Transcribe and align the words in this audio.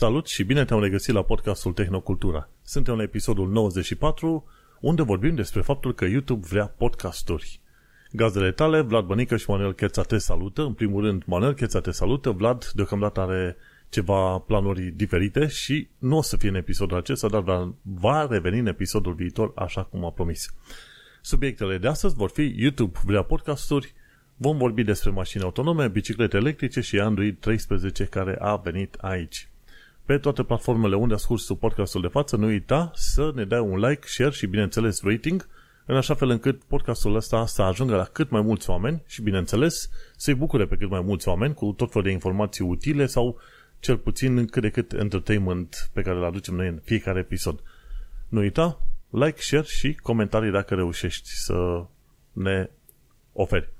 Salut 0.00 0.26
și 0.26 0.44
bine 0.44 0.64
te-am 0.64 0.80
regăsit 0.80 1.14
la 1.14 1.22
podcastul 1.22 1.72
Tehnocultura. 1.72 2.48
Suntem 2.62 2.96
la 2.96 3.02
episodul 3.02 3.48
94, 3.48 4.44
unde 4.80 5.02
vorbim 5.02 5.34
despre 5.34 5.60
faptul 5.60 5.94
că 5.94 6.04
YouTube 6.04 6.46
vrea 6.50 6.66
podcasturi. 6.66 7.60
Gazdele 8.12 8.52
tale, 8.52 8.80
Vlad 8.80 9.04
Bănică 9.04 9.36
și 9.36 9.50
Manuel 9.50 9.72
Cheța 9.72 10.02
te 10.02 10.18
salută. 10.18 10.62
În 10.62 10.72
primul 10.72 11.04
rând, 11.04 11.22
Manuel 11.26 11.54
Cheța 11.54 11.80
te 11.80 11.90
salută. 11.90 12.30
Vlad 12.30 12.70
deocamdată 12.74 13.20
are 13.20 13.56
ceva 13.88 14.38
planuri 14.38 14.82
diferite 14.82 15.46
și 15.46 15.88
nu 15.98 16.16
o 16.16 16.22
să 16.22 16.36
fie 16.36 16.48
în 16.48 16.54
episodul 16.54 16.96
acesta, 16.96 17.28
dar 17.28 17.72
va 17.82 18.26
reveni 18.30 18.58
în 18.58 18.66
episodul 18.66 19.14
viitor, 19.14 19.52
așa 19.54 19.82
cum 19.82 20.04
a 20.04 20.10
promis. 20.10 20.54
Subiectele 21.20 21.78
de 21.78 21.88
astăzi 21.88 22.14
vor 22.14 22.30
fi 22.30 22.54
YouTube 22.56 22.98
vrea 23.04 23.22
podcasturi, 23.22 23.94
vom 24.36 24.56
vorbi 24.56 24.82
despre 24.82 25.10
mașini 25.10 25.42
autonome, 25.42 25.88
biciclete 25.88 26.36
electrice 26.36 26.80
și 26.80 27.00
Android 27.00 27.38
13 27.38 28.04
care 28.04 28.36
a 28.38 28.56
venit 28.56 28.94
aici 29.00 29.49
pe 30.10 30.18
toate 30.18 30.42
platformele 30.42 30.96
unde 30.96 31.14
asculti 31.14 31.54
podcastul 31.54 32.00
de 32.00 32.06
față, 32.06 32.36
nu 32.36 32.46
uita 32.46 32.90
să 32.94 33.32
ne 33.34 33.44
dai 33.44 33.60
un 33.60 33.78
like, 33.78 34.06
share 34.06 34.30
și, 34.30 34.46
bineînțeles, 34.46 35.02
rating, 35.02 35.48
în 35.86 35.96
așa 35.96 36.14
fel 36.14 36.28
încât 36.28 36.62
podcastul 36.64 37.14
ăsta 37.14 37.46
să 37.46 37.62
ajungă 37.62 37.96
la 37.96 38.04
cât 38.04 38.30
mai 38.30 38.40
mulți 38.40 38.70
oameni 38.70 39.02
și, 39.06 39.22
bineînțeles, 39.22 39.90
să-i 40.16 40.34
bucure 40.34 40.66
pe 40.66 40.76
cât 40.76 40.90
mai 40.90 41.00
mulți 41.00 41.28
oameni 41.28 41.54
cu 41.54 41.72
tot 41.72 41.88
felul 41.90 42.06
de 42.06 42.12
informații 42.12 42.64
utile 42.64 43.06
sau 43.06 43.38
cel 43.80 43.96
puțin 43.96 44.46
cât 44.46 44.62
de 44.62 44.70
cât 44.70 44.92
entertainment 44.92 45.90
pe 45.92 46.02
care 46.02 46.16
îl 46.16 46.24
aducem 46.24 46.54
noi 46.54 46.68
în 46.68 46.80
fiecare 46.84 47.18
episod. 47.18 47.62
Nu 48.28 48.40
uita, 48.40 48.82
like, 49.10 49.40
share 49.40 49.66
și 49.66 49.94
comentarii 49.94 50.50
dacă 50.50 50.74
reușești 50.74 51.28
să 51.28 51.84
ne 52.32 52.70
oferi. 53.32 53.72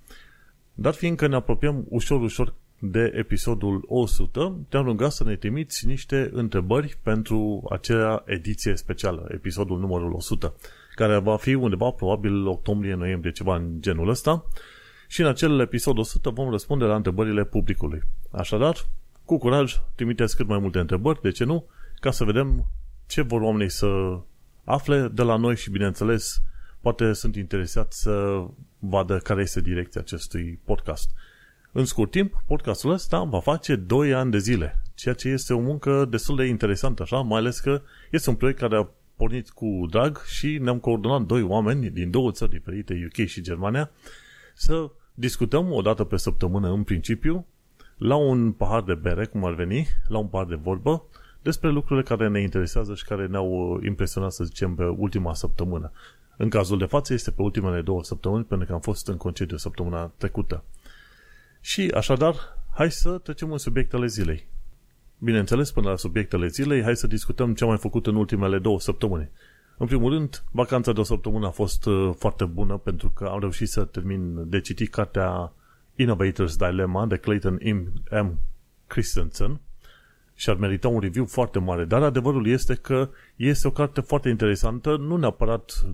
Dar 0.75 0.93
fiindcă 0.93 1.27
ne 1.27 1.35
apropiem 1.35 1.85
ușor, 1.89 2.21
ușor 2.21 2.55
de 2.83 3.13
episodul 3.15 3.85
100, 3.87 4.59
te-am 4.69 4.85
rugat 4.85 5.13
să 5.13 5.25
ne 5.25 5.37
trimiți 5.37 5.87
niște 5.87 6.31
întrebări 6.33 6.99
pentru 7.03 7.67
acea 7.71 8.23
ediție 8.27 8.77
specială, 8.77 9.29
episodul 9.35 9.79
numărul 9.79 10.13
100, 10.13 10.55
care 10.95 11.19
va 11.19 11.37
fi 11.37 11.55
undeva 11.55 11.91
probabil 11.91 12.47
octombrie-noiembrie, 12.47 13.33
ceva 13.33 13.57
în 13.57 13.77
genul 13.81 14.09
ăsta. 14.09 14.45
Și 15.09 15.21
în 15.21 15.27
acel 15.27 15.61
episod 15.61 15.99
100 15.99 16.31
vom 16.31 16.51
răspunde 16.51 16.85
la 16.85 16.95
întrebările 16.95 17.45
publicului. 17.45 18.03
Așadar, 18.31 18.77
cu 19.25 19.39
curaj, 19.39 19.81
trimiteți 19.95 20.37
cât 20.37 20.47
mai 20.47 20.59
multe 20.59 20.79
întrebări, 20.79 21.23
de 21.23 21.31
ce 21.31 21.45
nu, 21.45 21.67
ca 22.01 22.11
să 22.11 22.25
vedem 22.25 22.67
ce 23.07 23.23
vor 23.23 23.41
oamenii 23.41 23.71
să 23.71 24.19
afle 24.65 25.09
de 25.09 25.23
la 25.23 25.37
noi 25.37 25.57
și, 25.57 25.71
bineînțeles, 25.71 26.43
poate 26.81 27.13
sunt 27.13 27.37
interesați 27.37 28.01
să 28.01 28.45
vadă 28.79 29.19
care 29.19 29.41
este 29.41 29.61
direcția 29.61 30.01
acestui 30.01 30.61
podcast. 30.65 31.11
În 31.73 31.85
scurt 31.85 32.11
timp, 32.11 32.43
podcastul 32.47 32.91
ăsta 32.91 33.23
va 33.23 33.41
face 33.41 33.77
2 33.77 34.15
ani 34.15 34.31
de 34.31 34.39
zile, 34.39 34.83
ceea 34.95 35.15
ce 35.15 35.29
este 35.29 35.53
o 35.53 35.61
muncă 35.61 36.07
destul 36.11 36.37
de 36.37 36.45
interesantă, 36.45 37.03
așa, 37.03 37.21
mai 37.21 37.39
ales 37.39 37.59
că 37.59 37.83
este 38.11 38.31
un 38.31 38.37
proiect 38.37 38.59
care 38.59 38.77
a 38.77 38.89
pornit 39.17 39.51
cu 39.51 39.87
drag 39.91 40.23
și 40.25 40.59
ne-am 40.59 40.79
coordonat 40.79 41.23
doi 41.23 41.43
oameni 41.43 41.91
din 41.91 42.11
două 42.11 42.31
țări 42.31 42.51
diferite, 42.51 43.07
UK 43.07 43.27
și 43.27 43.43
Germania, 43.43 43.91
să 44.55 44.91
discutăm 45.15 45.73
o 45.73 45.81
dată 45.83 46.05
pe 46.05 46.17
săptămână 46.17 46.73
în 46.73 46.83
principiu, 46.83 47.47
la 47.97 48.17
un 48.17 48.53
pahar 48.53 48.83
de 48.83 48.95
bere, 48.95 49.25
cum 49.27 49.45
ar 49.45 49.55
veni, 49.55 49.87
la 50.09 50.19
un 50.19 50.27
pahar 50.27 50.47
de 50.47 50.59
vorbă, 50.63 51.05
despre 51.43 51.71
lucrurile 51.71 52.05
care 52.05 52.29
ne 52.29 52.41
interesează 52.41 52.95
și 52.95 53.05
care 53.05 53.27
ne-au 53.27 53.81
impresionat, 53.85 54.33
să 54.33 54.45
zicem, 54.45 54.75
pe 54.75 54.85
ultima 54.85 55.35
săptămână. 55.35 55.93
În 56.37 56.49
cazul 56.49 56.79
de 56.79 56.85
față 56.85 57.13
este 57.13 57.31
pe 57.31 57.43
ultimele 57.43 57.81
două 57.81 58.03
săptămâni, 58.03 58.45
pentru 58.45 58.67
că 58.67 58.73
am 58.73 58.81
fost 58.81 59.09
în 59.09 59.17
concediu 59.17 59.57
săptămâna 59.57 60.13
trecută. 60.17 60.65
Și 61.61 61.91
așadar, 61.95 62.35
hai 62.75 62.91
să 62.91 63.19
trecem 63.19 63.53
în 63.53 63.59
subiectele 63.59 64.07
zilei. 64.07 64.49
Bineînțeles, 65.19 65.71
până 65.71 65.89
la 65.89 65.97
subiectele 65.97 66.47
zilei, 66.47 66.83
hai 66.83 66.97
să 66.97 67.07
discutăm 67.07 67.55
ce 67.55 67.63
am 67.63 67.69
mai 67.69 67.79
făcut 67.79 68.07
în 68.07 68.15
ultimele 68.15 68.59
două 68.59 68.81
săptămâni. 68.81 69.31
În 69.79 69.87
primul 69.87 70.13
rând, 70.13 70.45
vacanța 70.51 70.93
de 70.93 71.01
o 71.01 71.03
săptămână 71.03 71.47
a 71.47 71.51
fost 71.51 71.87
uh, 71.87 72.15
foarte 72.19 72.45
bună 72.45 72.77
pentru 72.77 73.11
că 73.11 73.25
am 73.25 73.41
reușit 73.41 73.69
să 73.69 73.85
termin 73.85 74.49
de 74.49 74.61
citit 74.61 74.91
cartea 74.91 75.53
Innovators 75.95 76.57
Dilemma 76.57 77.07
de 77.07 77.17
Clayton 77.17 77.59
M. 78.11 78.39
Christensen 78.87 79.61
și 80.35 80.51
ar 80.51 80.57
merita 80.57 80.89
un 80.89 81.01
review 81.01 81.25
foarte 81.25 81.59
mare, 81.59 81.85
dar 81.85 82.03
adevărul 82.03 82.47
este 82.47 82.75
că 82.75 83.11
este 83.37 83.69
o 83.69 83.71
carte 83.71 84.01
foarte 84.01 84.29
interesantă, 84.29 84.97
nu 84.97 85.17
neapărat 85.17 85.87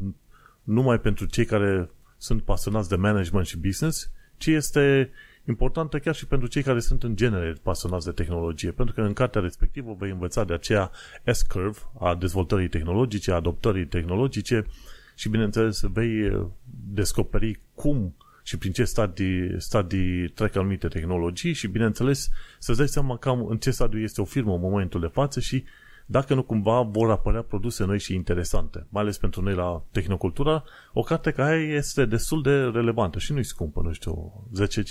numai 0.63 1.01
pentru 1.01 1.27
cei 1.27 1.45
care 1.45 1.91
sunt 2.17 2.43
pasionați 2.43 2.89
de 2.89 2.97
management 2.97 3.47
și 3.47 3.59
business, 3.59 4.11
ci 4.37 4.47
este 4.47 5.11
importantă 5.49 5.99
chiar 5.99 6.15
și 6.15 6.27
pentru 6.27 6.49
cei 6.49 6.63
care 6.63 6.81
sunt 6.81 7.03
în 7.03 7.17
genere 7.17 7.55
pasionați 7.63 8.05
de 8.05 8.13
tehnologie, 8.13 8.71
pentru 8.71 8.95
că 8.95 9.01
în 9.01 9.13
cartea 9.13 9.41
respectivă 9.41 9.97
vei 9.99 10.11
învăța 10.11 10.45
de 10.45 10.53
aceea 10.53 10.91
S-curve 11.25 11.79
a 11.99 12.15
dezvoltării 12.15 12.69
tehnologice, 12.69 13.31
a 13.31 13.35
adoptării 13.35 13.87
tehnologice 13.87 14.67
și, 15.15 15.29
bineînțeles, 15.29 15.81
vei 15.81 16.21
eh, 16.21 16.47
descoperi 16.93 17.61
cum 17.75 18.17
și 18.43 18.59
prin 18.59 18.73
ce 18.73 18.85
stadii, 18.85 19.55
stadii 19.59 20.29
trec 20.29 20.57
anumite 20.57 20.89
tehnologii 20.89 21.53
și, 21.53 21.67
bineînțeles, 21.67 22.29
să-ți 22.59 22.79
dai 22.79 22.89
seama 22.89 23.17
cam 23.17 23.47
în 23.47 23.57
ce 23.59 23.71
stadiu 23.71 23.99
este 23.99 24.21
o 24.21 24.25
firmă 24.25 24.55
în 24.55 24.61
momentul 24.61 25.01
de 25.01 25.07
față 25.07 25.41
și 25.41 25.65
dacă 26.07 26.35
nu 26.35 26.43
cumva 26.43 26.83
vor 26.83 27.11
apărea 27.11 27.43
produse 27.43 27.85
noi 27.85 27.99
și 27.99 28.15
interesante, 28.15 28.87
mai 28.89 29.03
ales 29.03 29.19
pentru 29.19 29.43
noi 29.43 29.55
la 29.55 29.83
Tehnocultura, 29.91 30.65
o 30.93 31.03
carte 31.03 31.31
care 31.31 31.57
este 31.57 32.05
destul 32.05 32.43
de 32.43 32.51
relevantă 32.51 33.19
și 33.19 33.33
nu-i 33.33 33.45
scumpă, 33.45 33.81
nu 33.81 33.93
știu, 33.93 34.45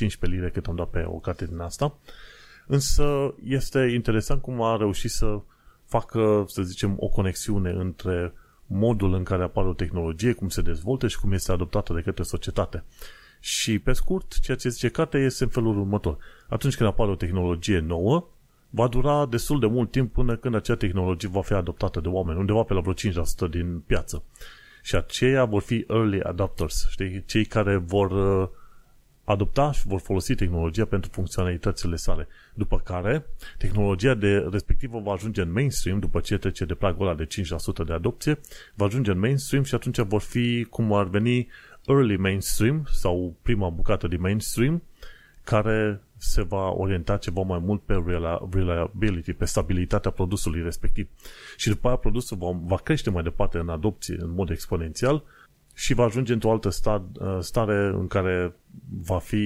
10-15 0.08 0.20
lire 0.20 0.50
cât 0.50 0.66
am 0.66 0.76
dat 0.76 0.90
pe 0.90 1.04
o 1.08 1.18
carte 1.18 1.46
din 1.46 1.60
asta, 1.60 1.98
însă 2.68 3.36
este 3.44 3.80
interesant 3.80 4.42
cum 4.42 4.62
a 4.62 4.78
reușit 4.78 5.12
să 5.12 5.42
facă, 5.86 6.46
să 6.48 6.62
zicem, 6.62 6.96
o 7.00 7.08
conexiune 7.08 7.70
între 7.70 8.34
modul 8.66 9.14
în 9.14 9.24
care 9.24 9.44
apare 9.44 9.68
o 9.68 9.74
tehnologie, 9.74 10.34
cum 10.34 10.50
se 10.50 10.62
dezvoltă 10.62 11.08
și 11.08 11.20
cum 11.20 11.32
este 11.32 11.52
adoptată 11.52 11.94
de 11.94 12.02
către 12.02 12.24
societate. 12.24 12.84
Și, 13.40 13.80
pe 13.80 13.94
scurt, 13.94 14.40
ceea 14.40 14.58
ce 14.58 14.70
zice 14.70 14.90
cartea 14.90 15.20
este 15.20 15.44
în 15.44 15.50
felul 15.50 15.78
următor. 15.78 16.18
Atunci 16.50 16.76
când 16.76 16.90
apare 16.90 17.12
o 17.12 17.16
tehnologie 17.16 17.80
nouă, 17.80 18.28
va 18.76 18.88
dura 18.88 19.26
destul 19.26 19.60
de 19.60 19.66
mult 19.66 19.92
timp 19.92 20.14
până 20.14 20.36
când 20.36 20.56
acea 20.56 20.76
tehnologie 20.76 21.30
va 21.30 21.42
fi 21.42 21.54
adoptată 21.54 22.00
de 22.00 22.08
oameni, 22.08 22.40
undeva 22.40 22.64
pe 22.64 22.74
la 22.74 22.80
vreo 22.80 22.94
5% 22.94 23.50
din 23.50 23.80
piață. 23.80 24.24
Și 24.84 24.96
aceia 24.96 25.46
vor 25.46 25.62
fi 25.62 25.86
early 25.90 26.22
adopters, 26.22 26.88
știi? 26.90 27.24
cei 27.26 27.46
care 27.46 27.76
vor 27.76 28.12
uh, 28.12 28.50
adopta 29.24 29.72
și 29.72 29.88
vor 29.88 30.00
folosi 30.00 30.36
tehnologia 30.36 30.86
pentru 30.86 31.10
funcționalitățile 31.14 31.96
sale. 31.96 32.28
După 32.54 32.80
care, 32.80 33.26
tehnologia 33.58 34.14
de 34.14 34.48
respectivă 34.52 35.00
va 35.00 35.12
ajunge 35.12 35.42
în 35.42 35.52
mainstream, 35.52 36.00
după 36.00 36.20
ce 36.20 36.38
trece 36.38 36.66
de 36.66 36.74
pragul 36.74 37.08
ăla 37.08 37.16
de 37.16 37.28
5% 37.84 37.86
de 37.86 37.94
adopție, 37.94 38.40
va 38.74 38.86
ajunge 38.86 39.12
în 39.12 39.20
mainstream 39.20 39.64
și 39.64 39.76
atunci 39.76 40.00
vor 40.00 40.22
fi, 40.22 40.68
cum 40.70 40.94
ar 40.94 41.08
veni, 41.08 41.48
early 41.86 42.18
mainstream 42.18 42.88
sau 42.92 43.36
prima 43.42 43.70
bucată 43.70 44.08
de 44.08 44.18
mainstream, 44.18 44.84
care 45.44 46.02
se 46.30 46.42
va 46.42 46.70
orienta 46.70 47.18
ceva 47.18 47.42
mai 47.42 47.60
mult 47.60 47.82
pe 47.82 48.04
reliability, 48.52 49.34
pe 49.34 49.46
stabilitatea 49.46 50.12
produsului 50.12 50.62
respectiv. 50.62 51.08
Și 51.58 51.70
după 51.70 51.88
aia 51.88 51.96
produsul 51.96 52.38
va, 52.38 52.60
va 52.64 52.78
crește 52.78 53.10
mai 53.10 53.24
departe 53.24 53.58
în 53.58 53.70
adopție 53.70 54.16
în 54.20 54.34
mod 54.34 54.50
exponențial 54.50 55.24
și 55.74 55.94
va 55.94 56.04
ajunge 56.04 56.34
într-o 56.34 56.52
altă 56.52 56.70
uh, 56.70 57.38
stare 57.40 57.88
în 57.94 58.08
care 58.08 58.56
va 59.02 59.20
fi 59.20 59.44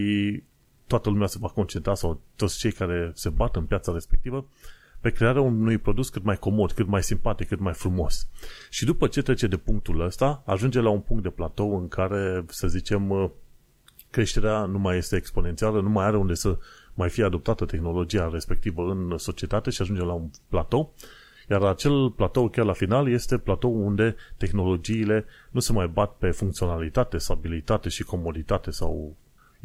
toată 0.87 1.09
lumea 1.09 1.27
se 1.27 1.37
va 1.39 1.47
concentra 1.47 1.93
sau 1.93 2.21
toți 2.35 2.57
cei 2.57 2.71
care 2.71 3.11
se 3.13 3.29
bat 3.29 3.55
în 3.55 3.65
piața 3.65 3.91
respectivă 3.93 4.47
pe 4.99 5.09
crearea 5.09 5.41
unui 5.41 5.77
produs 5.77 6.09
cât 6.09 6.23
mai 6.23 6.37
comod, 6.37 6.71
cât 6.71 6.87
mai 6.87 7.03
simpatic, 7.03 7.47
cât 7.47 7.59
mai 7.59 7.73
frumos. 7.73 8.27
Și 8.69 8.85
după 8.85 9.07
ce 9.07 9.21
trece 9.21 9.47
de 9.47 9.57
punctul 9.57 10.01
ăsta, 10.01 10.43
ajunge 10.45 10.79
la 10.79 10.89
un 10.89 10.99
punct 10.99 11.23
de 11.23 11.29
platou 11.29 11.77
în 11.77 11.87
care, 11.87 12.45
să 12.47 12.67
zicem, 12.67 13.09
uh, 13.09 13.29
creșterea 14.09 14.65
nu 14.65 14.79
mai 14.79 14.97
este 14.97 15.15
exponențială, 15.15 15.81
nu 15.81 15.89
mai 15.89 16.05
are 16.05 16.17
unde 16.17 16.33
să 16.33 16.57
mai 16.93 17.09
fie 17.09 17.23
adoptată 17.23 17.65
tehnologia 17.65 18.29
respectivă 18.31 18.91
în 18.91 19.17
societate 19.17 19.69
și 19.69 19.81
ajunge 19.81 20.01
la 20.01 20.13
un 20.13 20.29
platou. 20.49 20.93
Iar 21.49 21.63
acel 21.63 22.09
platou, 22.09 22.49
chiar 22.49 22.65
la 22.65 22.73
final, 22.73 23.09
este 23.09 23.37
platou 23.37 23.85
unde 23.85 24.15
tehnologiile 24.37 25.25
nu 25.51 25.59
se 25.59 25.71
mai 25.71 25.87
bat 25.87 26.15
pe 26.17 26.31
funcționalitate, 26.31 27.17
stabilitate 27.17 27.89
și 27.89 28.03
comoditate 28.03 28.71
sau 28.71 29.15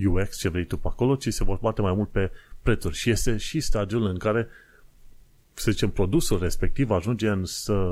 UX, 0.06 0.38
ce 0.38 0.48
vrei 0.48 0.64
tu 0.64 0.76
pe 0.76 0.88
acolo, 0.88 1.16
ci 1.16 1.28
se 1.32 1.44
vor 1.44 1.58
bate 1.60 1.82
mai 1.82 1.92
mult 1.92 2.08
pe 2.08 2.30
prețuri. 2.62 2.94
Și 2.94 3.10
este 3.10 3.36
și 3.36 3.60
stadiul 3.60 4.06
în 4.06 4.19
care, 4.19 4.48
să 5.54 5.70
zicem, 5.70 5.90
produsul 5.90 6.38
respectiv 6.38 6.90
ajunge 6.90 7.28
în, 7.28 7.44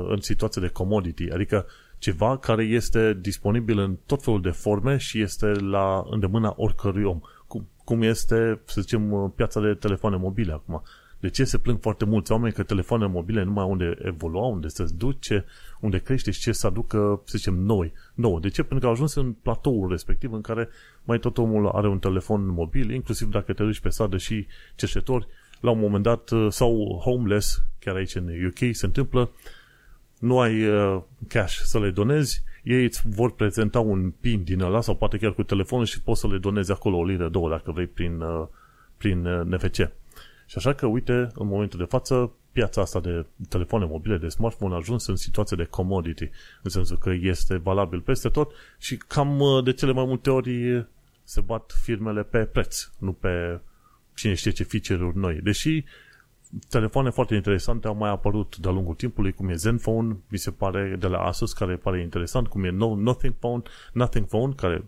în 0.07 0.21
situație 0.21 0.61
de 0.61 0.67
commodity, 0.67 1.29
adică 1.31 1.65
ceva 2.03 2.37
care 2.37 2.63
este 2.63 3.17
disponibil 3.21 3.77
în 3.77 3.97
tot 4.05 4.23
felul 4.23 4.41
de 4.41 4.49
forme 4.49 4.97
și 4.97 5.21
este 5.21 5.45
la 5.45 6.03
îndemâna 6.09 6.53
oricărui 6.57 7.03
om. 7.03 7.19
Cum, 7.47 7.67
cum 7.83 8.01
este, 8.01 8.61
să 8.65 8.81
zicem, 8.81 9.33
piața 9.35 9.61
de 9.61 9.73
telefoane 9.73 10.15
mobile 10.15 10.51
acum. 10.51 10.83
De 11.19 11.29
ce 11.29 11.43
se 11.43 11.57
plâng 11.57 11.79
foarte 11.81 12.05
mulți 12.05 12.31
oameni 12.31 12.53
că 12.53 12.63
telefoanele 12.63 13.09
mobile 13.09 13.43
numai 13.43 13.65
unde 13.65 13.97
evolua, 14.01 14.45
unde 14.45 14.67
se 14.67 14.85
duce, 14.97 15.45
unde 15.79 15.97
crește 15.99 16.31
și 16.31 16.39
ce 16.39 16.51
să 16.51 16.67
aducă, 16.67 17.21
să 17.25 17.37
zicem, 17.37 17.53
noi. 17.53 17.93
Nou. 18.13 18.39
De 18.39 18.49
ce? 18.49 18.61
Pentru 18.61 18.79
că 18.79 18.85
au 18.85 18.91
ajuns 18.91 19.15
în 19.15 19.33
platoul 19.33 19.89
respectiv 19.89 20.33
în 20.33 20.41
care 20.41 20.69
mai 21.03 21.19
tot 21.19 21.37
omul 21.37 21.67
are 21.67 21.87
un 21.87 21.99
telefon 21.99 22.47
mobil, 22.47 22.91
inclusiv 22.91 23.27
dacă 23.27 23.53
te 23.53 23.63
duci 23.63 23.79
pe 23.79 23.89
stradă 23.89 24.17
și 24.17 24.47
cerșetori 24.75 25.27
la 25.59 25.71
un 25.71 25.79
moment 25.79 26.03
dat, 26.03 26.29
uh, 26.29 26.47
sau 26.49 27.01
homeless, 27.03 27.63
chiar 27.79 27.95
aici 27.95 28.15
în 28.15 28.45
UK 28.45 28.75
se 28.75 28.85
întâmplă, 28.85 29.31
nu 30.23 30.39
ai 30.39 30.67
uh, 30.67 31.01
cash 31.27 31.57
să 31.63 31.79
le 31.79 31.89
donezi, 31.89 32.43
ei 32.63 32.83
îți 32.83 33.01
vor 33.05 33.31
prezenta 33.31 33.79
un 33.79 34.13
PIN 34.19 34.43
din 34.43 34.61
ăla 34.61 34.81
sau 34.81 34.95
poate 34.95 35.17
chiar 35.17 35.33
cu 35.33 35.43
telefonul 35.43 35.85
și 35.85 36.01
poți 36.01 36.19
să 36.19 36.27
le 36.27 36.37
donezi 36.37 36.71
acolo 36.71 36.97
o 36.97 37.05
liră, 37.05 37.29
două 37.29 37.49
dacă 37.49 37.71
vrei 37.71 37.87
prin, 37.87 38.21
uh, 38.21 38.47
prin 38.97 39.25
uh, 39.25 39.45
NFC. 39.45 39.75
Și 40.45 40.55
așa 40.55 40.73
că, 40.73 40.85
uite, 40.85 41.13
în 41.13 41.47
momentul 41.47 41.79
de 41.79 41.85
față, 41.85 42.31
piața 42.51 42.81
asta 42.81 42.99
de 42.99 43.25
telefoane 43.49 43.85
mobile, 43.85 44.17
de 44.17 44.27
smartphone 44.27 44.73
a 44.73 44.77
ajuns 44.77 45.07
în 45.07 45.15
situație 45.15 45.57
de 45.57 45.63
commodity, 45.63 46.29
în 46.61 46.69
sensul 46.69 46.97
că 46.97 47.11
este 47.21 47.57
valabil 47.57 47.99
peste 48.01 48.29
tot 48.29 48.51
și 48.77 48.97
cam 48.97 49.39
uh, 49.39 49.63
de 49.63 49.73
cele 49.73 49.91
mai 49.91 50.05
multe 50.05 50.29
ori 50.29 50.85
se 51.23 51.41
bat 51.41 51.75
firmele 51.81 52.23
pe 52.23 52.45
preț, 52.45 52.89
nu 52.97 53.11
pe 53.11 53.59
cine 54.15 54.33
știe 54.33 54.51
ce 54.51 54.63
feature-uri 54.63 55.17
noi. 55.17 55.39
Deși 55.41 55.83
telefoane 56.69 57.09
foarte 57.09 57.35
interesante 57.35 57.87
au 57.87 57.95
mai 57.95 58.09
apărut 58.09 58.57
de-a 58.57 58.71
lungul 58.71 58.95
timpului, 58.95 59.33
cum 59.33 59.49
e 59.49 59.55
Zenfone, 59.55 60.17
mi 60.27 60.37
se 60.37 60.51
pare, 60.51 60.95
de 60.99 61.07
la 61.07 61.17
Asus, 61.17 61.53
care 61.53 61.75
pare 61.75 62.01
interesant, 62.01 62.47
cum 62.47 62.63
e 62.63 62.69
no, 62.69 62.95
Nothing 62.95 63.33
Phone, 63.33 63.61
Nothing 63.93 64.25
Phone, 64.25 64.53
care 64.53 64.85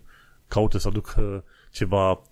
caută 0.48 0.78
să 0.78 0.88
aducă 0.88 1.44
ceva 1.70 2.22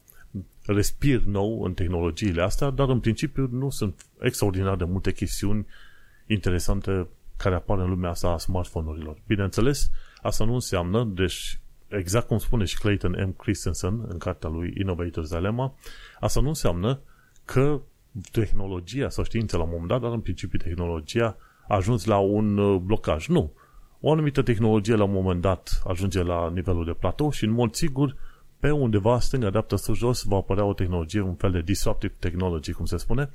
respir 0.66 1.22
nou 1.22 1.62
în 1.62 1.74
tehnologiile 1.74 2.42
astea, 2.42 2.70
dar 2.70 2.88
în 2.88 3.00
principiu 3.00 3.48
nu 3.50 3.70
sunt 3.70 4.06
extraordinar 4.20 4.76
de 4.76 4.84
multe 4.84 5.12
chestiuni 5.12 5.66
interesante 6.26 7.08
care 7.36 7.54
apar 7.54 7.78
în 7.78 7.88
lumea 7.88 8.10
asta 8.10 8.28
a 8.28 8.38
smartphone-urilor. 8.38 9.18
Bineînțeles, 9.26 9.90
asta 10.22 10.44
nu 10.44 10.54
înseamnă, 10.54 11.04
deci 11.04 11.60
exact 11.88 12.26
cum 12.26 12.38
spune 12.38 12.64
și 12.64 12.78
Clayton 12.78 13.24
M. 13.26 13.36
Christensen 13.36 14.04
în 14.08 14.18
cartea 14.18 14.48
lui 14.48 14.74
Innovator's 14.84 15.28
Dilemma, 15.28 15.74
asta 16.20 16.40
nu 16.40 16.48
înseamnă 16.48 17.00
că 17.44 17.80
tehnologia 18.32 19.08
sau 19.08 19.24
știința 19.24 19.56
la 19.56 19.62
un 19.62 19.70
moment 19.70 19.88
dat, 19.88 20.00
dar 20.00 20.12
în 20.12 20.20
principiu 20.20 20.58
tehnologia 20.58 21.36
a 21.68 21.74
ajuns 21.74 22.04
la 22.04 22.18
un 22.18 22.58
uh, 22.58 22.80
blocaj. 22.80 23.26
Nu. 23.26 23.52
O 24.00 24.12
anumită 24.12 24.42
tehnologie 24.42 24.94
la 24.94 25.04
un 25.04 25.12
moment 25.12 25.40
dat 25.40 25.82
ajunge 25.86 26.22
la 26.22 26.50
nivelul 26.50 26.84
de 26.84 26.92
platou 26.92 27.30
și 27.30 27.44
în 27.44 27.50
mod 27.50 27.74
sigur 27.74 28.16
pe 28.58 28.70
undeva 28.70 29.20
stânga, 29.20 29.50
dreapta, 29.50 29.76
sus, 29.76 29.96
jos 29.96 30.22
va 30.22 30.36
apărea 30.36 30.64
o 30.64 30.72
tehnologie, 30.72 31.20
un 31.20 31.34
fel 31.34 31.50
de 31.50 31.60
disruptive 31.60 32.14
technology, 32.18 32.72
cum 32.72 32.84
se 32.84 32.96
spune, 32.96 33.30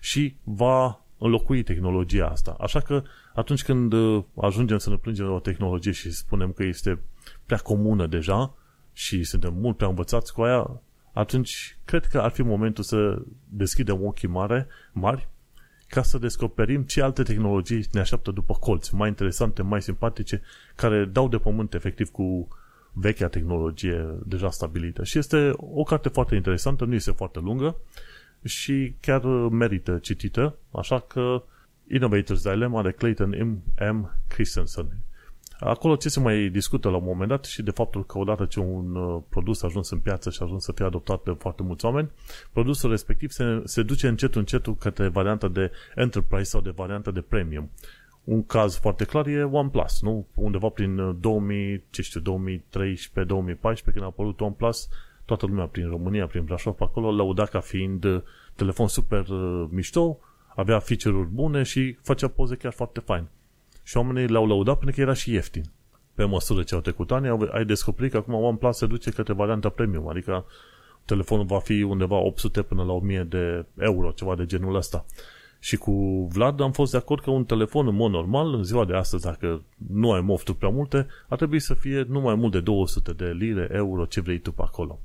și 0.00 0.36
va 0.44 1.04
înlocui 1.18 1.62
tehnologia 1.62 2.26
asta. 2.26 2.56
Așa 2.60 2.80
că 2.80 3.02
atunci 3.34 3.64
când 3.64 3.92
uh, 3.92 4.24
ajungem 4.36 4.78
să 4.78 4.90
ne 4.90 4.96
plângem 4.96 5.24
de 5.24 5.30
o 5.30 5.38
tehnologie 5.38 5.92
și 5.92 6.10
spunem 6.10 6.52
că 6.52 6.64
este 6.64 7.02
prea 7.46 7.58
comună 7.58 8.06
deja 8.06 8.54
și 8.92 9.24
suntem 9.24 9.54
mult 9.54 9.76
prea 9.76 9.88
învățați 9.88 10.32
cu 10.32 10.42
aia, 10.42 10.80
atunci 11.12 11.78
cred 11.84 12.06
că 12.06 12.20
ar 12.20 12.30
fi 12.30 12.42
momentul 12.42 12.84
să 12.84 13.22
deschidem 13.48 14.04
ochii 14.04 14.28
mare, 14.28 14.66
mari 14.92 15.28
ca 15.92 16.02
să 16.02 16.18
descoperim 16.18 16.82
ce 16.82 17.02
alte 17.02 17.22
tehnologii 17.22 17.86
ne 17.92 18.00
așteaptă 18.00 18.30
după 18.30 18.54
colți, 18.54 18.94
mai 18.94 19.08
interesante, 19.08 19.62
mai 19.62 19.82
simpatice, 19.82 20.42
care 20.74 21.04
dau 21.04 21.28
de 21.28 21.38
pământ 21.38 21.74
efectiv 21.74 22.10
cu 22.10 22.48
vechea 22.92 23.28
tehnologie 23.28 24.18
deja 24.26 24.50
stabilită. 24.50 25.04
Și 25.04 25.18
este 25.18 25.52
o 25.56 25.82
carte 25.82 26.08
foarte 26.08 26.34
interesantă, 26.34 26.84
nu 26.84 26.94
este 26.94 27.10
foarte 27.10 27.38
lungă 27.38 27.76
și 28.44 28.94
chiar 29.00 29.24
merită 29.50 29.98
citită, 29.98 30.56
așa 30.70 31.00
că 31.00 31.42
Innovators 31.88 32.42
Dilemma 32.42 32.82
de 32.82 32.90
Clayton 32.90 33.30
M. 33.30 33.62
M. 33.92 34.10
Christensen. 34.28 34.96
Acolo 35.64 35.96
ce 35.96 36.08
se 36.08 36.20
mai 36.20 36.48
discută 36.48 36.88
la 36.88 36.96
un 36.96 37.04
moment 37.04 37.28
dat 37.28 37.44
și 37.44 37.62
de 37.62 37.70
faptul 37.70 38.06
că 38.06 38.18
odată 38.18 38.44
ce 38.44 38.60
un 38.60 38.94
uh, 38.94 39.22
produs 39.28 39.62
a 39.62 39.66
ajuns 39.66 39.90
în 39.90 39.98
piață 39.98 40.30
și 40.30 40.38
a 40.40 40.44
ajuns 40.44 40.64
să 40.64 40.72
fie 40.72 40.84
adoptat 40.84 41.22
de 41.22 41.36
foarte 41.38 41.62
mulți 41.62 41.84
oameni, 41.84 42.10
produsul 42.52 42.90
respectiv 42.90 43.30
se, 43.30 43.62
se 43.64 43.82
duce 43.82 44.08
încet 44.08 44.34
încetul 44.34 44.76
către 44.76 45.08
varianta 45.08 45.48
de 45.48 45.70
enterprise 45.94 46.44
sau 46.44 46.60
de 46.60 46.70
varianta 46.70 47.10
de 47.10 47.20
premium. 47.20 47.70
Un 48.24 48.46
caz 48.46 48.78
foarte 48.78 49.04
clar 49.04 49.26
e 49.26 49.42
OnePlus, 49.42 50.00
nu? 50.00 50.26
Undeva 50.34 50.68
prin 50.68 51.20
2000, 51.20 51.74
uh, 51.74 51.80
ce 51.90 52.02
știu, 52.02 52.20
2013, 52.20 53.32
2014, 53.32 53.90
când 53.90 54.04
a 54.04 54.06
apărut 54.06 54.40
OnePlus, 54.40 54.88
toată 55.24 55.46
lumea 55.46 55.66
prin 55.66 55.88
România, 55.88 56.26
prin 56.26 56.44
Brașov, 56.44 56.80
acolo, 56.80 57.12
lăuda 57.12 57.44
ca 57.44 57.60
fiind 57.60 58.04
uh, 58.04 58.22
telefon 58.54 58.88
super 58.88 59.26
mișto, 59.70 60.18
avea 60.54 60.78
feature-uri 60.78 61.28
bune 61.28 61.62
și 61.62 61.96
făcea 62.02 62.28
poze 62.28 62.56
chiar 62.56 62.72
foarte 62.72 63.00
fain. 63.00 63.28
Și 63.82 63.96
oamenii 63.96 64.28
l-au 64.28 64.46
lăudat 64.46 64.78
pentru 64.78 64.96
că 64.96 65.00
era 65.00 65.12
și 65.12 65.32
ieftin. 65.32 65.62
Pe 66.14 66.24
măsură 66.24 66.62
ce 66.62 66.74
au 66.74 66.80
trecut 66.80 67.10
ani, 67.10 67.48
ai 67.52 67.64
descoperit 67.64 68.10
că 68.10 68.16
acum 68.16 68.34
OnePlus 68.34 68.76
se 68.76 68.86
duce 68.86 69.10
către 69.10 69.32
varianta 69.32 69.68
premium, 69.68 70.08
adică 70.08 70.44
telefonul 71.04 71.44
va 71.44 71.58
fi 71.58 71.82
undeva 71.82 72.16
800 72.16 72.62
până 72.62 72.82
la 72.82 72.92
1000 72.92 73.22
de 73.22 73.66
euro, 73.78 74.10
ceva 74.10 74.34
de 74.34 74.46
genul 74.46 74.74
ăsta. 74.74 75.04
Și 75.58 75.76
cu 75.76 76.26
Vlad 76.32 76.60
am 76.60 76.72
fost 76.72 76.90
de 76.90 76.96
acord 76.96 77.22
că 77.22 77.30
un 77.30 77.44
telefon 77.44 77.86
în 77.86 77.94
mod 77.94 78.10
normal, 78.10 78.54
în 78.54 78.64
ziua 78.64 78.84
de 78.84 78.94
astăzi, 78.94 79.24
dacă 79.24 79.62
nu 79.88 80.12
ai 80.12 80.20
mofturi 80.20 80.58
prea 80.58 80.70
multe, 80.70 81.06
ar 81.28 81.36
trebui 81.36 81.60
să 81.60 81.74
fie 81.74 82.04
nu 82.08 82.20
mai 82.20 82.34
mult 82.34 82.52
de 82.52 82.60
200 82.60 83.12
de 83.12 83.24
lire, 83.24 83.68
euro, 83.72 84.04
ce 84.04 84.20
vrei 84.20 84.38
tu 84.38 84.52
pe 84.52 84.62
acolo. 84.64 85.00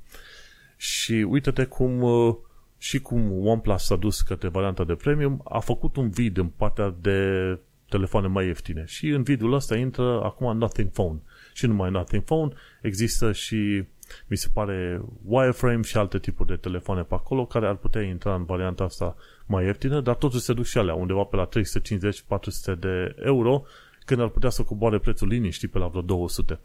Și 0.76 1.12
uite-te 1.12 1.64
cum 1.64 2.02
uh, 2.02 2.34
și 2.78 3.00
cum 3.00 3.46
OnePlus 3.46 3.82
s-a 3.82 3.96
dus 3.96 4.20
către 4.20 4.48
varianta 4.48 4.84
de 4.84 4.94
premium, 4.94 5.40
a 5.44 5.58
făcut 5.58 5.96
un 5.96 6.10
vid 6.10 6.36
în 6.36 6.46
partea 6.46 6.94
de 7.00 7.58
telefoane 7.88 8.26
mai 8.26 8.46
ieftine. 8.46 8.84
Și 8.86 9.08
în 9.08 9.22
vidul 9.22 9.52
ăsta 9.52 9.76
intră 9.76 10.22
acum 10.22 10.56
Nothing 10.56 10.90
Phone. 10.90 11.18
Și 11.52 11.66
nu 11.66 11.72
numai 11.72 11.90
Nothing 11.90 12.22
Phone, 12.22 12.52
există 12.82 13.32
și, 13.32 13.84
mi 14.26 14.36
se 14.36 14.48
pare, 14.52 15.02
wireframe 15.24 15.82
și 15.82 15.96
alte 15.96 16.18
tipuri 16.18 16.48
de 16.48 16.56
telefoane 16.56 17.02
pe 17.02 17.14
acolo 17.14 17.46
care 17.46 17.66
ar 17.66 17.76
putea 17.76 18.02
intra 18.02 18.34
în 18.34 18.44
varianta 18.44 18.84
asta 18.84 19.16
mai 19.46 19.64
ieftină, 19.64 20.00
dar 20.00 20.14
totuși 20.14 20.42
se 20.42 20.52
duc 20.52 20.64
și 20.64 20.78
alea, 20.78 20.94
undeva 20.94 21.22
pe 21.22 21.36
la 21.36 21.48
350-400 21.48 22.78
de 22.78 23.14
euro, 23.24 23.62
când 24.04 24.20
ar 24.20 24.28
putea 24.28 24.50
să 24.50 24.62
coboare 24.62 24.98
prețul 24.98 25.28
liniștii 25.28 25.68
pe 25.68 25.78
la 25.78 25.86
vreo 25.86 26.02
200. 26.02 26.58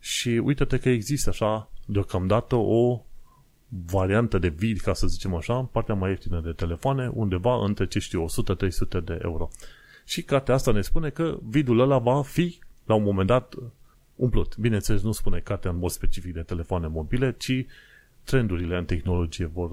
Și 0.00 0.28
uite-te 0.28 0.78
că 0.78 0.88
există 0.88 1.30
așa, 1.30 1.70
deocamdată, 1.86 2.54
o 2.54 3.02
variantă 3.68 4.38
de 4.38 4.48
vid, 4.48 4.80
ca 4.80 4.92
să 4.92 5.06
zicem 5.06 5.34
așa, 5.34 5.68
partea 5.72 5.94
mai 5.94 6.10
ieftină 6.10 6.40
de 6.40 6.52
telefoane, 6.52 7.10
undeva 7.14 7.64
între, 7.64 7.86
ce 7.86 7.98
știu, 7.98 8.24
100-300 8.24 9.04
de 9.04 9.18
euro. 9.22 9.48
Și 10.08 10.22
cartea 10.22 10.54
asta 10.54 10.72
ne 10.72 10.80
spune 10.80 11.10
că 11.10 11.38
vidul 11.42 11.80
ăla 11.80 11.98
va 11.98 12.22
fi, 12.22 12.58
la 12.84 12.94
un 12.94 13.02
moment 13.02 13.26
dat, 13.26 13.54
umplut. 14.14 14.56
Bineînțeles, 14.56 15.02
nu 15.02 15.12
spune 15.12 15.38
cartea 15.38 15.70
în 15.70 15.76
mod 15.78 15.90
specific 15.90 16.32
de 16.32 16.40
telefoane 16.42 16.86
mobile, 16.86 17.34
ci 17.38 17.66
trendurile 18.24 18.76
în 18.76 18.84
tehnologie 18.84 19.46
vor, 19.46 19.70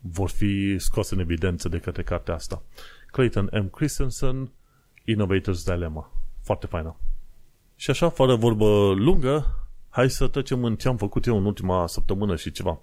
vor 0.00 0.28
fi 0.28 0.78
scoase 0.78 1.14
în 1.14 1.20
evidență 1.20 1.68
de 1.68 1.78
către 1.78 2.02
cartea 2.02 2.34
asta. 2.34 2.62
Clayton 3.06 3.48
M. 3.52 3.70
Christensen, 3.70 4.52
Innovators 5.04 5.64
Dilemma. 5.64 6.12
Foarte 6.42 6.66
faină. 6.66 6.96
Și 7.76 7.90
așa, 7.90 8.08
fără 8.08 8.34
vorbă 8.34 8.92
lungă, 8.96 9.46
hai 9.88 10.10
să 10.10 10.28
trecem 10.28 10.64
în 10.64 10.76
ce 10.76 10.88
am 10.88 10.96
făcut 10.96 11.26
eu 11.26 11.36
în 11.36 11.44
ultima 11.44 11.86
săptămână 11.86 12.36
și 12.36 12.50
ceva. 12.50 12.80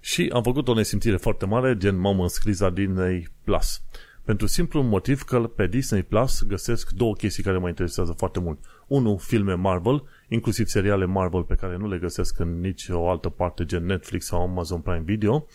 Și 0.00 0.30
am 0.32 0.42
făcut 0.42 0.68
o 0.68 0.74
nesimțire 0.74 1.16
foarte 1.16 1.46
mare, 1.46 1.76
gen 1.76 1.96
m-am 1.96 2.20
înscris 2.20 2.58
la 2.58 2.70
Disney 2.70 3.28
Plus. 3.44 3.82
Pentru 4.30 4.48
simplu 4.48 4.82
motiv 4.82 5.22
că 5.22 5.40
pe 5.40 5.66
Disney 5.66 6.02
Plus 6.02 6.42
găsesc 6.42 6.90
două 6.90 7.14
chestii 7.14 7.42
care 7.42 7.58
mă 7.58 7.68
interesează 7.68 8.12
foarte 8.12 8.40
mult. 8.40 8.58
Unu, 8.86 9.16
filme 9.16 9.54
Marvel, 9.54 10.02
inclusiv 10.28 10.66
seriale 10.66 11.04
Marvel 11.04 11.42
pe 11.42 11.54
care 11.54 11.76
nu 11.76 11.88
le 11.88 11.98
găsesc 11.98 12.38
în 12.38 12.60
nici 12.60 12.88
o 12.88 13.10
altă 13.10 13.28
parte, 13.28 13.64
gen 13.64 13.84
Netflix 13.84 14.26
sau 14.26 14.42
Amazon 14.42 14.80
Prime 14.80 15.02
Video. 15.04 15.46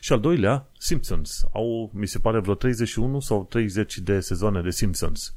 Și 0.00 0.12
al 0.12 0.20
doilea, 0.20 0.68
Simpsons. 0.78 1.44
Au, 1.52 1.90
mi 1.94 2.06
se 2.06 2.18
pare, 2.18 2.40
vreo 2.40 2.54
31 2.54 3.20
sau 3.20 3.44
30 3.44 3.98
de 3.98 4.20
sezoane 4.20 4.60
de 4.60 4.70
Simpsons. 4.70 5.34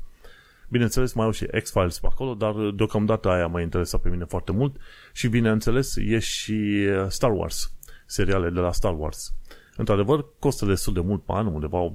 Bineînțeles, 0.70 1.14
mai 1.14 1.26
au 1.26 1.32
și 1.32 1.46
X-Files 1.46 2.00
pe 2.00 2.08
acolo, 2.10 2.34
dar 2.34 2.54
deocamdată 2.76 3.30
aia 3.30 3.48
mă 3.48 3.62
interesa 3.62 3.98
pe 3.98 4.10
mine 4.10 4.26
foarte 4.26 4.52
mult. 4.52 4.76
Și, 5.14 5.28
bineînțeles, 5.28 5.96
e 5.96 6.20
și 6.20 6.88
Star 7.08 7.32
Wars, 7.32 7.74
seriale 8.06 8.50
de 8.50 8.60
la 8.60 8.72
Star 8.72 8.96
Wars. 8.98 9.34
Într-adevăr, 9.76 10.26
costă 10.40 10.66
destul 10.66 10.94
de 10.94 11.00
mult 11.00 11.24
pe 11.24 11.32
an, 11.36 11.46
undeva 11.46 11.92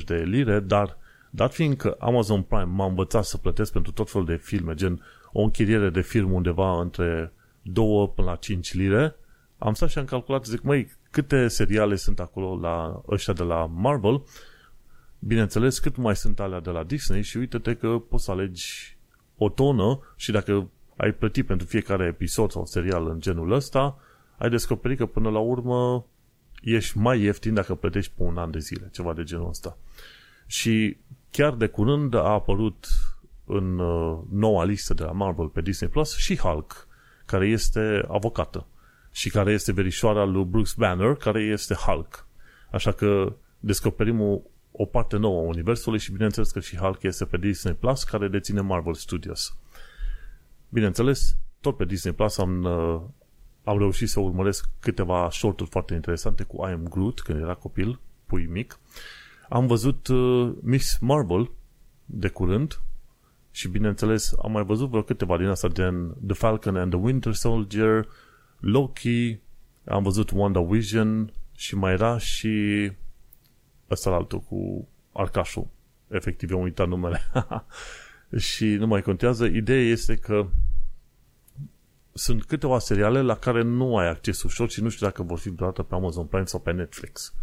80-90 0.00 0.04
de 0.04 0.14
lire, 0.14 0.60
dar 0.60 0.96
dat 1.30 1.52
fiind 1.52 1.76
că 1.76 1.96
Amazon 1.98 2.42
Prime 2.42 2.62
m-a 2.62 2.86
învățat 2.86 3.24
să 3.24 3.36
plătesc 3.36 3.72
pentru 3.72 3.92
tot 3.92 4.10
felul 4.10 4.26
de 4.26 4.36
filme, 4.36 4.74
gen 4.74 5.02
o 5.32 5.40
închiriere 5.40 5.90
de 5.90 6.00
film 6.00 6.32
undeva 6.32 6.80
între 6.80 7.32
2 7.62 8.12
până 8.14 8.30
la 8.30 8.36
5 8.36 8.74
lire, 8.74 9.14
am 9.58 9.74
stat 9.74 9.88
și 9.88 9.98
am 9.98 10.04
calculat, 10.04 10.44
zic, 10.44 10.62
măi, 10.62 10.92
câte 11.10 11.48
seriale 11.48 11.96
sunt 11.96 12.20
acolo 12.20 12.58
la 12.60 13.02
ăștia 13.08 13.32
de 13.32 13.42
la 13.42 13.66
Marvel, 13.66 14.22
bineînțeles, 15.18 15.78
cât 15.78 15.96
mai 15.96 16.16
sunt 16.16 16.40
alea 16.40 16.60
de 16.60 16.70
la 16.70 16.82
Disney 16.82 17.22
și 17.22 17.36
uite-te 17.36 17.74
că 17.74 17.88
poți 17.88 18.24
să 18.24 18.30
alegi 18.30 18.96
o 19.36 19.48
tonă 19.48 20.00
și 20.16 20.32
dacă 20.32 20.68
ai 20.96 21.12
plătit 21.12 21.46
pentru 21.46 21.66
fiecare 21.66 22.06
episod 22.06 22.50
sau 22.50 22.64
serial 22.64 23.08
în 23.08 23.20
genul 23.20 23.52
ăsta, 23.52 23.98
ai 24.38 24.50
descoperit 24.50 24.98
că 24.98 25.06
până 25.06 25.30
la 25.30 25.38
urmă 25.38 26.06
ești 26.62 26.98
mai 26.98 27.20
ieftin 27.20 27.54
dacă 27.54 27.74
plătești 27.74 28.12
pe 28.16 28.22
un 28.22 28.36
an 28.36 28.50
de 28.50 28.58
zile, 28.58 28.88
ceva 28.92 29.12
de 29.12 29.22
genul 29.22 29.48
ăsta. 29.48 29.78
Și 30.46 30.96
chiar 31.30 31.54
de 31.54 31.66
curând 31.66 32.14
a 32.14 32.28
apărut 32.28 32.86
în 33.44 33.78
uh, 33.78 34.18
noua 34.30 34.64
listă 34.64 34.94
de 34.94 35.02
la 35.02 35.12
Marvel 35.12 35.48
pe 35.48 35.60
Disney 35.60 35.90
Plus 35.90 36.16
și 36.16 36.36
Hulk, 36.36 36.88
care 37.26 37.46
este 37.46 38.04
avocată 38.08 38.66
și 39.10 39.30
care 39.30 39.52
este 39.52 39.72
verișoara 39.72 40.24
lui 40.24 40.44
Bruce 40.44 40.72
Banner, 40.76 41.14
care 41.14 41.42
este 41.42 41.74
Hulk. 41.74 42.26
Așa 42.70 42.92
că 42.92 43.36
descoperim 43.58 44.20
o, 44.20 44.40
o 44.70 44.84
parte 44.84 45.16
nouă 45.16 45.40
a 45.40 45.46
universului 45.46 45.98
și 45.98 46.12
bineînțeles 46.12 46.50
că 46.50 46.60
și 46.60 46.76
Hulk 46.76 47.02
este 47.02 47.24
pe 47.24 47.36
Disney 47.36 47.74
Plus, 47.74 48.04
care 48.04 48.28
deține 48.28 48.60
Marvel 48.60 48.94
Studios. 48.94 49.56
Bineînțeles, 50.68 51.36
tot 51.60 51.76
pe 51.76 51.84
Disney 51.84 52.14
Plus 52.14 52.38
am, 52.38 52.62
uh, 52.62 53.02
am 53.66 53.78
reușit 53.78 54.08
să 54.08 54.20
urmăresc 54.20 54.68
câteva 54.80 55.28
shorturi 55.30 55.70
foarte 55.70 55.94
interesante 55.94 56.42
cu 56.42 56.66
I 56.66 56.70
Am 56.70 56.88
Groot, 56.88 57.20
când 57.20 57.40
era 57.40 57.54
copil, 57.54 58.00
pui 58.26 58.46
mic. 58.46 58.78
Am 59.48 59.66
văzut 59.66 60.06
uh, 60.06 60.52
Miss 60.60 60.98
Marvel 60.98 61.50
de 62.04 62.28
curând 62.28 62.80
și 63.50 63.68
bineînțeles 63.68 64.34
am 64.42 64.52
mai 64.52 64.64
văzut 64.64 64.88
vreo 64.88 65.02
câteva 65.02 65.36
din 65.36 65.46
asta, 65.46 65.68
gen 65.68 66.14
The 66.26 66.34
Falcon 66.34 66.76
and 66.76 66.92
the 66.92 67.00
Winter 67.00 67.32
Soldier, 67.32 68.08
Loki, 68.58 69.38
am 69.84 70.02
văzut 70.02 70.30
WandaVision 70.30 71.32
și 71.52 71.76
mai 71.76 71.92
era 71.92 72.18
și 72.18 72.92
ăsta 73.90 74.10
altul 74.10 74.40
cu 74.40 74.88
Arcașul. 75.12 75.68
Efectiv, 76.08 76.52
am 76.52 76.60
uitat 76.60 76.88
numele. 76.88 77.20
și 78.48 78.64
nu 78.64 78.86
mai 78.86 79.02
contează. 79.02 79.44
Ideea 79.44 79.82
este 79.82 80.14
că 80.14 80.46
sunt 82.16 82.44
câteva 82.44 82.78
seriale 82.78 83.22
la 83.22 83.36
care 83.36 83.62
nu 83.62 83.96
ai 83.96 84.08
acces 84.08 84.42
ușor 84.42 84.70
și 84.70 84.82
nu 84.82 84.88
știu 84.88 85.06
dacă 85.06 85.22
vor 85.22 85.38
fi 85.38 85.50
vreodată 85.50 85.82
pe 85.82 85.94
Amazon 85.94 86.26
Prime 86.26 86.44
sau 86.44 86.60
pe 86.60 86.72
Netflix. 86.72 87.34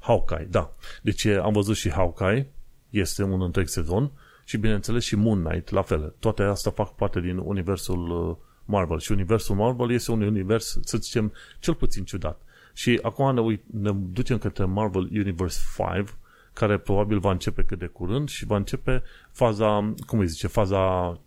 Hawkeye, 0.00 0.46
da. 0.50 0.74
Deci 1.02 1.26
am 1.26 1.52
văzut 1.52 1.76
și 1.76 1.90
Hawkeye, 1.90 2.50
este 2.90 3.22
un 3.22 3.42
întreg 3.42 3.66
sezon 3.68 4.12
și 4.44 4.56
bineînțeles 4.56 5.04
și 5.04 5.16
Moon 5.16 5.42
Knight, 5.42 5.70
la 5.70 5.82
fel. 5.82 6.14
Toate 6.18 6.42
astea 6.42 6.70
fac 6.70 6.94
parte 6.94 7.20
din 7.20 7.38
universul 7.38 8.10
uh, 8.10 8.36
Marvel 8.64 8.98
și 8.98 9.12
universul 9.12 9.54
Marvel 9.54 9.90
este 9.90 10.10
un 10.10 10.22
univers, 10.22 10.78
să 10.82 10.96
zicem, 10.96 11.32
cel 11.58 11.74
puțin 11.74 12.04
ciudat. 12.04 12.40
Și 12.72 12.98
acum 13.02 13.34
ne, 13.34 13.40
uit, 13.40 13.62
ne 13.70 13.92
ducem 13.92 14.38
către 14.38 14.64
Marvel 14.64 15.08
Universe 15.12 15.60
5, 15.94 16.14
care 16.52 16.78
probabil 16.78 17.18
va 17.18 17.30
începe 17.30 17.62
cât 17.62 17.78
de 17.78 17.86
curând 17.86 18.28
și 18.28 18.46
va 18.46 18.56
începe 18.56 19.02
faza, 19.30 19.94
cum 20.06 20.18
îi 20.18 20.26
zice, 20.26 20.46
faza, 20.46 21.20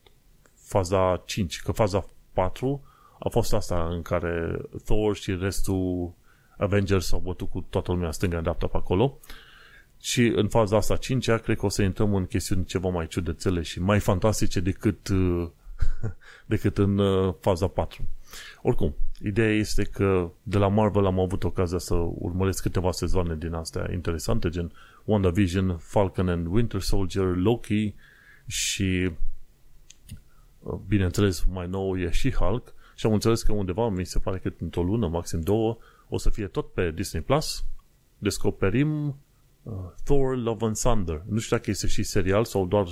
faza 0.55 1.21
5, 1.25 1.61
că 1.61 1.71
faza 1.71 2.05
4 2.33 2.83
a 3.19 3.29
fost 3.29 3.53
asta 3.53 3.87
în 3.91 4.01
care 4.01 4.61
Thor 4.83 5.15
și 5.15 5.35
restul 5.35 6.13
Avengers 6.57 7.05
s-au 7.05 7.19
bătut 7.19 7.49
cu 7.49 7.65
toată 7.69 7.91
lumea 7.91 8.11
stânga-dreapta 8.11 8.67
pe 8.67 8.77
acolo. 8.77 9.19
Și 10.01 10.25
în 10.35 10.47
faza 10.47 10.77
asta 10.77 10.95
5 10.95 11.31
cred 11.31 11.57
că 11.57 11.65
o 11.65 11.69
să 11.69 11.81
intrăm 11.81 12.15
în 12.15 12.25
chestiuni 12.25 12.65
ceva 12.65 12.89
mai 12.89 13.07
ciudățele 13.07 13.61
și 13.61 13.81
mai 13.81 13.99
fantastice 13.99 14.59
decât, 14.59 15.09
decât 16.45 16.77
în 16.77 16.97
uh, 16.97 17.33
faza 17.39 17.67
4. 17.67 18.07
Oricum, 18.61 18.95
ideea 19.23 19.53
este 19.53 19.83
că 19.83 20.31
de 20.43 20.57
la 20.57 20.67
Marvel 20.67 21.05
am 21.05 21.19
avut 21.19 21.43
ocazia 21.43 21.77
să 21.77 21.93
urmăresc 21.95 22.61
câteva 22.61 22.91
sezoane 22.91 23.35
din 23.35 23.53
astea 23.53 23.89
interesante, 23.91 24.49
gen 24.49 24.71
WandaVision, 25.03 25.77
Falcon 25.77 26.29
and 26.29 26.47
Winter 26.47 26.81
Soldier, 26.81 27.25
Loki 27.25 27.93
și 28.45 29.11
uh, 30.59 30.79
bineînțeles 30.87 31.43
mai 31.43 31.67
nou 31.67 31.99
e 31.99 32.09
și 32.11 32.33
Hulk 32.33 32.73
și 32.99 33.05
am 33.05 33.13
înțeles 33.13 33.41
că 33.41 33.51
undeva, 33.51 33.89
mi 33.89 34.05
se 34.05 34.19
pare 34.19 34.37
că 34.37 34.53
într-o 34.59 34.83
lună, 34.83 35.07
maxim 35.07 35.41
două, 35.41 35.77
o 36.09 36.17
să 36.17 36.29
fie 36.29 36.47
tot 36.47 36.73
pe 36.73 36.91
Disney 36.91 37.21
Plus. 37.21 37.65
Descoperim 38.17 39.07
uh, 39.63 39.73
Thor 40.03 40.37
Love 40.37 40.65
and 40.65 40.77
Thunder. 40.77 41.21
Nu 41.27 41.39
știu 41.39 41.57
dacă 41.57 41.69
este 41.69 41.87
și 41.87 42.03
serial 42.03 42.45
sau 42.45 42.67
doar 42.67 42.87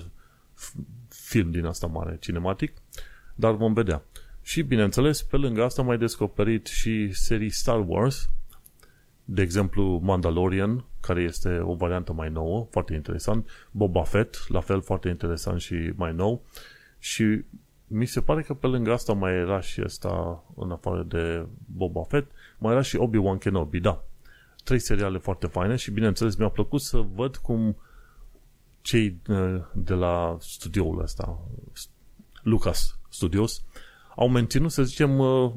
film 1.10 1.52
din 1.52 1.66
asta 1.66 1.88
mare, 1.88 2.18
cinematic, 2.20 2.74
dar 3.36 3.54
vom 3.54 3.74
vedea. 3.74 4.04
Și, 4.42 4.62
bineînțeles, 4.62 5.22
pe 5.22 5.38
lângă 5.38 5.64
asta 5.64 5.82
am 5.82 5.88
mai 5.88 5.98
descoperit 5.98 6.66
și 6.68 7.14
serii 7.14 7.50
Star 7.50 7.84
Wars, 7.88 8.30
de 9.26 9.42
exemplu 9.42 10.00
Mandalorian, 10.04 10.86
care 11.00 11.22
este 11.22 11.60
o 11.60 11.74
variantă 11.74 12.14
mai 12.14 12.30
nouă, 12.30 12.68
foarte 12.70 12.94
interesant, 12.94 13.50
Boba 13.72 14.04
Fett, 14.04 14.48
la 14.48 14.60
fel 14.60 14.82
foarte 14.82 15.10
interesant 15.10 15.62
și 15.62 15.92
mai 15.96 16.14
nou, 16.14 16.46
și 17.00 17.44
mi 17.88 18.06
se 18.06 18.22
pare 18.22 18.42
că 18.42 18.54
pe 18.54 18.68
lângă 18.68 18.92
asta 18.92 19.14
mai 19.14 19.34
era 19.34 19.60
și 19.60 19.80
asta, 19.80 20.44
în 20.56 20.72
afară 20.72 21.04
de 21.04 21.46
Boba 21.76 22.04
Fett, 22.04 22.32
mai 22.58 22.72
era 22.72 22.82
și 22.82 22.96
Obi-Wan 22.96 23.38
Kenobi, 23.38 23.80
da. 23.80 24.04
Trei 24.64 24.80
seriale 24.80 25.18
foarte 25.18 25.48
faine 25.48 25.76
și, 25.76 25.92
bineînțeles, 25.92 26.36
mi-a 26.36 26.50
plăcut 26.50 26.82
să 26.82 26.98
văd 26.98 27.36
cum 27.36 27.78
cei 28.82 29.18
uh, 29.28 29.62
de 29.74 29.94
la 29.94 30.38
studioul 30.40 31.02
ăsta, 31.02 31.40
Lucas 32.44 33.00
Studios, 33.10 33.64
au 34.16 34.30
menținut, 34.30 34.72
să 34.72 34.84
zicem, 34.84 35.20
uh, 35.20 35.54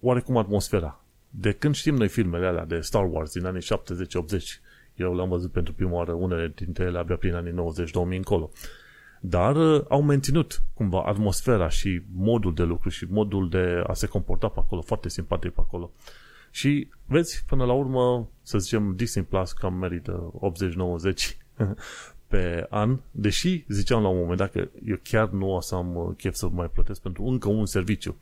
oarecum 0.00 0.36
atmosfera. 0.36 1.04
De 1.30 1.52
când 1.52 1.74
știm 1.74 1.94
noi 1.94 2.08
filmele 2.08 2.46
alea 2.46 2.64
de 2.64 2.80
Star 2.80 3.08
Wars 3.10 3.32
din 3.32 3.44
anii 3.44 3.62
70-80, 3.62 3.64
eu 4.94 5.14
le-am 5.14 5.28
văzut 5.28 5.52
pentru 5.52 5.72
prima 5.72 5.92
oară, 5.92 6.12
unele 6.12 6.52
dintre 6.54 6.84
ele 6.84 6.98
abia 6.98 7.16
prin 7.16 7.34
anii 7.34 7.52
90-2000 7.52 8.16
încolo. 8.16 8.50
Dar 9.20 9.56
uh, 9.56 9.84
au 9.88 10.02
menținut 10.02 10.62
cumva 10.74 11.02
atmosfera 11.02 11.68
și 11.68 12.02
modul 12.12 12.54
de 12.54 12.62
lucru 12.62 12.88
și 12.88 13.06
modul 13.10 13.48
de 13.48 13.82
a 13.86 13.92
se 13.92 14.06
comporta 14.06 14.48
pe 14.48 14.58
acolo, 14.58 14.80
foarte 14.80 15.08
simpatic 15.08 15.50
pe 15.50 15.60
acolo. 15.60 15.90
Și 16.50 16.88
vezi, 17.06 17.44
până 17.46 17.64
la 17.64 17.72
urmă, 17.72 18.28
să 18.42 18.58
zicem, 18.58 18.94
Disney 18.96 19.24
Plus 19.24 19.52
cam 19.52 19.74
merită 19.74 20.32
80-90 21.16 21.36
pe 22.28 22.66
an, 22.70 22.98
deși 23.10 23.64
ziceam 23.68 24.02
la 24.02 24.08
un 24.08 24.18
moment 24.18 24.38
dat 24.38 24.50
că 24.50 24.68
eu 24.84 24.96
chiar 25.02 25.28
nu 25.30 25.54
o 25.54 25.60
să 25.60 25.74
am 25.74 25.96
uh, 25.96 26.14
chef 26.16 26.34
să 26.34 26.48
mai 26.48 26.70
plătesc 26.70 27.00
pentru 27.00 27.24
încă 27.24 27.48
un 27.48 27.66
serviciu. 27.66 28.16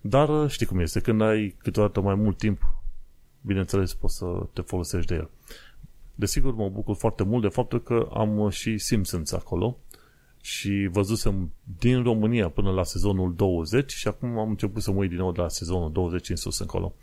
Dar 0.00 0.28
uh, 0.28 0.50
știi 0.50 0.66
cum 0.66 0.78
este, 0.78 1.00
când 1.00 1.20
ai 1.20 1.56
câteodată 1.58 2.00
mai 2.00 2.14
mult 2.14 2.38
timp, 2.38 2.60
bineînțeles 3.40 3.94
poți 3.94 4.16
să 4.16 4.26
te 4.52 4.60
folosești 4.60 5.08
de 5.08 5.14
el. 5.14 5.30
Desigur, 6.14 6.54
mă 6.54 6.68
bucur 6.68 6.96
foarte 6.96 7.22
mult 7.22 7.42
de 7.42 7.48
faptul 7.48 7.82
că 7.82 8.08
am 8.12 8.38
uh, 8.38 8.52
și 8.52 8.78
Simpsons 8.78 9.32
acolo 9.32 9.78
și 10.44 10.88
văzusem 10.90 11.52
din 11.78 12.02
România 12.02 12.48
până 12.48 12.70
la 12.70 12.82
sezonul 12.82 13.34
20 13.34 13.92
și 13.92 14.08
acum 14.08 14.38
am 14.38 14.48
început 14.48 14.82
să 14.82 14.90
mă 14.90 14.96
uit 14.96 15.08
din 15.08 15.18
nou 15.18 15.32
de 15.32 15.40
la 15.40 15.48
sezonul 15.48 15.92
20 15.92 16.28
în 16.28 16.36
sus 16.36 16.58
încolo. 16.58 16.94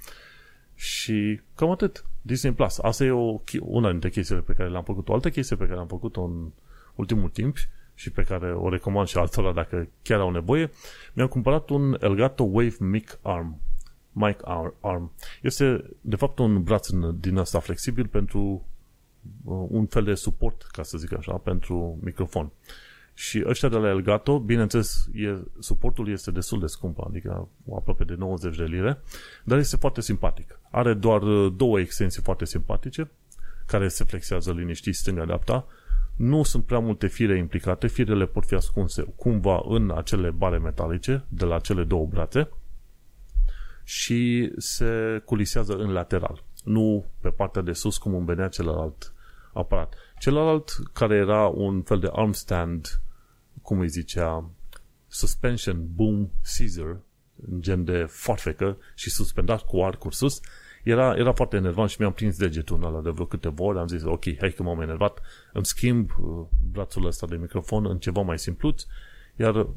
Și 0.75 1.41
cam 1.55 1.69
atât. 1.69 2.05
Disney 2.21 2.53
Plus. 2.53 2.79
Asta 2.79 3.03
e 3.03 3.12
o, 3.12 3.41
una 3.60 3.91
dintre 3.91 4.10
chestiile 4.10 4.41
pe 4.41 4.53
care 4.53 4.69
le-am 4.69 4.83
făcut. 4.83 5.10
O 5.10 5.13
altă 5.13 5.29
chestie 5.29 5.55
pe 5.55 5.67
care 5.67 5.79
am 5.79 5.88
făcut-o 5.88 6.21
în 6.24 6.51
ultimul 6.95 7.29
timp 7.29 7.57
și 7.93 8.10
pe 8.10 8.24
care 8.24 8.53
o 8.53 8.69
recomand 8.69 9.07
și 9.07 9.17
altora 9.17 9.53
dacă 9.53 9.88
chiar 10.01 10.19
au 10.19 10.31
nevoie, 10.31 10.71
mi-am 11.13 11.27
cumpărat 11.27 11.69
un 11.69 11.98
Elgato 12.00 12.43
Wave 12.43 12.75
Mic 12.79 13.19
Arm. 13.21 13.62
Mic 14.12 14.39
Arm. 14.81 15.12
Este, 15.41 15.83
de 16.01 16.15
fapt, 16.15 16.39
un 16.39 16.63
braț 16.63 16.88
din 17.19 17.38
asta 17.38 17.60
flexibil 17.60 18.07
pentru 18.07 18.65
uh, 19.43 19.65
un 19.69 19.86
fel 19.86 20.03
de 20.03 20.13
suport, 20.13 20.62
ca 20.71 20.83
să 20.83 20.98
zic 20.98 21.13
așa, 21.13 21.33
pentru 21.33 21.98
microfon. 22.01 22.51
Și 23.13 23.44
ăștia 23.48 23.70
de 23.70 23.75
la 23.75 23.88
Elgato, 23.88 24.39
bineînțeles, 24.39 25.10
e, 25.13 25.38
suportul 25.60 26.10
este 26.10 26.32
destul 26.32 26.60
de 26.60 26.65
scump, 26.65 27.00
adică 27.08 27.48
aproape 27.75 28.03
de 28.03 28.15
90 28.18 28.58
de 28.58 28.63
lire, 28.63 29.01
dar 29.44 29.58
este 29.58 29.75
foarte 29.75 30.01
simpatic. 30.01 30.60
Are 30.72 30.94
doar 30.94 31.22
uh, 31.22 31.53
două 31.56 31.80
extensii 31.80 32.22
foarte 32.22 32.46
simpatice, 32.46 33.12
care 33.65 33.88
se 33.88 34.03
flexează 34.03 34.51
liniștit 34.51 34.96
stânga-dreapta. 34.96 35.65
Nu 36.15 36.44
sunt 36.44 36.65
prea 36.65 36.80
multe 36.80 37.08
fire 37.08 37.38
implicate, 37.38 37.88
firele 37.88 38.25
pot 38.25 38.46
fi 38.46 38.53
ascunse 38.53 39.13
cumva 39.15 39.62
în 39.68 39.91
acele 39.96 40.30
bare 40.30 40.58
metalice 40.58 41.24
de 41.27 41.46
la 41.46 41.60
cele 41.60 41.84
două 41.84 42.06
brațe 42.06 42.50
și 43.84 44.51
se 44.58 45.22
culisează 45.25 45.74
în 45.74 45.91
lateral, 45.91 46.44
nu 46.63 47.06
pe 47.20 47.30
partea 47.30 47.62
de 47.62 47.74
sus 47.74 47.98
cum 47.98 48.15
îmi 48.15 48.25
venea 48.25 48.48
celălalt 48.48 49.13
aparat. 49.53 49.94
Celălalt, 50.22 50.70
care 50.94 51.16
era 51.16 51.48
un 51.48 51.82
fel 51.82 52.00
de 52.00 52.10
arm 52.12 52.32
stand, 52.32 53.01
cum 53.62 53.80
îi 53.80 53.88
zicea, 53.88 54.50
suspension 55.08 55.88
boom 55.96 56.30
scissor, 56.42 57.00
în 57.51 57.62
gen 57.62 57.84
de 57.84 58.06
foarfecă 58.10 58.78
și 58.96 59.10
suspendat 59.10 59.66
cu 59.66 59.84
arcuri 59.84 60.16
sus, 60.16 60.40
era, 60.84 61.16
era 61.18 61.34
foarte 61.34 61.56
enervant 61.56 61.90
și 61.90 61.96
mi-am 62.00 62.13
prins 62.13 62.38
degetul 62.38 62.84
ăla 62.84 63.01
de 63.01 63.10
vreo 63.10 63.25
câteva 63.25 63.63
ori, 63.63 63.80
am 63.80 63.88
zis, 63.88 64.04
ok, 64.04 64.24
hai 64.40 64.51
că 64.51 64.63
m-am 64.63 64.82
enervat, 64.82 65.22
îmi 65.54 65.66
schimb 65.66 66.12
uh, 66.20 66.46
brațul 66.72 67.06
ăsta 67.06 67.28
de 67.28 67.36
microfon 67.36 67.86
în 67.86 67.98
ceva 67.98 68.22
mai 68.22 68.40
simpluț, 68.40 68.84
iar 69.36 69.68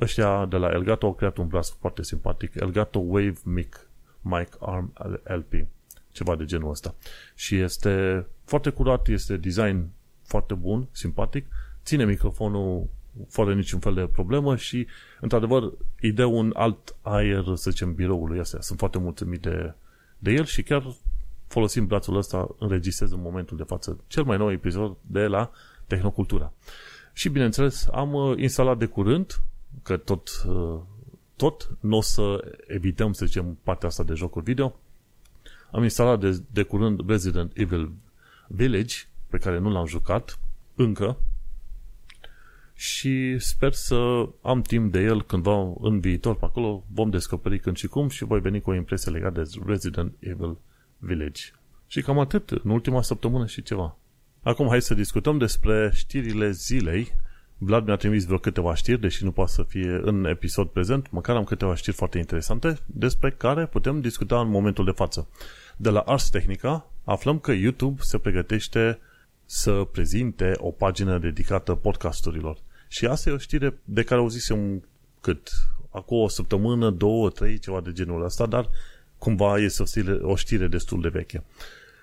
ăștia 0.00 0.46
de 0.46 0.56
la 0.56 0.70
Elgato 0.70 1.06
au 1.06 1.14
creat 1.14 1.36
un 1.36 1.46
braț 1.46 1.68
foarte 1.68 2.02
simpatic, 2.02 2.54
Elgato 2.54 2.98
Wave 2.98 3.38
Mic 3.44 3.88
Mic 4.20 4.56
Arm 4.60 4.92
LP, 5.24 5.66
ceva 6.12 6.36
de 6.36 6.44
genul 6.44 6.70
ăsta. 6.70 6.94
Și 7.34 7.56
este 7.56 8.26
foarte 8.44 8.70
curat, 8.70 9.08
este 9.08 9.36
design 9.36 9.90
foarte 10.22 10.54
bun, 10.54 10.88
simpatic, 10.92 11.46
ține 11.84 12.04
microfonul 12.04 12.88
fără 13.28 13.54
niciun 13.54 13.80
fel 13.80 13.94
de 13.94 14.08
problemă 14.12 14.56
și, 14.56 14.86
într-adevăr, 15.20 15.72
îi 16.00 16.12
dă 16.12 16.24
un 16.24 16.52
alt 16.54 16.96
aer, 17.02 17.44
să 17.54 17.70
zicem, 17.70 17.94
biroului 17.94 18.38
ăsta. 18.38 18.60
Sunt 18.60 18.78
foarte 18.78 18.98
mulțumit 18.98 19.40
de, 19.40 19.74
de 20.18 20.32
el 20.32 20.44
și 20.44 20.62
chiar 20.62 20.94
folosim 21.46 21.86
brațul 21.86 22.16
ăsta, 22.16 22.54
înregistrez 22.58 23.12
în 23.12 23.20
momentul 23.20 23.56
de 23.56 23.62
față 23.62 23.98
cel 24.06 24.24
mai 24.24 24.36
nou 24.36 24.52
episod 24.52 24.96
de 25.00 25.26
la 25.26 25.50
Tehnocultura. 25.86 26.52
Și, 27.12 27.28
bineînțeles, 27.28 27.88
am 27.92 28.12
uh, 28.12 28.38
instalat 28.38 28.78
de 28.78 28.86
curând, 28.86 29.40
că 29.82 29.96
tot, 29.96 30.28
uh, 30.46 30.80
tot 31.36 31.76
nu 31.80 31.96
o 31.96 32.00
să 32.00 32.54
evităm, 32.66 33.12
să 33.12 33.26
zicem, 33.26 33.58
partea 33.62 33.88
asta 33.88 34.02
de 34.02 34.14
jocuri 34.14 34.44
video, 34.44 34.76
am 35.70 35.82
instalat 35.82 36.20
de, 36.20 36.42
de 36.52 36.62
curând 36.62 37.08
Resident 37.08 37.52
Evil 37.54 37.92
Village 38.46 38.94
pe 39.28 39.38
care 39.38 39.58
nu 39.58 39.70
l-am 39.70 39.86
jucat 39.86 40.38
încă 40.74 41.18
și 42.74 43.38
sper 43.38 43.72
să 43.72 44.28
am 44.42 44.62
timp 44.62 44.92
de 44.92 45.00
el 45.00 45.22
cândva 45.22 45.72
în 45.80 46.00
viitor 46.00 46.36
pe 46.36 46.44
acolo, 46.44 46.84
vom 46.92 47.10
descoperi 47.10 47.58
când 47.58 47.76
și 47.76 47.86
cum 47.86 48.08
și 48.08 48.24
voi 48.24 48.40
veni 48.40 48.60
cu 48.60 48.70
o 48.70 48.74
impresie 48.74 49.12
legată 49.12 49.42
de 49.42 49.50
Resident 49.66 50.14
Evil 50.18 50.56
Village. 50.98 51.42
Și 51.86 52.02
cam 52.02 52.18
atât 52.18 52.50
în 52.50 52.70
ultima 52.70 53.02
săptămână 53.02 53.46
și 53.46 53.62
ceva. 53.62 53.96
Acum 54.42 54.68
hai 54.68 54.82
să 54.82 54.94
discutăm 54.94 55.38
despre 55.38 55.90
știrile 55.94 56.50
zilei. 56.50 57.12
Vlad 57.58 57.86
mi-a 57.86 57.96
trimis 57.96 58.24
vreo 58.24 58.38
câteva 58.38 58.74
știri, 58.74 59.00
deși 59.00 59.24
nu 59.24 59.30
poate 59.30 59.52
să 59.52 59.62
fie 59.62 60.00
în 60.02 60.24
episod 60.24 60.68
prezent, 60.68 61.10
măcar 61.10 61.36
am 61.36 61.44
câteva 61.44 61.74
știri 61.74 61.96
foarte 61.96 62.18
interesante 62.18 62.78
despre 62.86 63.30
care 63.30 63.66
putem 63.66 64.00
discuta 64.00 64.40
în 64.40 64.48
momentul 64.48 64.84
de 64.84 64.90
față. 64.90 65.28
De 65.76 65.90
la 65.90 66.00
Ars 66.00 66.30
Technica 66.30 66.90
aflăm 67.04 67.38
că 67.38 67.52
YouTube 67.52 68.00
se 68.02 68.18
pregătește 68.18 68.98
să 69.44 69.88
prezinte 69.92 70.52
o 70.56 70.70
pagină 70.70 71.18
dedicată 71.18 71.74
podcasturilor. 71.74 72.58
Și 72.88 73.06
asta 73.06 73.30
e 73.30 73.32
o 73.32 73.38
știre 73.38 73.78
de 73.84 74.02
care 74.02 74.20
auzisem 74.20 74.88
cât 75.20 75.50
acum 75.90 76.18
o 76.18 76.28
săptămână, 76.28 76.90
două, 76.90 77.30
trei, 77.30 77.58
ceva 77.58 77.80
de 77.80 77.92
genul 77.92 78.24
ăsta, 78.24 78.46
dar 78.46 78.68
cumva 79.18 79.58
este 79.58 79.82
o 79.82 79.84
știre, 79.84 80.12
o 80.12 80.36
știre 80.36 80.66
destul 80.66 81.00
de 81.00 81.08
veche. 81.08 81.44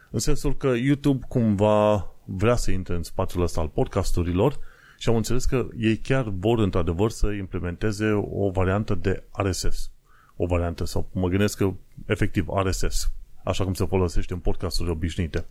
În 0.09 0.19
sensul 0.19 0.57
că 0.57 0.67
YouTube 0.67 1.25
cumva 1.27 2.11
vrea 2.25 2.55
să 2.55 2.71
intre 2.71 2.95
în 2.95 3.03
spațiul 3.03 3.43
ăsta 3.43 3.61
al 3.61 3.67
podcasturilor 3.67 4.59
și 4.97 5.09
am 5.09 5.15
înțeles 5.15 5.45
că 5.45 5.67
ei 5.77 5.97
chiar 5.97 6.29
vor 6.29 6.59
într-adevăr 6.59 7.09
să 7.09 7.27
implementeze 7.27 8.11
o 8.11 8.49
variantă 8.49 8.95
de 8.95 9.23
RSS. 9.31 9.91
O 10.35 10.45
variantă, 10.45 10.85
sau 10.85 11.09
mă 11.11 11.27
gândesc 11.27 11.57
că 11.57 11.73
efectiv 12.05 12.45
RSS, 12.63 13.11
așa 13.43 13.63
cum 13.63 13.73
se 13.73 13.85
folosește 13.85 14.33
în 14.33 14.39
podcasturi 14.39 14.89
obișnuite. 14.89 15.45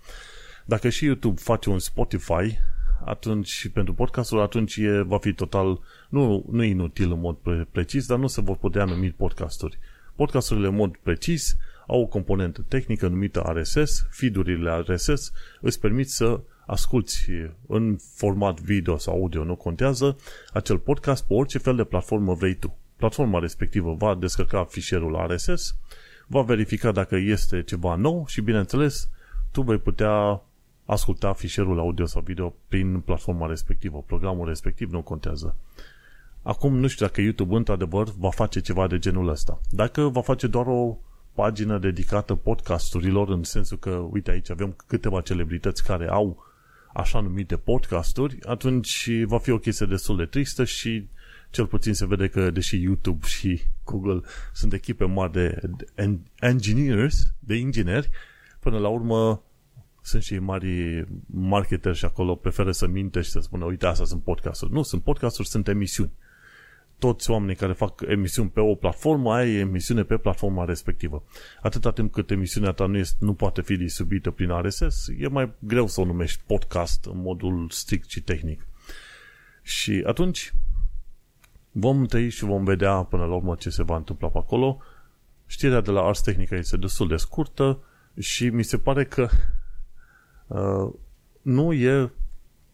Dacă 0.65 0.89
și 0.89 1.05
YouTube 1.05 1.41
face 1.41 1.71
un 1.71 1.79
Spotify, 1.79 2.59
atunci 3.05 3.69
pentru 3.73 3.95
podcastul, 3.95 4.41
atunci 4.41 4.77
e, 4.77 5.01
va 5.01 5.19
fi 5.19 5.33
total, 5.33 5.81
nu, 6.09 6.45
nu 6.51 6.63
inutil 6.63 7.13
în 7.13 7.21
mod 7.21 7.37
pre- 7.37 7.69
precis, 7.71 8.07
dar 8.07 8.19
nu 8.19 8.27
se 8.27 8.41
vor 8.41 8.57
putea 8.57 8.85
numi 8.85 9.11
podcasturi. 9.11 9.79
Podcasturile 10.15 10.67
în 10.67 10.75
mod 10.75 10.97
precis 10.97 11.57
au 11.87 12.01
o 12.01 12.07
componentă 12.07 12.65
tehnică 12.69 13.09
numită 13.09 13.53
RSS, 13.55 14.07
feed-urile 14.11 14.85
RSS 14.87 15.33
îți 15.61 15.81
permit 15.81 16.11
să 16.11 16.41
asculti 16.67 17.51
în 17.67 17.97
format 18.15 18.61
video 18.61 18.97
sau 18.97 19.15
audio, 19.15 19.45
nu 19.45 19.57
contează, 19.57 20.17
acel 20.53 20.79
podcast 20.79 21.27
pe 21.27 21.35
orice 21.35 21.59
fel 21.59 21.77
de 21.77 21.85
platformă 21.85 22.35
vrei 22.35 22.55
tu. 22.55 22.79
Platforma 22.97 23.39
respectivă 23.39 23.95
va 23.95 24.15
descărca 24.15 24.65
fișierul 24.65 25.27
RSS, 25.27 25.77
va 26.31 26.43
verifica 26.43 26.93
dacă 26.93 27.17
este 27.17 27.63
ceva 27.63 27.95
nou 27.95 28.25
și, 28.27 28.41
bineînțeles, 28.41 29.09
tu 29.51 29.63
vei 29.63 29.79
putea 29.79 30.43
asculta 30.85 31.33
fișierul 31.33 31.79
audio 31.79 32.07
sau 32.07 32.23
video 32.23 32.55
prin 32.69 33.01
platforma 33.01 33.47
respectivă. 33.47 34.05
Programul 34.07 34.47
respectiv 34.47 34.91
nu 34.91 35.03
contează. 35.03 35.57
Acum 36.43 36.77
nu 36.77 36.87
știu 36.87 37.07
dacă 37.07 37.21
YouTube 37.21 37.57
într-adevăr 37.57 38.09
va 38.19 38.31
face 38.31 38.61
ceva 38.61 38.87
de 38.87 38.99
genul 38.99 39.29
ăsta. 39.29 39.61
Dacă 39.71 40.03
va 40.03 40.21
face 40.21 40.47
doar 40.47 40.67
o 40.67 40.99
pagină 41.35 41.79
dedicată 41.79 42.35
podcasturilor, 42.35 43.29
în 43.29 43.43
sensul 43.43 43.79
că, 43.79 43.91
uite 43.91 44.31
aici 44.31 44.51
avem 44.51 44.77
câteva 44.87 45.21
celebrități 45.21 45.85
care 45.85 46.09
au 46.09 46.45
așa 46.93 47.21
numite 47.21 47.57
podcasturi, 47.57 48.39
atunci 48.47 49.11
va 49.25 49.39
fi 49.39 49.51
o 49.51 49.59
chestie 49.59 49.87
destul 49.87 50.17
de 50.17 50.25
tristă 50.25 50.65
și 50.65 51.09
cel 51.51 51.67
puțin 51.67 51.95
se 51.95 52.07
vede 52.07 52.29
că, 52.29 52.51
deși 52.51 52.83
YouTube 52.83 53.27
și 53.27 53.61
Google 53.85 54.21
sunt 54.53 54.73
echipe 54.73 55.05
mari 55.05 55.33
de 55.33 55.61
engineers, 56.41 57.33
de 57.39 57.55
ingineri, 57.55 58.11
până 58.61 58.79
la 58.79 58.89
urmă 58.89 59.43
sunt 60.03 60.23
și 60.23 60.39
mari 60.39 61.05
marketeri 61.27 61.97
și 61.97 62.05
acolo 62.05 62.35
preferă 62.35 62.73
să 62.73 62.87
minte 62.87 63.21
și 63.21 63.31
să 63.31 63.41
spună, 63.41 63.65
uite, 63.65 63.87
asta 63.87 64.05
sunt 64.05 64.23
podcasturi. 64.23 64.73
Nu, 64.73 64.83
sunt 64.83 65.03
podcasturi, 65.03 65.49
sunt 65.49 65.69
emisiuni. 65.69 66.13
Toți 66.99 67.31
oamenii 67.31 67.55
care 67.55 67.73
fac 67.73 68.01
emisiuni 68.09 68.51
pe 68.51 68.61
o 68.61 68.75
platformă, 68.75 69.33
ai 69.33 69.55
emisiune 69.55 70.03
pe 70.03 70.17
platforma 70.17 70.65
respectivă. 70.65 71.25
Atâta 71.63 71.93
timp 71.93 72.13
cât 72.13 72.31
emisiunea 72.31 72.73
ta 72.73 72.87
nu, 72.87 72.97
este, 72.97 73.17
nu 73.21 73.35
poate 73.35 73.63
fi 73.63 73.77
distribuită 73.77 74.31
prin 74.31 74.51
RSS, 74.63 75.09
e 75.19 75.29
mai 75.29 75.53
greu 75.59 75.87
să 75.87 76.01
o 76.01 76.05
numești 76.05 76.43
podcast 76.47 77.05
în 77.05 77.21
modul 77.21 77.67
strict 77.71 78.11
și 78.11 78.23
tehnic. 78.23 78.67
Și 79.63 80.03
atunci 80.07 80.53
vom 81.73 82.05
trăi 82.05 82.29
și 82.29 82.45
vom 82.45 82.65
vedea 82.65 82.95
până 82.95 83.25
la 83.25 83.35
urmă 83.35 83.55
ce 83.55 83.71
se 83.71 83.83
va 83.83 83.97
întâmpla 83.97 84.29
pe 84.29 84.39
acolo. 84.39 84.79
Știrea 85.47 85.81
de 85.81 85.91
la 85.91 86.03
Ars 86.03 86.21
Technica 86.21 86.57
este 86.57 86.77
destul 86.77 87.09
de 87.09 87.17
scurtă 87.17 87.79
și 88.19 88.49
mi 88.49 88.63
se 88.63 88.79
pare 88.79 89.05
că 89.05 89.29
uh, 90.47 90.93
nu 91.43 91.73
e 91.73 92.11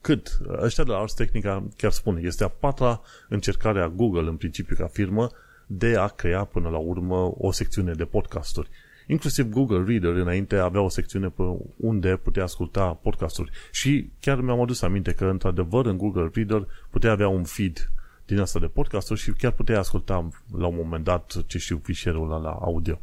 cât. 0.01 0.39
Ăștia 0.63 0.85
de 0.85 0.91
la 0.91 0.99
Ars 0.99 1.15
Technica 1.15 1.69
chiar 1.77 1.91
spune, 1.91 2.21
este 2.25 2.45
a 2.45 2.49
patra 2.49 3.01
încercare 3.29 3.81
a 3.81 3.89
Google, 3.89 4.29
în 4.29 4.37
principiu, 4.37 4.77
ca 4.77 4.87
firmă, 4.87 5.31
de 5.67 5.97
a 5.97 6.07
crea 6.07 6.45
până 6.45 6.69
la 6.69 6.79
urmă 6.79 7.33
o 7.39 7.53
secțiune 7.53 7.93
de 7.93 8.05
podcasturi. 8.05 8.69
Inclusiv 9.07 9.49
Google 9.49 9.85
Reader 9.87 10.11
înainte 10.11 10.57
avea 10.57 10.81
o 10.81 10.89
secțiune 10.89 11.29
pe 11.29 11.43
unde 11.77 12.17
putea 12.17 12.43
asculta 12.43 12.99
podcasturi. 13.03 13.51
Și 13.71 14.11
chiar 14.21 14.41
mi-am 14.41 14.61
adus 14.61 14.83
aminte 14.83 15.13
că, 15.13 15.25
într-adevăr, 15.25 15.87
în 15.87 15.97
Google 15.97 16.31
Reader 16.35 16.67
putea 16.91 17.11
avea 17.11 17.29
un 17.29 17.45
feed 17.45 17.91
din 18.27 18.41
asta 18.41 18.59
de 18.59 18.67
podcasturi 18.67 19.21
și 19.21 19.33
chiar 19.33 19.53
putea 19.53 19.79
asculta 19.79 20.29
la 20.59 20.67
un 20.67 20.77
moment 20.77 21.05
dat, 21.05 21.45
ce 21.47 21.59
știu, 21.59 21.81
fișierul 21.83 22.33
ăla 22.33 22.41
la 22.41 22.51
audio. 22.51 23.01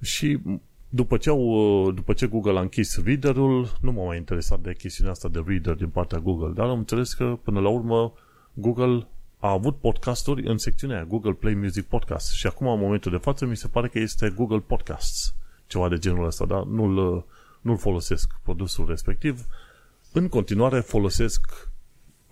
Și 0.00 0.38
după 0.88 1.16
ce, 1.16 1.28
au, 1.28 1.90
după 1.90 2.12
ce 2.12 2.26
Google 2.26 2.58
a 2.58 2.60
închis 2.60 3.02
reader-ul, 3.04 3.76
nu 3.80 3.92
m-a 3.92 4.04
mai 4.04 4.16
interesat 4.16 4.60
de 4.60 4.74
chestiunea 4.74 5.12
asta 5.12 5.28
de 5.28 5.42
reader 5.46 5.74
din 5.74 5.88
partea 5.88 6.18
Google, 6.18 6.52
dar 6.54 6.68
am 6.68 6.78
înțeles 6.78 7.14
că 7.14 7.38
până 7.42 7.60
la 7.60 7.68
urmă 7.68 8.12
Google 8.52 9.06
a 9.38 9.50
avut 9.50 9.76
podcasturi 9.76 10.46
în 10.46 10.58
secțiunea 10.58 11.04
Google 11.04 11.32
Play 11.32 11.54
Music 11.54 11.84
Podcast 11.84 12.32
și 12.32 12.46
acum 12.46 12.66
în 12.66 12.78
momentul 12.78 13.10
de 13.10 13.16
față 13.16 13.46
mi 13.46 13.56
se 13.56 13.68
pare 13.68 13.88
că 13.88 13.98
este 13.98 14.30
Google 14.30 14.58
Podcasts, 14.58 15.34
ceva 15.66 15.88
de 15.88 15.98
genul 15.98 16.26
ăsta, 16.26 16.44
dar 16.44 16.62
nu-l, 16.62 17.24
nu-l 17.60 17.78
folosesc 17.78 18.30
produsul 18.42 18.86
respectiv. 18.88 19.46
În 20.12 20.28
continuare 20.28 20.80
folosesc 20.80 21.71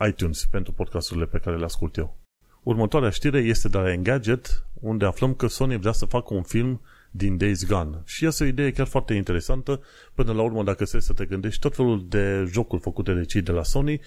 iTunes 0.07 0.47
pentru 0.51 0.73
podcasturile 0.73 1.27
pe 1.27 1.39
care 1.39 1.57
le 1.57 1.65
ascult 1.65 1.97
eu. 1.97 2.19
Următoarea 2.63 3.11
știre 3.11 3.39
este 3.39 3.69
de 3.69 3.79
la 3.79 3.93
Engadget, 3.93 4.65
unde 4.81 5.05
aflăm 5.05 5.35
că 5.35 5.47
Sony 5.47 5.77
vrea 5.77 5.93
să 5.93 6.05
facă 6.05 6.35
un 6.35 6.43
film 6.43 6.81
din 7.11 7.37
Days 7.37 7.67
Gone. 7.67 8.03
Și 8.05 8.27
este 8.27 8.43
o 8.43 8.47
idee 8.47 8.73
chiar 8.73 8.87
foarte 8.87 9.15
interesantă. 9.15 9.81
Până 10.15 10.33
la 10.33 10.43
urmă, 10.43 10.63
dacă 10.63 10.85
să 10.85 11.13
te 11.13 11.25
gândești, 11.25 11.61
tot 11.61 11.75
felul 11.75 12.07
de 12.09 12.49
jocuri 12.51 12.83
făcute 12.83 13.13
de 13.13 13.25
cei 13.25 13.43
de 13.43 13.53
la 13.53 13.63
Sony 13.63 14.01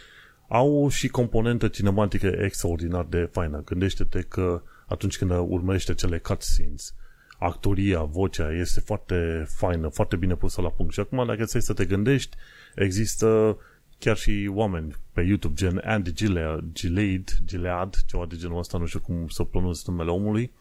au 0.48 0.90
și 0.90 1.08
componentă 1.08 1.68
cinematică 1.68 2.28
extraordinar 2.28 3.06
de 3.06 3.30
faină. 3.32 3.62
Gândește-te 3.66 4.22
că 4.22 4.62
atunci 4.88 5.18
când 5.18 5.32
urmărește 5.32 5.94
cele 5.94 6.18
cutscenes, 6.20 6.96
actoria, 7.40 8.04
vocea 8.04 8.52
este 8.52 8.80
foarte 8.80 9.46
faină, 9.48 9.88
foarte 9.88 10.16
bine 10.16 10.36
pusă 10.36 10.62
la 10.62 10.70
punct. 10.70 10.94
Și 10.94 11.00
acum, 11.00 11.26
dacă 11.26 11.44
ți 11.44 11.60
să 11.60 11.74
te 11.74 11.86
gândești, 11.86 12.36
există 12.76 13.58
chiar 14.00 14.18
și 14.18 14.52
oameni 14.54 14.96
pe 15.14 15.22
YouTube, 15.22 15.54
gen 15.54 15.82
Andy 15.86 16.14
Gilead, 16.14 16.64
Gilead, 16.74 17.38
Gilead 17.46 18.04
ceva 18.06 18.26
de 18.26 18.36
genul 18.36 18.58
ăsta, 18.58 18.78
nu 18.78 18.86
știu 18.86 19.00
cum 19.00 19.28
să 19.28 19.44
pronunț 19.44 19.84
numele 19.84 20.10
omului, 20.10 20.52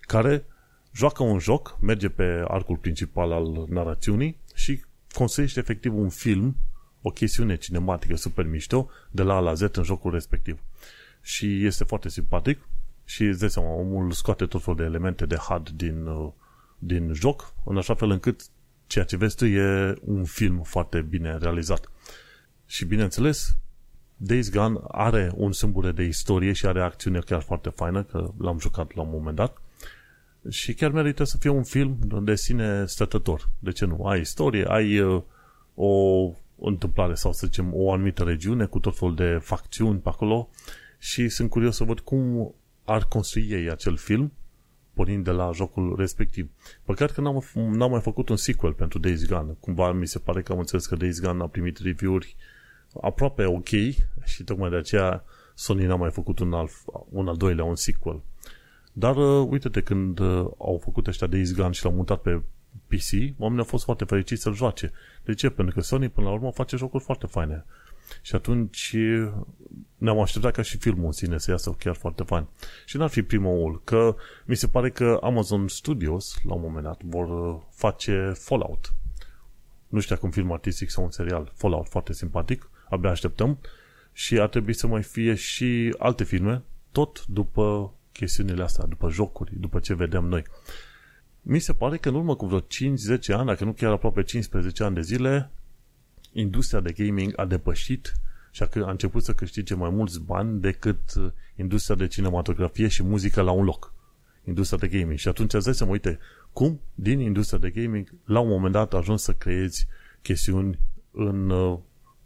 care 0.00 0.44
joacă 0.94 1.22
un 1.22 1.38
joc, 1.38 1.78
merge 1.80 2.08
pe 2.08 2.44
arcul 2.48 2.76
principal 2.76 3.32
al 3.32 3.66
narațiunii 3.68 4.36
și 4.54 4.82
construiește 5.12 5.60
efectiv 5.60 5.94
un 5.94 6.08
film, 6.08 6.56
o 7.02 7.10
chestiune 7.10 7.56
cinematică 7.56 8.16
super 8.16 8.46
mișto, 8.46 8.90
de 9.10 9.22
la 9.22 9.34
A 9.34 9.38
la 9.38 9.54
Z 9.54 9.60
în 9.60 9.82
jocul 9.82 10.12
respectiv. 10.12 10.58
Și 11.20 11.64
este 11.64 11.84
foarte 11.84 12.08
simpatic 12.08 12.58
și 13.04 13.22
îți 13.22 13.40
dai 13.40 13.50
seama, 13.50 13.68
omul 13.68 14.12
scoate 14.12 14.46
tot 14.46 14.62
felul 14.62 14.78
de 14.78 14.84
elemente 14.84 15.26
de 15.26 15.36
HUD 15.36 15.68
din, 15.68 16.06
uh, 16.06 16.32
din 16.78 17.12
joc, 17.12 17.54
în 17.64 17.76
așa 17.76 17.94
fel 17.94 18.10
încât 18.10 18.42
ceea 18.86 19.04
ce 19.04 19.16
vezi 19.16 19.36
tu 19.36 19.46
e 19.46 19.94
un 20.00 20.24
film 20.24 20.62
foarte 20.62 21.00
bine 21.00 21.36
realizat. 21.36 21.90
Și 22.66 22.84
bineînțeles, 22.84 23.56
Days 24.24 24.50
Gone 24.50 24.78
are 24.88 25.32
un 25.34 25.52
sâmbure 25.52 25.92
de 25.92 26.02
istorie 26.02 26.52
și 26.52 26.66
are 26.66 26.82
acțiune 26.82 27.18
chiar 27.18 27.40
foarte 27.40 27.68
faină, 27.68 28.02
că 28.02 28.30
l-am 28.38 28.58
jucat 28.58 28.94
la 28.94 29.02
un 29.02 29.08
moment 29.10 29.36
dat 29.36 29.56
și 30.48 30.74
chiar 30.74 30.90
merită 30.90 31.24
să 31.24 31.36
fie 31.38 31.50
un 31.50 31.62
film 31.62 31.98
de 32.22 32.34
sine 32.34 32.86
stătător. 32.86 33.48
De 33.58 33.72
ce 33.72 33.84
nu? 33.84 34.04
Ai 34.04 34.20
istorie, 34.20 34.64
ai 34.64 34.98
uh, 34.98 35.22
o 35.74 36.30
întâmplare 36.58 37.14
sau 37.14 37.32
să 37.32 37.46
zicem 37.46 37.70
o 37.74 37.92
anumită 37.92 38.22
regiune 38.22 38.64
cu 38.64 38.78
tot 38.78 38.98
felul 38.98 39.14
de 39.14 39.38
facțiuni 39.42 39.98
pe 39.98 40.08
acolo 40.08 40.48
și 40.98 41.28
sunt 41.28 41.50
curios 41.50 41.76
să 41.76 41.84
văd 41.84 42.00
cum 42.00 42.54
ar 42.84 43.04
construi 43.04 43.50
ei 43.50 43.70
acel 43.70 43.96
film 43.96 44.32
pornind 44.94 45.24
de 45.24 45.30
la 45.30 45.50
jocul 45.54 45.94
respectiv. 45.98 46.50
Păcat 46.84 47.10
că 47.10 47.20
n-am, 47.20 47.44
n-am 47.54 47.90
mai 47.90 48.00
făcut 48.00 48.28
un 48.28 48.36
sequel 48.36 48.72
pentru 48.72 48.98
Days 48.98 49.26
Gone. 49.26 49.56
Cumva 49.60 49.92
mi 49.92 50.06
se 50.06 50.18
pare 50.18 50.42
că 50.42 50.52
am 50.52 50.58
înțeles 50.58 50.86
că 50.86 50.96
Days 50.96 51.20
Gone 51.20 51.42
a 51.42 51.46
primit 51.46 51.78
review-uri 51.78 52.36
aproape 53.00 53.44
ok 53.44 53.68
și 54.24 54.44
tocmai 54.44 54.70
de 54.70 54.76
aceea 54.76 55.24
Sony 55.54 55.84
n-a 55.84 55.94
mai 55.94 56.10
făcut 56.10 56.38
un, 56.38 56.52
alt, 56.52 56.70
un 57.08 57.28
al 57.28 57.36
doilea, 57.36 57.64
un 57.64 57.74
sequel. 57.74 58.22
Dar 58.92 59.16
uh, 59.16 59.46
uite-te, 59.50 59.82
când 59.82 60.18
uh, 60.18 60.46
au 60.58 60.80
făcut 60.82 61.06
ăștia 61.06 61.26
de 61.26 61.52
Gone 61.56 61.70
și 61.72 61.84
l-au 61.84 61.92
mutat 61.92 62.20
pe 62.20 62.42
PC, 62.86 63.38
oamenii 63.38 63.62
au 63.62 63.68
fost 63.68 63.84
foarte 63.84 64.04
fericiți 64.04 64.42
să-l 64.42 64.54
joace. 64.54 64.92
De 65.24 65.34
ce? 65.34 65.50
Pentru 65.50 65.74
că 65.74 65.80
Sony 65.80 66.08
până 66.08 66.26
la 66.26 66.32
urmă 66.32 66.50
face 66.52 66.76
jocuri 66.76 67.04
foarte 67.04 67.26
faine. 67.26 67.64
Și 68.22 68.34
atunci 68.34 68.96
ne-am 69.96 70.20
așteptat 70.20 70.52
ca 70.52 70.62
și 70.62 70.78
filmul 70.78 71.04
în 71.04 71.12
sine 71.12 71.38
să 71.38 71.50
iasă 71.50 71.70
chiar 71.70 71.94
foarte 71.94 72.22
fain. 72.22 72.46
Și 72.86 72.96
n-ar 72.96 73.08
fi 73.08 73.22
primul 73.22 73.80
că 73.84 74.16
mi 74.44 74.56
se 74.56 74.68
pare 74.68 74.90
că 74.90 75.18
Amazon 75.22 75.68
Studios, 75.68 76.38
la 76.42 76.54
un 76.54 76.60
moment 76.60 76.84
dat, 76.84 77.02
vor 77.02 77.58
face 77.70 78.32
Fallout. 78.36 78.94
Nu 79.88 80.00
știu 80.00 80.14
dacă 80.14 80.26
un 80.26 80.32
film 80.32 80.52
artistic 80.52 80.90
sau 80.90 81.04
un 81.04 81.10
serial. 81.10 81.52
Fallout, 81.54 81.88
foarte 81.88 82.12
simpatic. 82.12 82.70
Abia 82.92 83.10
așteptăm. 83.10 83.58
Și 84.12 84.38
ar 84.38 84.48
trebui 84.48 84.72
să 84.72 84.86
mai 84.86 85.02
fie 85.02 85.34
și 85.34 85.94
alte 85.98 86.24
filme, 86.24 86.62
tot 86.90 87.26
după 87.26 87.94
chestiunile 88.12 88.62
astea, 88.62 88.84
după 88.84 89.10
jocuri, 89.10 89.52
după 89.60 89.78
ce 89.78 89.94
vedem 89.94 90.24
noi. 90.24 90.44
Mi 91.42 91.58
se 91.58 91.72
pare 91.72 91.96
că 91.96 92.08
în 92.08 92.14
urmă 92.14 92.36
cu 92.36 92.46
vreo 92.46 92.60
5-10 92.60 92.64
ani, 93.26 93.46
dacă 93.46 93.64
nu 93.64 93.72
chiar 93.72 93.92
aproape 93.92 94.22
15 94.22 94.84
ani 94.84 94.94
de 94.94 95.00
zile, 95.00 95.50
industria 96.32 96.80
de 96.80 96.92
gaming 96.92 97.32
a 97.36 97.44
depășit 97.44 98.12
și 98.50 98.62
a 98.62 98.90
început 98.90 99.24
să 99.24 99.32
câștige 99.32 99.74
mai 99.74 99.90
mulți 99.90 100.20
bani 100.20 100.60
decât 100.60 101.14
uh, 101.16 101.30
industria 101.56 101.96
de 101.96 102.06
cinematografie 102.06 102.88
și 102.88 103.02
muzică 103.02 103.40
la 103.40 103.50
un 103.50 103.64
loc. 103.64 103.94
Industria 104.44 104.78
de 104.78 104.98
gaming. 104.98 105.18
Și 105.18 105.28
atunci 105.28 105.54
îți 105.54 105.64
dai 105.64 105.74
seama, 105.74 105.92
uite, 105.92 106.18
cum 106.52 106.80
din 106.94 107.20
industria 107.20 107.58
de 107.58 107.70
gaming 107.70 108.14
la 108.24 108.40
un 108.40 108.48
moment 108.48 108.72
dat 108.72 108.94
a 108.94 108.96
ajuns 108.96 109.22
să 109.22 109.32
creezi 109.32 109.86
chestiuni 110.22 110.78
în 111.10 111.50
uh, 111.50 111.78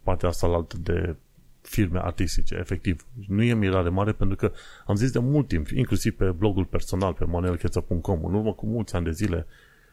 partea 0.07 0.29
asta 0.29 0.67
de 0.81 1.15
firme 1.61 1.99
artistice, 2.03 2.55
efectiv. 2.55 3.05
Nu 3.27 3.43
e 3.43 3.53
mirare 3.53 3.89
mare 3.89 4.11
pentru 4.11 4.35
că 4.35 4.51
am 4.85 4.95
zis 4.95 5.11
de 5.11 5.19
mult 5.19 5.47
timp, 5.47 5.67
inclusiv 5.67 6.15
pe 6.15 6.31
blogul 6.31 6.65
personal, 6.65 7.13
pe 7.13 7.25
manuelcheța.com, 7.25 8.25
în 8.25 8.33
urmă 8.33 8.53
cu 8.53 8.65
mulți 8.65 8.95
ani 8.95 9.05
de 9.05 9.11
zile, 9.11 9.45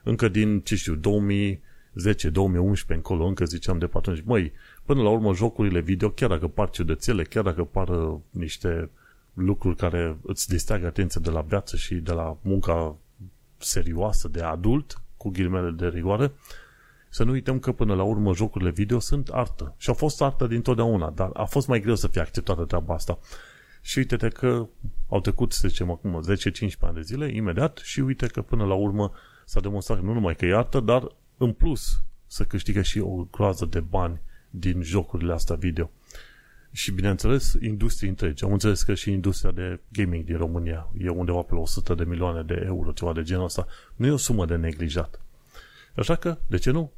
încă 0.02 0.28
din, 0.28 0.60
ce 0.60 0.76
știu, 0.76 0.94
2010, 0.94 2.30
2011 2.30 2.92
încolo, 2.96 3.26
încă 3.26 3.44
ziceam 3.44 3.78
de 3.78 3.86
pe 3.86 3.96
atunci, 3.96 4.22
măi, 4.24 4.52
până 4.84 5.02
la 5.02 5.08
urmă 5.08 5.34
jocurile 5.34 5.80
video, 5.80 6.10
chiar 6.10 6.28
dacă 6.28 6.46
par 6.46 6.70
ciudățele, 6.70 7.22
chiar 7.22 7.42
dacă 7.42 7.64
par 7.64 7.88
uh, 7.88 8.18
niște 8.30 8.90
lucruri 9.34 9.76
care 9.76 10.16
îți 10.22 10.48
distrag 10.48 10.84
atenția 10.84 11.20
de 11.20 11.30
la 11.30 11.40
viață 11.40 11.76
și 11.76 11.94
de 11.94 12.12
la 12.12 12.36
munca 12.42 12.96
serioasă 13.58 14.28
de 14.28 14.40
adult, 14.40 15.02
cu 15.16 15.28
ghilimele 15.28 15.70
de 15.70 15.88
rigoare, 15.88 16.32
să 17.14 17.24
nu 17.24 17.30
uităm 17.30 17.58
că 17.58 17.72
până 17.72 17.94
la 17.94 18.02
urmă 18.02 18.34
jocurile 18.34 18.70
video 18.70 18.98
sunt 18.98 19.28
artă. 19.28 19.74
Și 19.78 19.88
au 19.88 19.94
fost 19.94 20.22
artă 20.22 20.46
dintotdeauna, 20.46 21.10
dar 21.10 21.30
a 21.32 21.44
fost 21.44 21.66
mai 21.66 21.80
greu 21.80 21.94
să 21.94 22.08
fie 22.08 22.20
acceptată 22.20 22.64
treaba 22.64 22.94
asta. 22.94 23.18
Și 23.80 23.98
uite-te 23.98 24.28
că 24.28 24.66
au 25.08 25.20
trecut, 25.20 25.52
să 25.52 25.68
zicem 25.68 25.90
acum, 25.90 26.22
10-15 26.22 26.78
ani 26.80 26.94
de 26.94 27.00
zile, 27.00 27.34
imediat, 27.34 27.78
și 27.82 28.00
uite 28.00 28.26
că 28.26 28.42
până 28.42 28.64
la 28.64 28.74
urmă 28.74 29.12
s-a 29.44 29.60
demonstrat 29.60 30.02
nu 30.02 30.12
numai 30.12 30.34
că 30.34 30.46
e 30.46 30.56
artă, 30.56 30.80
dar 30.80 31.14
în 31.36 31.52
plus 31.52 32.02
să 32.26 32.44
câștigă 32.44 32.82
și 32.82 32.98
o 32.98 33.26
groază 33.30 33.64
de 33.64 33.80
bani 33.80 34.20
din 34.50 34.82
jocurile 34.82 35.32
astea 35.32 35.56
video. 35.56 35.90
Și 36.70 36.92
bineînțeles, 36.92 37.56
industrie 37.60 38.08
întregi. 38.08 38.44
Am 38.44 38.52
înțeles 38.52 38.82
că 38.82 38.94
și 38.94 39.10
industria 39.10 39.50
de 39.50 39.80
gaming 39.88 40.24
din 40.24 40.36
România 40.36 40.88
e 40.98 41.08
undeva 41.08 41.40
pe 41.40 41.54
la 41.54 41.60
100 41.60 41.94
de 41.94 42.04
milioane 42.04 42.42
de 42.42 42.62
euro, 42.66 42.92
ceva 42.92 43.12
de 43.12 43.22
genul 43.22 43.44
ăsta. 43.44 43.66
Nu 43.96 44.06
e 44.06 44.10
o 44.10 44.16
sumă 44.16 44.46
de 44.46 44.56
neglijat. 44.56 45.20
Așa 45.96 46.14
că, 46.14 46.38
de 46.46 46.56
ce 46.56 46.70
nu? 46.70 46.92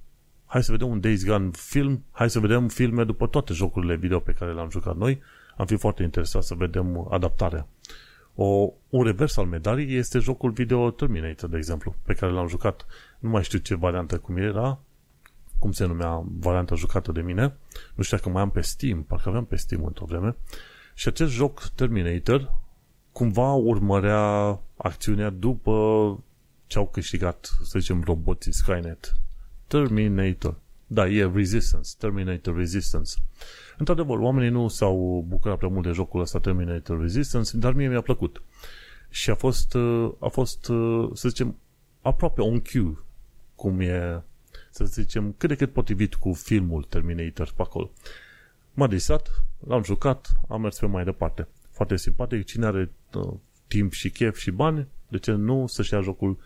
Hai 0.46 0.62
să 0.62 0.70
vedem 0.70 0.88
un 0.88 1.00
Days 1.00 1.24
Gone 1.24 1.50
film, 1.52 2.04
hai 2.10 2.30
să 2.30 2.40
vedem 2.40 2.68
filme 2.68 3.04
după 3.04 3.26
toate 3.26 3.52
jocurile 3.52 3.96
video 3.96 4.20
pe 4.20 4.32
care 4.32 4.52
le-am 4.52 4.70
jucat 4.70 4.96
noi. 4.96 5.22
Am 5.56 5.66
fi 5.66 5.76
foarte 5.76 6.02
interesat 6.02 6.42
să 6.42 6.54
vedem 6.54 7.06
adaptarea. 7.10 7.66
O, 8.34 8.72
un 8.88 9.02
revers 9.02 9.36
al 9.36 9.46
medalii 9.46 9.96
este 9.96 10.18
jocul 10.18 10.50
video 10.50 10.90
Terminator, 10.90 11.48
de 11.50 11.56
exemplu, 11.56 11.94
pe 12.02 12.14
care 12.14 12.32
l-am 12.32 12.48
jucat. 12.48 12.86
Nu 13.18 13.28
mai 13.28 13.42
știu 13.42 13.58
ce 13.58 13.74
variantă 13.74 14.18
cum 14.18 14.36
era, 14.36 14.78
cum 15.58 15.72
se 15.72 15.86
numea 15.86 16.24
varianta 16.38 16.74
jucată 16.74 17.12
de 17.12 17.20
mine. 17.20 17.56
Nu 17.94 18.02
știu 18.02 18.16
dacă 18.16 18.28
mai 18.28 18.42
am 18.42 18.50
pe 18.50 18.60
Steam, 18.60 19.02
parcă 19.02 19.28
aveam 19.28 19.44
pe 19.44 19.56
Steam 19.56 19.84
într-o 19.84 20.04
vreme. 20.04 20.36
Și 20.94 21.08
acest 21.08 21.32
joc 21.32 21.68
Terminator 21.74 22.54
cumva 23.12 23.52
urmărea 23.52 24.60
acțiunea 24.76 25.30
după 25.30 25.72
ce 26.66 26.78
au 26.78 26.86
câștigat, 26.86 27.50
să 27.62 27.78
zicem, 27.78 28.02
roboții 28.04 28.52
Skynet 28.52 29.14
Terminator. 29.66 30.60
Da, 30.86 31.08
e 31.08 31.30
Resistance. 31.34 31.90
Terminator 31.98 32.56
Resistance. 32.56 33.12
Într-adevăr, 33.78 34.18
oamenii 34.18 34.50
nu 34.50 34.68
s-au 34.68 35.24
bucurat 35.28 35.56
prea 35.56 35.68
mult 35.68 35.86
de 35.86 35.92
jocul 35.92 36.20
ăsta 36.20 36.38
Terminator 36.38 37.00
Resistance, 37.00 37.56
dar 37.56 37.72
mie 37.72 37.88
mi-a 37.88 38.00
plăcut. 38.00 38.42
Și 39.08 39.30
a 39.30 39.34
fost, 39.34 39.74
uh, 39.74 40.12
a 40.18 40.28
fost, 40.28 40.68
uh, 40.68 41.10
să 41.12 41.28
zicem, 41.28 41.56
aproape 42.00 42.40
on 42.40 42.60
cue, 42.60 42.98
cum 43.54 43.80
e, 43.80 44.22
să 44.70 44.84
zicem, 44.84 45.34
cât 45.38 45.48
de 45.48 45.54
cât 45.54 45.72
potrivit 45.72 46.14
cu 46.14 46.32
filmul 46.32 46.82
Terminator 46.82 47.52
pe 47.56 47.62
acolo. 47.62 47.90
M-a 48.74 48.86
distrat, 48.86 49.42
l-am 49.66 49.82
jucat, 49.82 50.40
am 50.48 50.60
mers 50.60 50.78
pe 50.78 50.86
mai 50.86 51.04
departe. 51.04 51.48
Foarte 51.70 51.96
simpatic, 51.96 52.44
cine 52.44 52.66
are 52.66 52.92
uh, 53.14 53.32
timp 53.66 53.92
și 53.92 54.10
chef 54.10 54.38
și 54.38 54.50
bani, 54.50 54.86
de 55.08 55.18
ce 55.18 55.32
nu 55.32 55.66
să-și 55.66 55.94
ia 55.94 56.00
jocul 56.00 56.38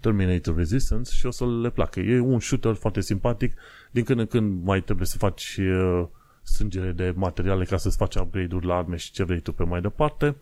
Terminator 0.00 0.56
Resistance 0.56 1.14
și 1.14 1.26
o 1.26 1.30
să 1.30 1.46
le 1.46 1.70
placă. 1.70 2.00
E 2.00 2.20
un 2.20 2.40
shooter 2.40 2.74
foarte 2.74 3.00
simpatic, 3.00 3.54
din 3.90 4.04
când 4.04 4.20
în 4.20 4.26
când 4.26 4.64
mai 4.64 4.82
trebuie 4.82 5.06
să 5.06 5.18
faci 5.18 5.56
uh, 5.56 6.06
strângere 6.42 6.92
de 6.92 7.12
materiale 7.16 7.64
ca 7.64 7.76
să-ți 7.76 7.96
faci 7.96 8.14
upgrade-uri 8.14 8.66
la 8.66 8.76
arme 8.76 8.96
și 8.96 9.12
ce 9.12 9.24
vrei 9.24 9.40
tu 9.40 9.52
pe 9.52 9.64
mai 9.64 9.80
departe. 9.80 10.36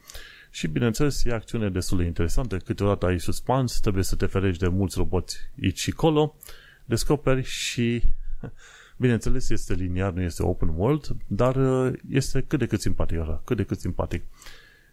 Și 0.50 0.68
bineînțeles, 0.68 1.24
e 1.24 1.32
acțiune 1.32 1.70
destul 1.70 1.98
de 1.98 2.04
interesantă, 2.04 2.56
câteodată 2.56 3.06
ai 3.06 3.20
suspans, 3.20 3.80
trebuie 3.80 4.02
să 4.02 4.16
te 4.16 4.26
ferești 4.26 4.62
de 4.62 4.68
mulți 4.68 4.98
roboți 4.98 5.36
aici 5.62 5.78
și 5.78 5.90
colo, 5.90 6.36
descoperi 6.84 7.42
și 7.42 8.02
bineînțeles 8.96 9.48
este 9.48 9.74
liniar, 9.74 10.12
nu 10.12 10.22
este 10.22 10.42
open 10.42 10.68
world, 10.76 11.16
dar 11.26 11.56
uh, 11.56 11.92
este 12.10 12.40
cât 12.40 12.58
de 12.58 12.66
cât 12.66 12.80
simpatic 12.80 13.18
ăla, 13.18 13.42
cât 13.44 13.56
de 13.56 13.64
cât 13.64 13.80
simpatic. 13.80 14.22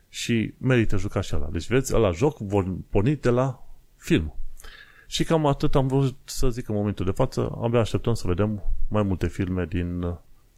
Și 0.10 0.54
merită 0.58 0.98
juca 0.98 1.22
și 1.22 1.36
ăla. 1.36 1.50
Deci 1.52 1.68
vezi, 1.68 1.92
la 1.92 2.12
joc 2.12 2.38
vor 2.38 2.76
porni 2.90 3.16
de 3.16 3.30
la 3.30 3.68
film. 3.98 4.36
Și 5.12 5.24
cam 5.24 5.46
atât 5.46 5.76
am 5.76 5.88
vrut 5.88 6.18
să 6.24 6.50
zic 6.50 6.68
în 6.68 6.76
momentul 6.76 7.06
de 7.06 7.12
față. 7.12 7.58
Abia 7.62 7.80
așteptăm 7.80 8.14
să 8.14 8.28
vedem 8.28 8.64
mai 8.88 9.04
multe 9.04 9.28
filme 9.28 9.66
din 9.66 10.18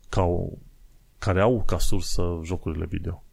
ca 0.09 0.21
o, 0.21 0.47
care 1.17 1.41
au 1.41 1.63
ca 1.67 1.77
sursă 1.77 2.39
jocurile 2.43 2.85
video. 2.85 3.23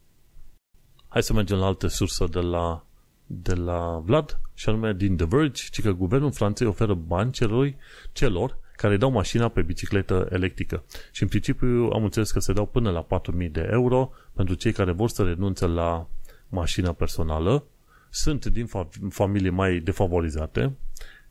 Hai 1.07 1.23
să 1.23 1.33
mergem 1.33 1.57
la 1.57 1.65
alte 1.65 1.87
sursă 1.87 2.25
de 2.31 2.39
la, 2.39 2.85
de 3.25 3.53
la 3.53 4.01
Vlad, 4.05 4.39
și 4.53 4.69
anume 4.69 4.93
din 4.93 5.17
The 5.17 5.25
Verge, 5.25 5.63
ci 5.71 5.81
că 5.81 5.91
guvernul 5.91 6.31
Franței 6.31 6.67
oferă 6.67 6.93
bani 6.93 7.31
celor, 7.31 7.75
celor 8.11 8.57
care 8.75 8.97
dau 8.97 9.11
mașina 9.11 9.47
pe 9.47 9.61
bicicletă 9.61 10.27
electrică. 10.31 10.83
Și 11.11 11.23
în 11.23 11.29
principiu 11.29 11.89
am 11.93 12.03
înțeles 12.03 12.31
că 12.31 12.39
se 12.39 12.53
dau 12.53 12.65
până 12.65 12.91
la 12.91 13.07
4.000 13.41 13.51
de 13.51 13.67
euro 13.71 14.11
pentru 14.33 14.55
cei 14.55 14.71
care 14.71 14.91
vor 14.91 15.09
să 15.09 15.23
renunțe 15.23 15.65
la 15.65 16.07
mașina 16.49 16.91
personală. 16.91 17.63
Sunt 18.09 18.45
din 18.45 18.69
familii 19.09 19.49
mai 19.49 19.79
defavorizate 19.79 20.75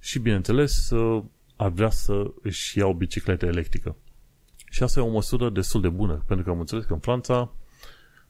și, 0.01 0.19
bineînțeles, 0.19 0.91
ar 1.57 1.69
vrea 1.69 1.91
să 1.91 2.31
își 2.43 2.79
ia 2.79 2.87
o 2.87 2.95
bicicletă 2.95 3.47
electrică. 3.47 3.97
Și 4.71 4.83
asta 4.83 5.01
e 5.01 5.03
o 5.03 5.11
măsură 5.11 5.51
destul 5.51 5.81
de 5.81 5.89
bună, 5.89 6.23
pentru 6.27 6.45
că 6.45 6.51
am 6.51 6.61
înțeles 6.61 6.85
că 6.85 6.93
în 6.93 6.99
Franța 6.99 7.53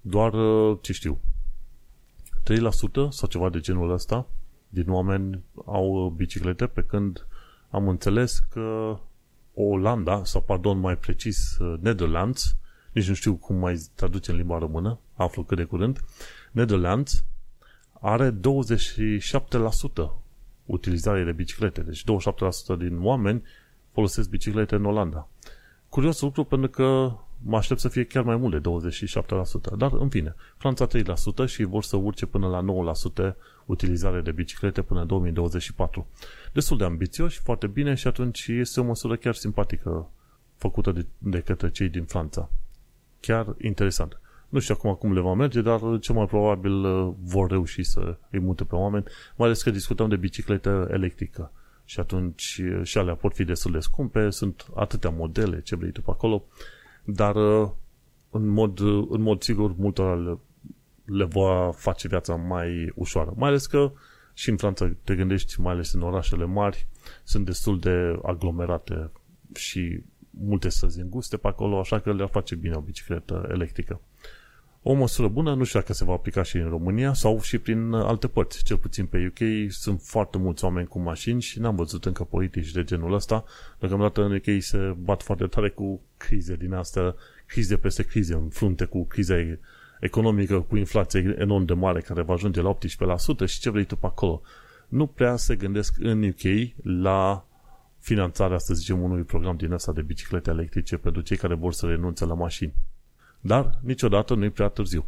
doar, 0.00 0.33
ce 0.80 0.92
știu, 0.92 1.20
3% 2.42 3.09
sau 3.09 3.28
ceva 3.28 3.50
de 3.50 3.61
genul 3.61 3.90
ăsta 3.90 4.26
din 4.68 4.90
oameni 4.90 5.44
au 5.66 6.14
biciclete, 6.16 6.66
pe 6.66 6.83
când 6.83 7.26
am 7.70 7.88
înțeles 7.88 8.38
că 8.38 8.98
Olanda, 9.54 10.24
sau 10.24 10.42
pardon, 10.42 10.78
mai 10.78 10.96
precis 10.96 11.56
Netherlands, 11.80 12.56
nici 12.92 13.09
nu 13.09 13.14
știu 13.14 13.35
cum 13.35 13.56
mai 13.56 13.80
traduce 13.94 14.30
în 14.30 14.37
limba 14.37 14.59
română, 14.59 14.98
aflu 15.14 15.42
cât 15.42 15.56
de 15.56 15.64
curând, 15.64 16.00
Netherlands 16.52 17.24
are 18.00 18.30
27% 18.30 18.38
utilizare 20.70 21.24
de 21.24 21.33
biciclete. 21.33 21.80
Deci 21.80 22.02
27% 22.02 22.04
din 22.78 22.98
oameni 23.02 23.42
folosesc 23.92 24.28
biciclete 24.28 24.74
în 24.74 24.85
Olanda. 24.85 25.28
Curios 25.88 26.20
lucru 26.20 26.44
pentru 26.44 26.70
că 26.70 27.12
mă 27.42 27.56
aștept 27.56 27.80
să 27.80 27.88
fie 27.88 28.04
chiar 28.04 28.24
mai 28.24 28.37
mult 28.37 28.62
de 28.62 28.70
27%. 29.72 29.76
Dar, 29.76 29.92
în 29.92 30.09
fine, 30.09 30.35
Franța 30.56 30.87
3% 30.87 31.46
și 31.46 31.64
vor 31.64 31.83
să 31.83 31.96
urce 31.96 32.26
până 32.26 32.48
la 32.48 32.64
9% 33.33 33.35
utilizare 33.66 34.20
de 34.20 34.33
biciclete 34.33 34.83
până 34.83 35.00
în 35.00 35.06
2024. 35.06 36.06
Destul 36.52 36.76
de 36.76 36.85
ambițioși, 36.85 37.40
foarte 37.40 37.66
bine 37.66 37.94
și 37.94 38.06
atunci 38.06 38.46
este 38.46 38.80
o 38.80 38.85
măsură 38.85 39.16
chiar 39.16 39.35
simpatică 39.35 40.11
făcută 40.56 40.92
de, 40.92 41.06
de 41.18 41.40
către 41.40 41.70
cei 41.70 41.88
din 41.88 42.04
Franța. 42.04 42.50
Chiar 43.20 43.54
interesant. 43.61 44.20
Nu 44.50 44.58
știu 44.58 44.74
acum 44.78 44.94
cum 44.94 45.12
le 45.12 45.20
va 45.20 45.34
merge, 45.34 45.60
dar 45.60 45.80
cel 46.00 46.14
mai 46.14 46.26
probabil 46.26 46.72
uh, 46.72 47.14
vor 47.22 47.50
reuși 47.50 47.82
să 47.82 48.16
îi 48.30 48.38
mute 48.38 48.64
pe 48.64 48.74
oameni, 48.74 49.04
mai 49.36 49.46
ales 49.46 49.62
că 49.62 49.70
discutăm 49.70 50.08
de 50.08 50.16
bicicletă 50.16 50.88
electrică. 50.90 51.52
Și 51.84 52.00
atunci 52.00 52.60
uh, 52.62 52.80
și 52.82 52.98
alea 52.98 53.14
pot 53.14 53.34
fi 53.34 53.44
destul 53.44 53.72
de 53.72 53.78
scumpe, 53.78 54.30
sunt 54.30 54.66
atâtea 54.74 55.10
modele, 55.10 55.60
ce 55.60 55.76
vrei 55.76 55.90
tu 55.90 56.02
pe 56.02 56.10
acolo, 56.10 56.44
dar 57.04 57.34
uh, 57.34 57.70
în 58.30 58.46
mod, 58.46 58.80
în 59.08 59.20
mod 59.20 59.42
sigur 59.42 59.74
multora 59.76 60.14
le, 60.14 60.38
le 61.04 61.24
va 61.24 61.70
face 61.74 62.08
viața 62.08 62.34
mai 62.34 62.92
ușoară. 62.94 63.32
Mai 63.36 63.48
ales 63.48 63.66
că 63.66 63.92
Și 64.34 64.50
în 64.50 64.56
Franța 64.56 64.90
te 65.04 65.14
gândești, 65.14 65.60
mai 65.60 65.72
ales 65.72 65.92
în 65.92 66.02
orașele 66.02 66.44
mari, 66.44 66.88
sunt 67.24 67.44
destul 67.44 67.78
de 67.78 68.18
aglomerate 68.22 69.10
și 69.54 70.02
multe 70.30 70.68
străzi 70.68 71.00
înguste 71.00 71.36
pe 71.36 71.46
acolo, 71.48 71.78
așa 71.78 71.98
că 72.00 72.12
le-ar 72.12 72.28
face 72.28 72.54
bine 72.54 72.74
o 72.74 72.80
bicicletă 72.80 73.48
electrică. 73.50 74.00
O 74.82 74.92
măsură 74.92 75.28
bună, 75.28 75.54
nu 75.54 75.64
știu 75.64 75.78
dacă 75.80 75.92
se 75.92 76.04
va 76.04 76.12
aplica 76.12 76.42
și 76.42 76.56
în 76.56 76.68
România 76.68 77.12
sau 77.12 77.40
și 77.40 77.58
prin 77.58 77.92
alte 77.92 78.28
părți. 78.28 78.64
Cel 78.64 78.76
puțin 78.76 79.06
pe 79.06 79.26
UK 79.30 79.70
sunt 79.72 80.00
foarte 80.02 80.38
mulți 80.38 80.64
oameni 80.64 80.86
cu 80.86 80.98
mașini 80.98 81.40
și 81.40 81.60
n-am 81.60 81.76
văzut 81.76 82.04
încă 82.04 82.24
politici 82.24 82.70
de 82.70 82.84
genul 82.84 83.12
ăsta. 83.12 83.44
Deocamdată 83.78 84.22
în 84.22 84.34
UK 84.34 84.62
se 84.62 84.94
bat 84.98 85.22
foarte 85.22 85.46
tare 85.46 85.68
cu 85.68 86.00
crize 86.16 86.56
din 86.56 86.72
astea, 86.72 87.14
crize 87.46 87.76
peste 87.76 88.02
crize, 88.02 88.34
în 88.34 88.48
frunte 88.48 88.84
cu 88.84 89.04
crize 89.04 89.60
economică, 90.00 90.60
cu 90.60 90.76
inflație 90.76 91.36
enorm 91.38 91.64
de 91.64 91.74
mare 91.74 92.00
care 92.00 92.22
va 92.22 92.32
ajunge 92.32 92.60
la 92.60 92.74
18% 92.74 93.46
și 93.46 93.60
ce 93.60 93.70
vrei 93.70 93.84
tu 93.84 93.96
pe 93.96 94.06
acolo. 94.06 94.42
Nu 94.88 95.06
prea 95.06 95.36
se 95.36 95.56
gândesc 95.56 95.94
în 95.98 96.22
UK 96.22 96.72
la 96.82 97.44
finanțarea, 97.98 98.58
să 98.58 98.74
zicem, 98.74 99.02
unui 99.02 99.22
program 99.22 99.56
din 99.56 99.72
ăsta 99.72 99.92
de 99.92 100.02
biciclete 100.02 100.50
electrice 100.50 100.96
pentru 100.96 101.22
cei 101.22 101.36
care 101.36 101.54
vor 101.54 101.72
să 101.72 101.86
renunțe 101.86 102.24
la 102.24 102.34
mașini. 102.34 102.74
Dar 103.40 103.79
niciodată 103.83 104.35
nu 104.35 104.44
e 104.44 104.50
prea 104.50 104.68
târziu. 104.68 105.07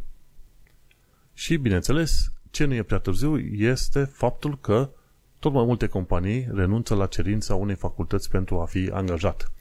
Și, 1.33 1.57
bineînțeles, 1.57 2.33
ce 2.51 2.65
nu 2.65 2.73
e 2.73 2.83
prea 2.83 2.99
târziu 2.99 3.37
este 3.39 4.03
faptul 4.03 4.59
că 4.59 4.89
tot 5.39 5.53
mai 5.53 5.65
multe 5.65 5.87
companii 5.87 6.47
renunță 6.53 6.95
la 6.95 7.05
cerința 7.05 7.55
unei 7.55 7.75
facultăți 7.75 8.29
pentru 8.29 8.59
a 8.59 8.65
fi 8.65 8.89
angajat. 8.93 9.51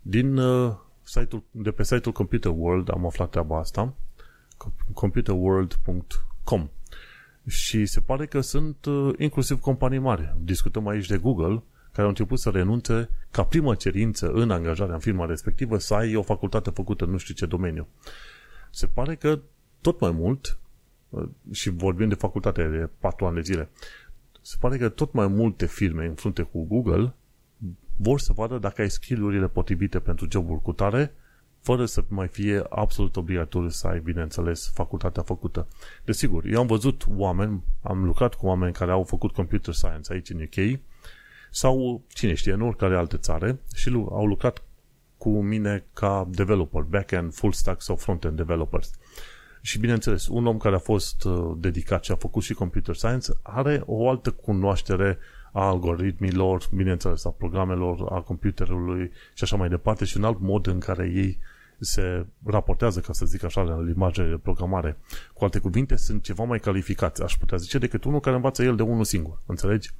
Din 0.00 0.36
uh, 0.36 0.74
site-ul, 1.02 1.42
de 1.50 1.70
pe 1.70 1.82
site-ul 1.82 2.14
Computer 2.14 2.52
World 2.54 2.90
am 2.90 3.06
aflat 3.06 3.30
treaba 3.30 3.58
asta, 3.58 3.94
computerworld.com 4.94 6.68
și 7.46 7.86
se 7.86 8.00
pare 8.00 8.26
că 8.26 8.40
sunt 8.40 8.84
uh, 8.84 9.14
inclusiv 9.18 9.60
companii 9.60 9.98
mari. 9.98 10.36
Discutăm 10.40 10.88
aici 10.88 11.06
de 11.06 11.16
Google, 11.16 11.62
care 11.92 12.02
au 12.02 12.08
început 12.08 12.38
să 12.38 12.50
renunțe 12.50 13.08
ca 13.30 13.44
primă 13.44 13.74
cerință 13.74 14.30
în 14.30 14.50
angajarea 14.50 14.94
în 14.94 15.00
firma 15.00 15.26
respectivă 15.26 15.78
să 15.78 15.94
ai 15.94 16.14
o 16.14 16.22
facultate 16.22 16.70
făcută 16.70 17.04
în 17.04 17.10
nu 17.10 17.16
știu 17.16 17.34
ce 17.34 17.46
domeniu. 17.46 17.86
Se 18.70 18.86
pare 18.86 19.14
că 19.14 19.40
tot 19.80 20.00
mai 20.00 20.10
mult, 20.10 20.58
și 21.50 21.70
vorbim 21.70 22.08
de 22.08 22.14
facultate 22.14 22.68
de 22.68 22.88
4 22.98 23.26
ani 23.26 23.34
de 23.34 23.40
zile, 23.40 23.70
se 24.40 24.56
pare 24.60 24.76
că 24.76 24.88
tot 24.88 25.12
mai 25.12 25.26
multe 25.26 25.66
firme 25.66 26.06
în 26.06 26.14
frunte 26.14 26.42
cu 26.42 26.64
Google 26.64 27.14
vor 27.96 28.20
să 28.20 28.32
vadă 28.32 28.58
dacă 28.58 28.80
ai 28.80 28.90
skill-urile 28.90 29.48
potrivite 29.48 29.98
pentru 29.98 30.26
jobul 30.30 30.58
cu 30.58 30.72
tare, 30.72 31.14
fără 31.60 31.84
să 31.84 32.04
mai 32.08 32.28
fie 32.28 32.62
absolut 32.68 33.16
obligatoriu 33.16 33.68
să 33.68 33.86
ai, 33.86 34.00
bineînțeles, 34.00 34.70
facultatea 34.74 35.22
făcută. 35.22 35.66
Desigur, 36.04 36.44
eu 36.44 36.60
am 36.60 36.66
văzut 36.66 37.04
oameni, 37.08 37.62
am 37.82 38.04
lucrat 38.04 38.34
cu 38.34 38.46
oameni 38.46 38.72
care 38.72 38.90
au 38.90 39.04
făcut 39.04 39.32
computer 39.32 39.74
science 39.74 40.12
aici 40.12 40.30
în 40.30 40.40
UK 40.42 40.80
sau, 41.54 42.02
cine 42.08 42.34
știe, 42.34 42.52
în 42.52 42.62
oricare 42.62 42.96
altă 42.96 43.16
țară 43.16 43.58
și 43.74 43.92
au 43.94 44.26
lucrat 44.26 44.62
cu 45.16 45.42
mine 45.42 45.84
ca 45.92 46.28
developer, 46.30 46.82
back-end, 46.82 47.34
full 47.34 47.52
stack 47.52 47.82
sau 47.82 47.96
front-end 47.96 48.36
developers. 48.36 48.90
Și 49.60 49.78
bineînțeles, 49.78 50.26
un 50.26 50.46
om 50.46 50.56
care 50.56 50.74
a 50.74 50.78
fost 50.78 51.24
uh, 51.24 51.52
dedicat 51.56 52.04
și 52.04 52.12
a 52.12 52.14
făcut 52.14 52.42
și 52.42 52.54
computer 52.54 52.94
science 52.94 53.32
are 53.42 53.82
o 53.86 54.08
altă 54.08 54.30
cunoaștere 54.30 55.18
a 55.52 55.66
algoritmilor, 55.66 56.68
bineînțeles, 56.74 57.24
a 57.24 57.30
programelor, 57.30 58.12
a 58.12 58.20
computerului 58.20 59.10
și 59.34 59.44
așa 59.44 59.56
mai 59.56 59.68
departe 59.68 60.04
și 60.04 60.16
un 60.16 60.24
alt 60.24 60.40
mod 60.40 60.66
în 60.66 60.78
care 60.78 61.10
ei 61.14 61.38
se 61.78 62.26
raportează, 62.44 63.00
ca 63.00 63.12
să 63.12 63.26
zic 63.26 63.44
așa, 63.44 63.62
la 63.62 63.82
limbajele 63.82 64.28
de 64.28 64.38
programare. 64.42 64.98
Cu 65.32 65.44
alte 65.44 65.58
cuvinte, 65.58 65.96
sunt 65.96 66.22
ceva 66.22 66.44
mai 66.44 66.60
calificați, 66.60 67.22
aș 67.22 67.36
putea 67.36 67.58
zice, 67.58 67.78
decât 67.78 68.04
unul 68.04 68.20
care 68.20 68.36
învață 68.36 68.62
el 68.62 68.76
de 68.76 68.82
unul 68.82 69.04
singur. 69.04 69.42
Înțelegi? 69.46 69.90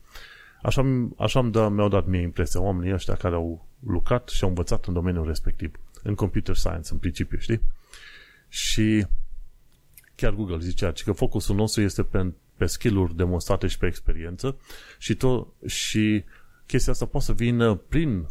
Așa, 0.62 1.08
așa 1.16 1.42
da, 1.42 1.68
mi-au 1.68 1.88
dat 1.88 2.06
mie 2.06 2.20
impresia 2.20 2.60
oamenii 2.60 2.92
ăștia 2.92 3.14
care 3.14 3.34
au 3.34 3.66
lucrat 3.86 4.28
și 4.28 4.42
au 4.42 4.48
învățat 4.48 4.86
în 4.86 4.92
domeniul 4.92 5.26
respectiv, 5.26 5.72
în 6.02 6.14
computer 6.14 6.54
science, 6.54 6.92
în 6.92 6.98
principiu, 6.98 7.38
știi? 7.38 7.60
Și 8.48 9.06
chiar 10.14 10.32
Google 10.32 10.58
zicea 10.58 10.92
că 11.04 11.12
focusul 11.12 11.56
nostru 11.56 11.82
este 11.82 12.02
pe, 12.02 12.32
pe 12.56 12.66
skill-uri 12.66 13.16
demonstrate 13.16 13.66
și 13.66 13.78
pe 13.78 13.86
experiență 13.86 14.56
și, 14.98 15.14
tot, 15.14 15.48
și 15.66 16.24
chestia 16.66 16.92
asta 16.92 17.06
poate 17.06 17.26
să 17.26 17.32
vină 17.32 17.74
prin 17.74 18.26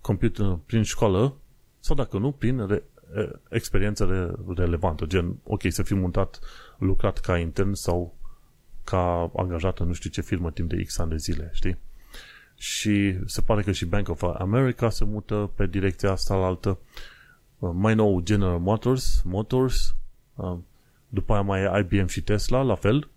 computer, 0.00 0.58
prin 0.66 0.82
școală 0.82 1.36
sau 1.80 1.96
dacă 1.96 2.18
nu, 2.18 2.32
prin 2.32 2.66
re, 2.66 2.82
experiență 3.48 4.04
re, 4.04 4.52
relevantă, 4.62 5.06
gen, 5.06 5.36
ok, 5.42 5.62
să 5.68 5.82
fi 5.82 5.94
mutat, 5.94 6.38
lucrat 6.78 7.18
ca 7.18 7.38
intern 7.38 7.72
sau 7.72 8.17
ca 8.90 9.30
angajat 9.36 9.78
în 9.78 9.86
nu 9.86 9.92
știu 9.92 10.10
ce 10.10 10.20
firmă 10.20 10.50
timp 10.50 10.68
de 10.68 10.82
X 10.82 10.98
ani 10.98 11.10
de 11.10 11.16
zile, 11.16 11.50
știi? 11.52 11.76
Și 12.54 13.18
se 13.26 13.40
pare 13.40 13.62
că 13.62 13.72
și 13.72 13.84
Bank 13.84 14.08
of 14.08 14.22
America 14.22 14.90
se 14.90 15.04
mută 15.04 15.50
pe 15.54 15.66
direcția 15.66 16.10
asta 16.10 16.34
la 16.34 16.46
altă. 16.46 16.78
Uh, 17.58 17.70
mai 17.74 17.94
nou 17.94 18.20
General 18.20 18.58
Motors, 18.58 19.22
Motors, 19.24 19.94
uh, 20.34 20.56
după 21.08 21.32
aia 21.32 21.42
mai 21.42 21.62
e 21.62 21.78
IBM 21.78 22.06
și 22.06 22.22
Tesla, 22.22 22.62
la 22.62 22.74
fel, 22.74 23.08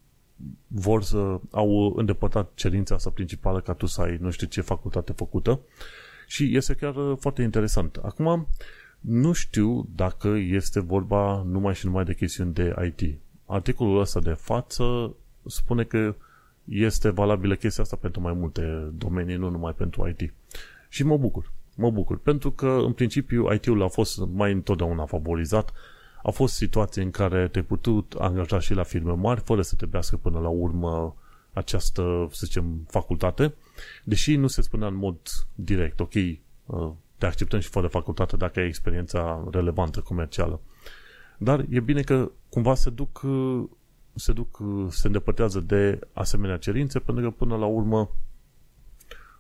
vor 0.68 1.04
să 1.04 1.40
au 1.52 1.94
îndepărtat 1.96 2.52
cerința 2.54 2.96
asta 2.96 3.10
principală 3.10 3.62
ca 3.62 3.74
tu 3.74 3.86
să 3.86 4.02
ai 4.02 4.18
nu 4.20 4.30
știu 4.30 4.48
ce 4.48 4.62
facultate 4.62 5.12
făcută 5.12 5.60
și 6.28 6.56
este 6.56 6.74
chiar 6.74 6.96
uh, 6.96 7.18
foarte 7.20 7.42
interesant. 7.42 7.96
Acum, 7.96 8.48
nu 9.00 9.32
știu 9.32 9.88
dacă 9.96 10.28
este 10.28 10.80
vorba 10.80 11.44
numai 11.48 11.76
și 11.76 11.86
numai 11.86 12.04
de 12.04 12.14
chestiuni 12.14 12.54
de 12.54 12.74
IT. 12.86 13.20
Articolul 13.46 14.00
ăsta 14.00 14.20
de 14.20 14.34
față 14.34 15.16
spune 15.46 15.84
că 15.84 16.16
este 16.66 17.10
valabilă 17.10 17.56
chestia 17.56 17.84
asta 17.84 17.96
pentru 17.96 18.22
mai 18.22 18.34
multe 18.34 18.92
domenii, 18.94 19.36
nu 19.36 19.50
numai 19.50 19.74
pentru 19.74 20.08
IT. 20.08 20.34
Și 20.90 21.04
mă 21.04 21.18
bucur. 21.18 21.52
Mă 21.76 21.92
bucur. 21.92 22.18
Pentru 22.18 22.52
că, 22.52 22.68
în 22.68 22.94
principiu, 22.94 23.54
IT-ul 23.54 23.84
a 23.84 23.88
fost 23.88 24.20
mai 24.34 24.52
întotdeauna 24.52 25.06
favorizat. 25.06 25.74
A 26.24 26.30
fost 26.32 26.56
situații 26.56 27.04
în 27.04 27.12
care 27.12 27.48
te-ai 27.48 27.64
putut 27.64 28.16
angaja 28.20 28.60
și 28.60 28.74
la 28.74 28.84
firme 28.84 29.12
mari, 29.12 29.42
fără 29.42 29.62
să 29.62 29.76
trebuiască 29.76 30.18
până 30.18 30.40
la 30.40 30.50
urmă 30.50 31.16
această, 31.54 32.28
să 32.32 32.46
zicem, 32.46 32.86
facultate, 32.88 33.54
deși 34.04 34.36
nu 34.36 34.48
se 34.48 34.62
spunea 34.62 34.88
în 34.88 34.96
mod 34.96 35.18
direct, 35.56 36.00
ok, 36.00 36.14
uh, 36.14 36.92
te 37.18 37.26
acceptăm 37.26 37.60
și 37.60 37.70
fără 37.70 37.88
facultate 37.88 38.38
dacă 38.38 38.60
ai 38.60 38.68
experiența 38.68 39.48
relevantă 39.52 40.00
comercială. 40.00 40.60
Dar 41.38 41.66
e 41.70 41.80
bine 41.80 42.02
că 42.02 42.32
cumva 42.50 42.76
se 42.76 42.90
duc 42.90 43.22
uh, 43.24 43.64
se 44.16 44.32
duc, 44.32 44.60
se 44.90 45.08
îndepărtează 45.08 45.60
de 45.60 46.00
asemenea 46.14 46.58
cerințe 46.58 47.00
pentru 47.00 47.24
că 47.24 47.36
până 47.38 47.56
la 47.56 47.66
urmă 47.66 48.10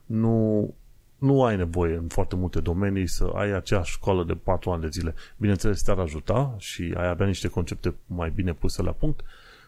nu, 0.05 0.73
nu 1.17 1.43
ai 1.43 1.55
nevoie 1.55 1.95
în 1.95 2.07
foarte 2.07 2.35
multe 2.35 2.59
domenii 2.59 3.07
să 3.07 3.31
ai 3.33 3.51
aceeași 3.51 3.91
școală 3.91 4.23
de 4.23 4.33
4 4.33 4.71
ani 4.71 4.81
de 4.81 4.87
zile. 4.87 5.13
Bineînțeles, 5.37 5.81
te-ar 5.81 5.99
ajuta 5.99 6.55
și 6.57 6.93
ai 6.97 7.07
avea 7.07 7.25
niște 7.25 7.47
concepte 7.47 7.95
mai 8.05 8.29
bine 8.29 8.53
puse 8.53 8.81
la 8.81 8.91
punct, 8.91 9.21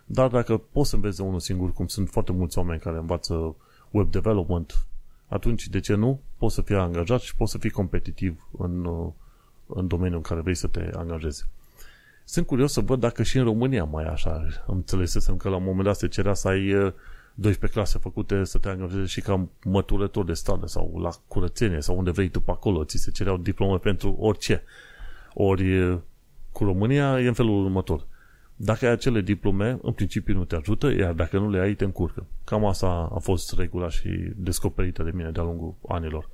dar 0.05 0.29
dacă 0.29 0.57
poți 0.57 0.89
să 0.89 0.95
înveți 0.95 1.17
de 1.17 1.23
unul 1.23 1.39
singur, 1.39 1.73
cum 1.73 1.87
sunt 1.87 2.09
foarte 2.09 2.31
mulți 2.31 2.57
oameni 2.57 2.79
care 2.79 2.97
învață 2.97 3.55
web 3.91 4.11
development, 4.11 4.85
atunci, 5.27 5.67
de 5.67 5.79
ce 5.79 5.95
nu? 5.95 6.19
Poți 6.37 6.55
să 6.55 6.61
fii 6.61 6.75
angajat 6.75 7.21
și 7.21 7.35
poți 7.35 7.51
să 7.51 7.57
fii 7.57 7.69
competitiv 7.69 8.47
în, 8.57 8.85
în 9.65 9.87
domeniul 9.87 10.17
în 10.17 10.21
care 10.21 10.41
vrei 10.41 10.55
să 10.55 10.67
te 10.67 10.89
angajezi. 10.95 11.45
Sunt 12.23 12.45
curios 12.45 12.71
să 12.71 12.81
văd 12.81 12.99
dacă 12.99 13.23
și 13.23 13.37
în 13.37 13.43
România 13.43 13.83
mai 13.83 14.03
așa. 14.03 14.47
Am 14.67 14.75
înțelesesem 14.75 15.37
că 15.37 15.49
la 15.49 15.55
un 15.55 15.63
moment 15.63 15.83
dat 15.83 15.95
se 15.95 16.07
cerea 16.07 16.33
să 16.33 16.47
ai 16.47 16.93
12 17.35 17.79
clase 17.79 17.97
făcute 17.97 18.43
să 18.43 18.57
te 18.57 18.69
angajezi 18.69 19.11
și 19.11 19.21
ca 19.21 19.47
măturător 19.63 20.25
de 20.25 20.33
stradă 20.33 20.67
sau 20.67 20.99
la 20.99 21.09
curățenie 21.27 21.81
sau 21.81 21.97
unde 21.97 22.11
vrei 22.11 22.29
tu 22.29 22.39
pe 22.39 22.51
acolo. 22.51 22.83
Ți 22.83 22.97
se 22.97 23.11
cereau 23.11 23.37
diplome 23.37 23.77
pentru 23.77 24.15
orice. 24.19 24.63
Ori 25.33 25.99
cu 26.51 26.63
România 26.63 27.21
e 27.21 27.27
în 27.27 27.33
felul 27.33 27.63
următor. 27.63 28.07
Dacă 28.55 28.85
ai 28.85 28.91
acele 28.91 29.21
diplome, 29.21 29.79
în 29.81 29.91
principiu 29.91 30.33
nu 30.33 30.45
te 30.45 30.55
ajută, 30.55 30.91
iar 30.91 31.13
dacă 31.13 31.37
nu 31.37 31.49
le 31.49 31.59
ai, 31.59 31.73
te 31.73 31.83
încurcă. 31.83 32.25
Cam 32.43 32.65
asta 32.65 33.11
a 33.13 33.19
fost 33.19 33.53
regula 33.57 33.89
și 33.89 34.09
descoperită 34.35 35.03
de 35.03 35.11
mine 35.13 35.31
de-a 35.31 35.43
lungul 35.43 35.75
anilor. 35.87 36.29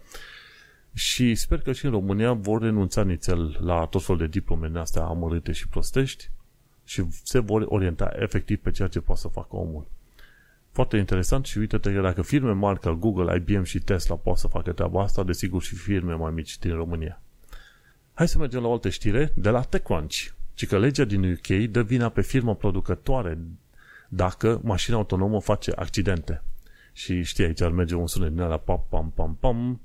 Și 0.93 1.35
sper 1.35 1.61
că 1.61 1.71
și 1.71 1.85
în 1.85 1.91
România 1.91 2.33
vor 2.33 2.61
renunța 2.61 3.03
nițel 3.03 3.57
la 3.61 3.85
tot 3.85 4.03
felul 4.03 4.21
de 4.21 4.27
diplome 4.27 4.79
astea 4.79 5.03
amărâte 5.03 5.51
și 5.51 5.67
prostești 5.67 6.29
și 6.83 7.03
se 7.23 7.39
vor 7.39 7.65
orienta 7.67 8.11
efectiv 8.15 8.59
pe 8.59 8.71
ceea 8.71 8.87
ce 8.87 8.99
poate 8.99 9.21
să 9.21 9.27
facă 9.27 9.55
omul. 9.55 9.87
Foarte 10.71 10.97
interesant 10.97 11.45
și 11.45 11.57
uite-te 11.57 11.93
că 11.93 12.01
dacă 12.01 12.21
firme 12.21 12.51
mari 12.51 12.79
ca 12.79 12.91
Google, 12.93 13.35
IBM 13.35 13.63
și 13.63 13.79
Tesla 13.79 14.15
pot 14.15 14.37
să 14.37 14.47
facă 14.47 14.71
treaba 14.71 15.01
asta, 15.01 15.23
desigur 15.23 15.61
și 15.61 15.75
firme 15.75 16.13
mai 16.13 16.31
mici 16.31 16.59
din 16.59 16.75
România. 16.75 17.21
Hai 18.13 18.27
să 18.27 18.37
mergem 18.37 18.61
la 18.61 18.67
o 18.67 18.71
altă 18.71 18.89
știre 18.89 19.31
de 19.35 19.49
la 19.49 19.61
TechCrunch, 19.61 20.15
ci 20.53 20.67
că 20.67 20.79
legea 20.79 21.03
din 21.03 21.31
UK 21.31 21.47
dă 21.71 21.83
vina 21.83 22.09
pe 22.09 22.21
firma 22.21 22.53
producătoare 22.53 23.37
dacă 24.09 24.59
mașina 24.63 24.95
autonomă 24.95 25.41
face 25.41 25.71
accidente. 25.75 26.43
Și 26.93 27.23
știi, 27.23 27.43
aici 27.43 27.61
ar 27.61 27.71
merge 27.71 27.95
un 27.95 28.07
sunet 28.07 28.29
din 28.29 28.41
ala 28.41 28.57
pam, 28.57 28.85
pam, 28.89 29.11
pam, 29.15 29.37
pam, 29.39 29.81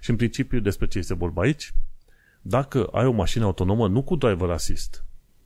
și 0.00 0.10
în 0.10 0.16
principiu 0.16 0.60
despre 0.60 0.86
ce 0.86 0.98
este 0.98 1.14
vorba 1.14 1.42
aici? 1.42 1.72
Dacă 2.42 2.84
ai 2.84 3.06
o 3.06 3.12
mașină 3.12 3.44
autonomă, 3.44 3.88
nu 3.88 4.02
cu 4.02 4.16
driver 4.16 4.50
assist, 4.50 5.04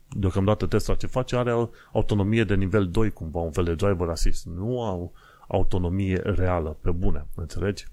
deocamdată 0.08 0.66
Tesla 0.66 0.94
ce 0.94 1.06
face 1.06 1.36
are 1.36 1.68
autonomie 1.92 2.44
de 2.44 2.54
nivel 2.54 2.88
2 2.88 3.10
cumva, 3.10 3.40
un 3.40 3.50
fel 3.50 3.64
de 3.64 3.74
driver 3.74 4.08
assist. 4.08 4.46
Nu 4.46 4.82
au 4.82 5.12
autonomie 5.48 6.16
reală, 6.24 6.76
pe 6.80 6.90
bune, 6.90 7.26
înțelegi? 7.34 7.86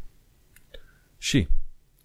Și 1.18 1.48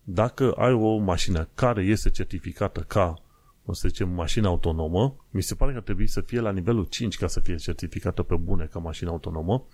dacă 0.03 0.53
ai 0.53 0.73
o 0.73 0.97
mașină 0.97 1.49
care 1.55 1.83
este 1.83 2.11
certificată 2.11 2.81
ca, 2.81 3.23
o 3.65 3.73
să 3.73 3.88
zicem, 3.88 4.09
mașină 4.09 4.49
autonomă, 4.49 5.17
mi 5.31 5.43
se 5.43 5.55
pare 5.55 5.71
că 5.71 5.77
ar 5.77 5.83
trebui 5.83 6.07
să 6.07 6.21
fie 6.21 6.41
la 6.41 6.51
nivelul 6.51 6.85
5 6.85 7.17
ca 7.17 7.27
să 7.27 7.41
fie 7.41 7.57
certificată 7.57 8.23
pe 8.23 8.37
bune 8.37 8.65
ca 8.65 8.79
mașină 8.79 9.11
autonomă 9.11 9.67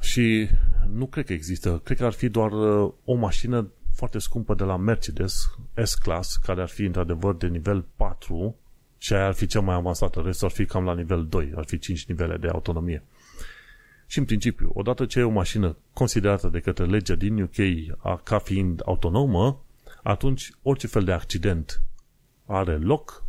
și 0.00 0.48
nu 0.92 1.06
cred 1.06 1.26
că 1.26 1.32
există, 1.32 1.80
cred 1.84 1.96
că 1.96 2.04
ar 2.04 2.12
fi 2.12 2.28
doar 2.28 2.52
uh, 2.52 2.92
o 3.04 3.14
mașină 3.14 3.70
foarte 3.94 4.18
scumpă 4.18 4.54
de 4.54 4.64
la 4.64 4.76
Mercedes 4.76 5.50
S-Class, 5.82 6.36
care 6.36 6.60
ar 6.60 6.68
fi 6.68 6.82
într-adevăr 6.82 7.36
de 7.36 7.46
nivel 7.46 7.84
4 7.96 8.56
și 8.98 9.12
aia 9.12 9.26
ar 9.26 9.34
fi 9.34 9.46
cea 9.46 9.60
mai 9.60 9.74
avansată, 9.74 10.20
restul 10.20 10.46
ar 10.46 10.52
fi 10.52 10.64
cam 10.64 10.84
la 10.84 10.94
nivel 10.94 11.26
2, 11.26 11.52
ar 11.56 11.64
fi 11.64 11.78
5 11.78 12.06
nivele 12.06 12.36
de 12.36 12.48
autonomie. 12.48 13.02
Și 14.06 14.18
în 14.18 14.24
principiu, 14.24 14.70
odată 14.74 15.06
ce 15.06 15.18
e 15.18 15.22
o 15.22 15.30
mașină 15.30 15.76
considerată 15.92 16.48
de 16.48 16.60
către 16.60 16.84
legea 16.84 17.14
din 17.14 17.42
UK 17.42 17.56
ca 18.22 18.38
fiind 18.38 18.82
autonomă, 18.84 19.62
atunci 20.02 20.50
orice 20.62 20.86
fel 20.86 21.04
de 21.04 21.12
accident 21.12 21.82
are 22.46 22.76
loc, 22.76 23.24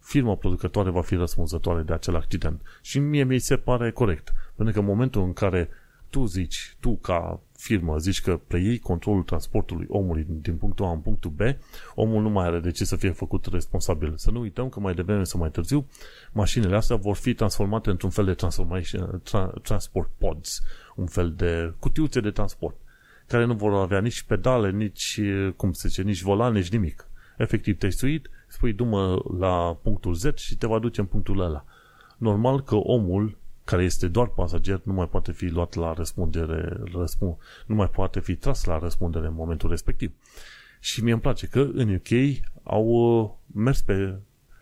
firma 0.00 0.36
producătoare 0.36 0.90
va 0.90 1.02
fi 1.02 1.14
răspunzătoare 1.14 1.82
de 1.82 1.92
acel 1.92 2.16
accident. 2.16 2.60
Și 2.82 2.98
mie 2.98 3.24
mi 3.24 3.38
se 3.38 3.56
pare 3.56 3.90
corect. 3.90 4.32
Pentru 4.54 4.74
că 4.74 4.80
în 4.80 4.86
momentul 4.86 5.22
în 5.22 5.32
care 5.32 5.68
tu 6.16 6.26
zici, 6.26 6.76
tu 6.80 6.96
ca 6.96 7.40
firmă 7.52 7.98
zici 7.98 8.20
că 8.20 8.40
preiei 8.46 8.78
controlul 8.78 9.22
transportului 9.22 9.86
omului 9.88 10.26
din 10.28 10.56
punctul 10.56 10.84
A 10.84 10.90
în 10.90 10.98
punctul 10.98 11.30
B, 11.30 11.40
omul 11.94 12.22
nu 12.22 12.28
mai 12.28 12.46
are 12.46 12.60
de 12.60 12.70
ce 12.70 12.84
să 12.84 12.96
fie 12.96 13.10
făcut 13.10 13.46
responsabil. 13.46 14.12
Să 14.16 14.30
nu 14.30 14.40
uităm 14.40 14.68
că 14.68 14.80
mai 14.80 14.94
devreme 14.94 15.24
sau 15.24 15.40
mai 15.40 15.50
târziu, 15.50 15.86
mașinile 16.32 16.76
astea 16.76 16.96
vor 16.96 17.16
fi 17.16 17.34
transformate 17.34 17.90
într-un 17.90 18.10
fel 18.10 18.24
de 18.24 18.34
transformation, 18.34 19.22
tra- 19.22 19.62
transport 19.62 20.10
pods, 20.18 20.62
un 20.94 21.06
fel 21.06 21.32
de 21.32 21.74
cutiuțe 21.78 22.20
de 22.20 22.30
transport, 22.30 22.76
care 23.26 23.44
nu 23.44 23.54
vor 23.54 23.74
avea 23.74 24.00
nici 24.00 24.22
pedale, 24.22 24.70
nici, 24.70 25.20
cum 25.56 25.72
se 25.72 25.88
zice, 25.88 26.02
nici 26.02 26.22
volan, 26.22 26.52
nici 26.52 26.70
nimic. 26.70 27.08
Efectiv, 27.36 27.78
te-ai 27.78 27.92
suit, 27.92 28.30
spui 28.48 28.72
dumă 28.72 29.22
la 29.38 29.78
punctul 29.82 30.14
Z 30.14 30.24
și 30.34 30.56
te 30.56 30.66
va 30.66 30.78
duce 30.78 31.00
în 31.00 31.06
punctul 31.06 31.40
ăla. 31.40 31.64
Normal 32.16 32.62
că 32.62 32.74
omul 32.74 33.38
care 33.66 33.82
este 33.82 34.08
doar 34.08 34.26
pasager, 34.26 34.80
nu 34.84 34.92
mai 34.92 35.08
poate 35.08 35.32
fi 35.32 35.46
luat 35.46 35.74
la 35.74 35.92
răspundere, 35.92 36.76
răspund, 36.92 37.36
nu 37.66 37.74
mai 37.74 37.88
poate 37.88 38.20
fi 38.20 38.34
tras 38.34 38.64
la 38.64 38.78
răspundere 38.78 39.26
în 39.26 39.34
momentul 39.34 39.70
respectiv. 39.70 40.12
Și 40.80 41.02
mie 41.02 41.12
îmi 41.12 41.20
place 41.20 41.46
că 41.46 41.60
în 41.74 41.94
UK 41.94 42.38
au 42.62 42.84
uh, 42.84 43.30
mers 43.46 43.80
pe 43.80 44.14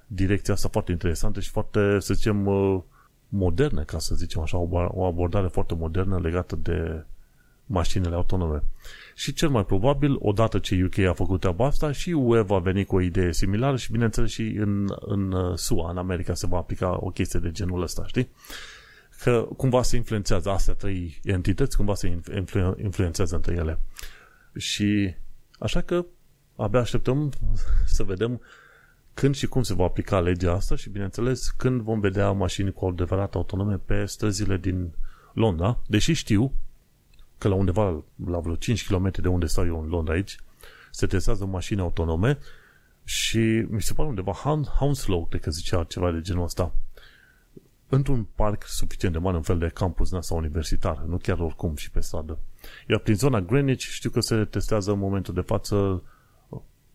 direcția 0.06 0.54
asta 0.54 0.68
foarte 0.68 0.92
interesantă 0.92 1.40
și 1.40 1.50
foarte, 1.50 1.98
să 1.98 2.14
zicem, 2.14 2.46
uh, 2.46 2.82
modernă, 3.28 3.82
ca 3.82 3.98
să 3.98 4.14
zicem 4.14 4.40
așa, 4.40 4.58
o 4.88 5.04
abordare 5.04 5.46
foarte 5.46 5.74
modernă 5.74 6.18
legată 6.18 6.56
de 6.56 7.04
mașinile 7.66 8.14
autonome. 8.14 8.62
Și 9.14 9.32
cel 9.32 9.48
mai 9.48 9.64
probabil, 9.64 10.16
odată 10.18 10.58
ce 10.58 10.84
UK 10.84 10.98
a 10.98 11.12
făcut 11.12 11.40
treaba 11.40 11.66
asta, 11.66 11.92
și 11.92 12.10
UE 12.10 12.40
va 12.40 12.58
veni 12.58 12.84
cu 12.84 12.96
o 12.96 13.00
idee 13.00 13.32
similară 13.32 13.76
și, 13.76 13.92
bineînțeles, 13.92 14.30
și 14.30 14.42
în, 14.42 14.94
în 15.00 15.32
uh, 15.32 15.56
SUA, 15.56 15.90
în 15.90 15.98
America, 15.98 16.34
se 16.34 16.46
va 16.46 16.56
aplica 16.56 16.98
o 17.00 17.10
chestie 17.10 17.40
de 17.40 17.50
genul 17.50 17.82
ăsta, 17.82 18.06
știi? 18.06 18.28
Că 19.24 19.48
cumva 19.56 19.82
se 19.82 19.96
influențează 19.96 20.50
astea 20.50 20.74
trei 20.74 21.20
entități, 21.22 21.76
cumva 21.76 21.94
se 21.94 22.06
influ- 22.36 22.76
influențează 22.82 23.34
între 23.34 23.54
ele. 23.54 23.80
Și 24.56 25.14
așa 25.58 25.80
că 25.80 26.04
abia 26.56 26.80
așteptăm 26.80 27.32
să 27.86 28.02
vedem 28.02 28.40
când 29.14 29.34
și 29.34 29.46
cum 29.46 29.62
se 29.62 29.74
va 29.74 29.84
aplica 29.84 30.20
legea 30.20 30.52
asta 30.52 30.76
și, 30.76 30.90
bineînțeles, 30.90 31.48
când 31.48 31.80
vom 31.80 32.00
vedea 32.00 32.30
mașini 32.32 32.72
cu 32.72 32.86
adevărat 32.86 33.34
autonome 33.34 33.76
pe 33.76 34.04
străzile 34.04 34.56
din 34.56 34.94
Londra, 35.32 35.78
deși 35.86 36.12
știu 36.12 36.52
că 37.38 37.48
la 37.48 37.54
undeva, 37.54 38.04
la 38.26 38.38
vreo 38.38 38.54
5 38.54 38.86
km 38.86 39.10
de 39.20 39.28
unde 39.28 39.46
stau 39.46 39.66
eu 39.66 39.82
în 39.82 39.88
Londra 39.88 40.14
aici, 40.14 40.36
se 40.90 41.06
testează 41.06 41.44
mașini 41.44 41.80
autonome 41.80 42.38
și 43.04 43.38
mi 43.68 43.82
se 43.82 43.92
pare 43.92 44.08
undeva 44.08 44.32
Hounslow, 44.78 45.26
cred 45.26 45.40
că 45.40 45.50
zicea 45.50 45.84
ceva 45.84 46.10
de 46.10 46.20
genul 46.20 46.44
ăsta, 46.44 46.74
într-un 47.94 48.26
parc 48.34 48.66
suficient 48.66 49.14
de 49.14 49.20
mare, 49.20 49.36
un 49.36 49.42
fel 49.42 49.58
de 49.58 49.70
campus 49.74 50.08
din 50.08 50.18
asta 50.18 50.34
universitar, 50.34 50.98
nu 50.98 51.16
chiar 51.16 51.38
oricum 51.38 51.76
și 51.76 51.90
pe 51.90 52.00
stradă. 52.00 52.38
Iar 52.88 52.98
prin 52.98 53.14
zona 53.14 53.40
Greenwich 53.40 53.82
știu 53.82 54.10
că 54.10 54.20
se 54.20 54.44
testează 54.44 54.92
în 54.92 54.98
momentul 54.98 55.34
de 55.34 55.40
față, 55.40 56.02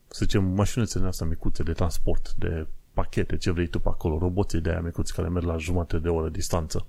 să 0.07 0.19
zicem, 0.19 0.43
mașinuțele 0.43 1.07
astea 1.07 1.27
micuțe 1.27 1.63
de 1.63 1.71
transport, 1.71 2.33
de 2.33 2.67
pachete, 2.93 3.37
ce 3.37 3.51
vrei 3.51 3.67
tu 3.67 3.79
pe 3.79 3.89
acolo, 3.89 4.17
roboții 4.17 4.61
de 4.61 4.69
aia 4.69 4.81
micuți 4.81 5.13
care 5.13 5.27
merg 5.27 5.45
la 5.45 5.57
jumătate 5.57 5.99
de 5.99 6.09
oră 6.09 6.29
distanță. 6.29 6.87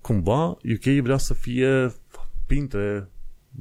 Cumva, 0.00 0.44
UK 0.46 1.02
vrea 1.02 1.16
să 1.16 1.34
fie 1.34 1.94
printre, 2.46 3.08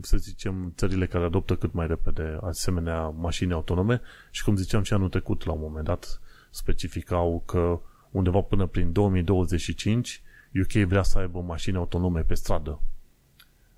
să 0.02 0.18
zicem, 0.18 0.74
țările 0.76 1.06
care 1.08 1.24
adoptă 1.24 1.56
cât 1.56 1.74
mai 1.74 1.88
repede 1.88 2.38
asemenea 2.42 3.08
mașini 3.08 3.54
autonome 3.54 4.02
și 4.32 4.44
cum 4.44 4.56
ziceam 4.56 4.84
și 4.84 4.94
anul 4.94 5.10
trecut, 5.10 5.46
la 5.46 5.52
un 5.52 5.60
moment 5.62 5.86
dat, 5.86 6.22
specificau 6.50 7.44
că 7.46 7.80
undeva 8.14 8.42
până 8.42 8.66
prin 8.66 8.92
2025, 8.92 10.22
UK 10.62 10.72
vrea 10.72 11.04
să 11.04 11.18
aibă 11.18 11.42
mașini 11.42 11.78
autonome 11.78 12.22
pe 12.22 12.34
stradă. 12.34 12.82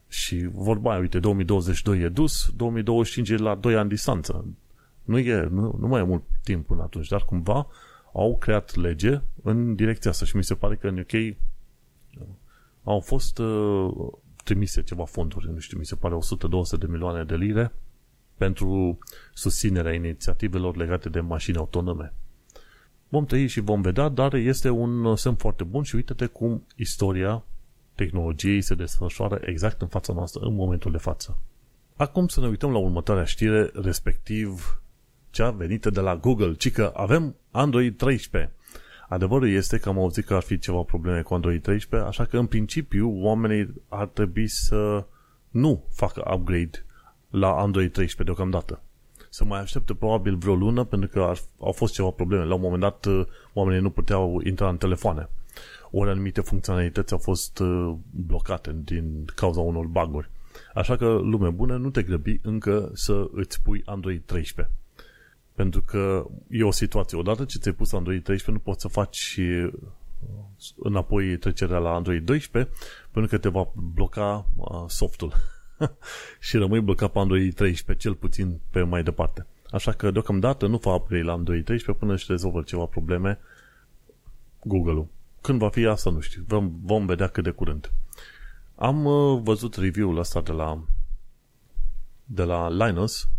Și 0.08 0.50
vorba 0.52 0.92
aia, 0.92 1.00
uite, 1.00 1.20
2022 1.20 2.00
e 2.00 2.10
dus, 2.10 2.50
2025 2.56 3.30
e 3.30 3.44
la 3.44 3.56
2 3.56 3.76
ani 3.76 3.90
distanță. 3.90 4.46
Nu, 5.04 5.18
e, 5.18 5.48
nu, 5.52 5.76
nu 5.80 5.88
mai 5.88 6.02
e 6.02 6.04
mult 6.04 6.24
timp 6.44 6.66
până 6.66 6.82
atunci, 6.82 7.08
dar 7.08 7.26
cumva 7.26 7.68
au 8.14 8.38
creat 8.38 8.76
lege 8.76 9.22
în 9.44 9.76
direcția 9.76 10.12
asta 10.12 10.26
și 10.26 10.36
mi 10.36 10.44
se 10.44 10.56
pare 10.56 10.76
că 10.76 10.88
în 10.88 10.98
UK 10.98 11.38
au 12.84 13.00
fost 13.00 13.38
uh, 13.38 13.94
trimise 14.44 14.84
ceva 14.84 15.06
fonduri, 15.06 15.52
nu 15.52 15.60
știu, 15.60 15.78
mi 15.78 15.86
se 15.86 15.96
pare 15.96 16.16
100-200 16.76 16.80
de 16.80 16.88
milioane 16.88 17.24
de 17.24 17.36
lire 17.36 17.74
pentru 18.38 18.98
susținerea 19.34 19.94
inițiativelor 19.94 20.76
legate 20.76 21.10
de 21.10 21.20
mașini 21.20 21.58
autonome. 21.58 22.14
Vom 23.10 23.26
trăi 23.26 23.48
și 23.48 23.60
vom 23.60 23.82
vedea, 23.82 24.10
dar 24.10 24.34
este 24.34 24.70
un 24.70 25.16
semn 25.16 25.36
foarte 25.36 25.64
bun 25.64 25.84
și 25.84 25.96
uite-te 25.96 26.26
cum 26.26 26.66
istoria 26.76 27.44
tehnologiei 27.96 28.62
se 28.62 28.76
desfășoară 28.76 29.40
exact 29.42 29.82
în 29.82 29.88
fața 29.88 30.14
noastră, 30.14 30.46
în 30.46 30.56
momentul 30.56 30.92
de 30.92 30.98
față. 30.98 31.38
Acum 31.96 32.28
să 32.28 32.40
ne 32.40 32.48
uităm 32.48 32.72
la 32.72 32.78
următoarea 32.78 33.24
știre, 33.24 33.70
respectiv 33.74 34.82
cea 35.30 35.52
venită 35.52 35.90
de 35.90 36.00
la 36.00 36.16
Google, 36.16 36.54
ci 36.54 36.72
că 36.72 36.92
avem 36.96 37.36
Android 37.52 37.98
13. 37.98 38.52
Adevărul 39.08 39.50
este 39.50 39.78
că 39.78 39.90
am 39.90 40.00
auzit 40.00 40.26
că 40.26 40.34
ar 40.34 40.42
fi 40.42 40.60
ceva 40.60 40.82
probleme 40.82 41.22
cu 41.22 41.34
Android 41.34 41.62
13, 41.62 42.10
așa 42.10 42.26
că 42.26 42.38
în 42.38 42.46
principiu 42.46 43.24
oamenii 43.24 43.74
ar 43.88 44.08
trebui 44.08 44.48
să 44.48 45.06
nu 45.50 45.84
facă 45.92 46.34
upgrade 46.36 46.86
la 47.30 47.50
Android 47.50 47.92
13 47.92 48.24
deocamdată 48.24 48.82
să 49.36 49.44
mai 49.44 49.60
aștepte 49.60 49.94
probabil 49.94 50.36
vreo 50.36 50.56
lună 50.56 50.84
pentru 50.84 51.10
că 51.10 51.22
ar, 51.22 51.40
au 51.60 51.72
fost 51.72 51.94
ceva 51.94 52.10
probleme. 52.10 52.44
La 52.44 52.54
un 52.54 52.62
moment 52.62 52.82
dat 52.82 53.06
uh, 53.06 53.26
oamenii 53.54 53.82
nu 53.82 53.90
puteau 53.90 54.42
intra 54.44 54.70
în 54.70 54.78
telefoane. 54.78 55.30
Ori 55.92 56.10
anumite 56.10 56.42
funcționalități 56.42 57.14
au 57.14 57.20
fost 57.20 57.60
uh, 57.60 57.96
blocate 58.12 58.76
din 58.84 59.26
cauza 59.36 59.60
unor 59.60 59.86
baguri. 59.86 60.30
Așa 60.74 60.96
că, 60.96 61.06
lume 61.06 61.50
bună, 61.50 61.78
nu 61.78 61.90
te 61.90 62.02
grăbi 62.02 62.40
încă 62.42 62.92
să 62.94 63.28
îți 63.32 63.62
pui 63.62 63.82
Android 63.86 64.22
13. 64.26 64.74
Pentru 65.54 65.82
că 65.82 66.26
e 66.50 66.64
o 66.64 66.72
situație. 66.72 67.18
Odată 67.18 67.46
ce 67.46 67.58
ți-ai 67.58 67.74
pus 67.74 67.94
Android 67.94 68.24
13, 68.24 68.52
nu 68.52 68.72
poți 68.72 68.82
să 68.82 68.88
faci 68.88 69.40
uh, 69.40 69.74
înapoi 70.78 71.38
trecerea 71.38 71.78
la 71.78 71.94
Android 71.94 72.26
12 72.26 72.72
pentru 73.12 73.32
că 73.32 73.38
te 73.38 73.50
va 73.50 73.72
bloca 73.94 74.46
softul. 74.88 75.34
și 76.48 76.58
rămâi 76.58 76.82
blocat 76.82 77.12
pe 77.12 77.20
Android 77.20 77.54
13, 77.54 78.08
cel 78.08 78.16
puțin 78.18 78.60
pe 78.70 78.82
mai 78.82 79.04
departe. 79.04 79.46
Așa 79.72 79.92
că 79.92 80.12
deocamdată 80.12 80.68
nu 80.68 80.78
fa 80.78 80.94
upgrade 80.94 81.24
la 81.24 81.32
Android 81.32 81.64
13 81.66 82.04
până 82.04 82.14
își 82.14 82.26
rezolvă 82.30 82.62
ceva 82.62 82.86
probleme 82.86 83.40
Google-ul. 84.64 85.08
Când 85.42 85.60
va 85.60 85.70
fi 85.70 85.86
asta, 85.86 86.10
nu 86.10 86.20
știu. 86.20 86.44
Vom, 86.48 86.72
vom 86.82 87.06
vedea 87.06 87.28
cât 87.28 87.44
de 87.44 87.50
curând. 87.50 87.92
Am 88.76 89.06
uh, 89.06 89.42
văzut 89.44 89.76
review-ul 89.76 90.18
ăsta 90.18 90.42
de 90.42 90.52
la 90.52 90.84
de 92.26 92.44
la 92.44 92.70
Linus 92.70 93.30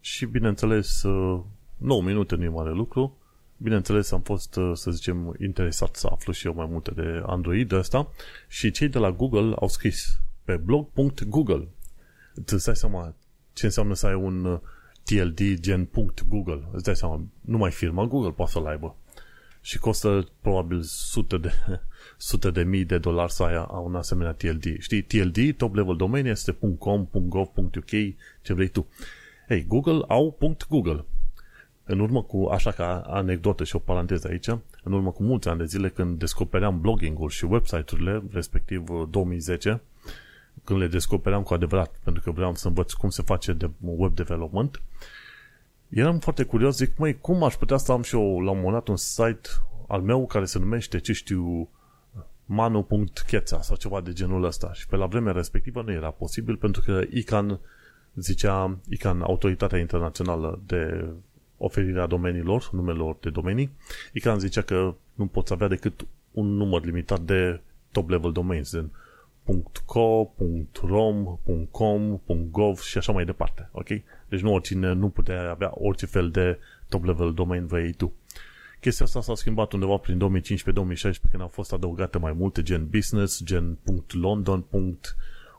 și 0.00 0.26
bineînțeles 0.26 1.02
uh, 1.02 1.42
9 1.76 2.02
minute 2.02 2.34
nu 2.34 2.44
e 2.44 2.48
mare 2.48 2.70
lucru 2.70 3.18
bineînțeles 3.56 4.10
am 4.10 4.20
fost, 4.20 4.56
uh, 4.56 4.70
să 4.74 4.90
zicem, 4.90 5.36
interesat 5.40 5.96
să 5.96 6.08
aflu 6.10 6.32
și 6.32 6.46
eu 6.46 6.54
mai 6.54 6.66
multe 6.70 6.90
de 6.90 7.22
Android 7.26 7.68
de 7.68 7.76
asta 7.76 8.08
și 8.48 8.70
cei 8.70 8.88
de 8.88 8.98
la 8.98 9.10
Google 9.10 9.54
au 9.60 9.68
scris 9.68 10.20
pe 10.46 10.56
blog.google. 10.56 11.68
Îți 12.34 12.64
dai 12.64 12.76
seama 12.76 13.14
ce 13.52 13.64
înseamnă 13.64 13.94
să 13.94 14.06
ai 14.06 14.14
un 14.14 14.60
TLD 15.04 15.40
uh, 15.40 15.54
gen 15.60 15.88
.google. 16.28 16.68
Îți 16.72 16.84
dai 16.84 16.96
seama, 16.96 17.24
numai 17.40 17.70
firma 17.70 18.04
Google 18.04 18.30
poate 18.30 18.50
să-l 18.50 18.66
aibă. 18.66 18.96
Și 19.60 19.78
costă 19.78 20.28
probabil 20.40 20.80
sute 20.82 21.36
de, 21.36 21.52
sute 22.16 22.50
de 22.50 22.62
mii 22.62 22.84
de 22.84 22.98
dolari 22.98 23.32
să 23.32 23.42
ai 23.42 23.66
un 23.84 23.94
asemenea 23.94 24.32
TLD. 24.32 24.78
Știi, 24.78 25.02
TLD, 25.02 25.56
top 25.56 25.74
level 25.74 25.96
domain, 25.96 26.26
este 26.26 26.56
.com, 26.78 27.08
.gov, 27.12 27.48
.uk, 27.56 27.90
ce 28.42 28.54
vrei 28.54 28.68
tu. 28.68 28.86
Ei, 29.48 29.64
Google 29.66 30.04
au 30.08 30.38
.google. 30.68 31.04
în 31.84 32.00
urmă 32.00 32.22
cu, 32.22 32.44
așa 32.44 32.70
ca 32.70 33.00
anecdotă 33.06 33.64
și 33.64 33.76
o 33.76 33.78
paranteză 33.78 34.28
aici, 34.28 34.48
în 34.82 34.92
urmă 34.92 35.10
cu 35.10 35.22
mulți 35.22 35.48
ani 35.48 35.58
de 35.58 35.64
zile 35.64 35.88
când 35.88 36.18
descopeream 36.18 36.80
blogging-ul 36.80 37.28
și 37.28 37.44
website-urile, 37.44 38.22
respectiv 38.30 38.84
2010, 39.10 39.80
când 40.64 40.78
le 40.78 40.86
descopeream 40.86 41.42
cu 41.42 41.54
adevărat, 41.54 42.00
pentru 42.04 42.22
că 42.22 42.30
vreau 42.30 42.54
să 42.54 42.68
învăț 42.68 42.92
cum 42.92 43.10
se 43.10 43.22
face 43.22 43.52
de 43.52 43.70
web 43.80 44.14
development, 44.14 44.82
eram 45.88 46.18
foarte 46.18 46.42
curios, 46.42 46.76
zic, 46.76 46.98
măi, 46.98 47.20
cum 47.20 47.42
aș 47.42 47.54
putea 47.54 47.76
să 47.76 47.92
am 47.92 48.02
și 48.02 48.14
eu 48.14 48.40
la 48.40 48.50
un 48.50 48.56
moment 48.56 48.72
dat 48.72 48.88
un 48.88 48.96
site 48.96 49.48
al 49.88 50.00
meu 50.00 50.26
care 50.26 50.44
se 50.44 50.58
numește, 50.58 50.98
ce 50.98 51.12
știu, 51.12 51.68
manu.cheța 52.44 53.60
sau 53.60 53.76
ceva 53.76 54.00
de 54.00 54.12
genul 54.12 54.44
ăsta. 54.44 54.72
Și 54.72 54.86
pe 54.86 54.96
la 54.96 55.06
vremea 55.06 55.32
respectivă 55.32 55.82
nu 55.82 55.92
era 55.92 56.10
posibil 56.10 56.56
pentru 56.56 56.82
că 56.82 57.02
ICANN 57.10 57.60
zicea, 58.14 58.78
ICANN, 58.88 59.20
Autoritatea 59.20 59.78
Internațională 59.78 60.60
de 60.66 61.04
oferirea 61.58 62.06
domeniilor, 62.06 62.68
numelor 62.72 63.16
de 63.20 63.30
domenii, 63.30 63.70
ICANN 64.12 64.38
zicea 64.38 64.62
că 64.62 64.94
nu 65.14 65.26
poți 65.26 65.52
avea 65.52 65.68
decât 65.68 66.06
un 66.30 66.56
număr 66.56 66.84
limitat 66.84 67.20
de 67.20 67.60
top-level 67.92 68.32
domains, 68.32 68.72
în 68.72 68.88
.co, 69.46 70.30
.rom, 70.82 71.38
.com, 71.70 72.20
.gov 72.50 72.78
și 72.78 72.98
așa 72.98 73.12
mai 73.12 73.24
departe. 73.24 73.68
Ok? 73.72 73.88
Deci 74.28 74.40
nu 74.40 74.52
oricine 74.52 74.92
nu 74.92 75.08
putea 75.08 75.50
avea 75.50 75.70
orice 75.74 76.06
fel 76.06 76.30
de 76.30 76.58
top-level 76.88 77.32
domain 77.34 77.66
vrei 77.66 77.92
tu. 77.92 78.12
Chestia 78.80 79.04
asta 79.04 79.20
s-a 79.20 79.34
schimbat 79.34 79.72
undeva 79.72 79.96
prin 79.96 80.18
2015-2016 80.18 80.20
când 81.30 81.42
au 81.42 81.48
fost 81.48 81.72
adăugate 81.72 82.18
mai 82.18 82.32
multe 82.32 82.62
gen 82.62 82.88
business, 82.88 83.44
gen 83.44 83.78
.london, 84.08 84.64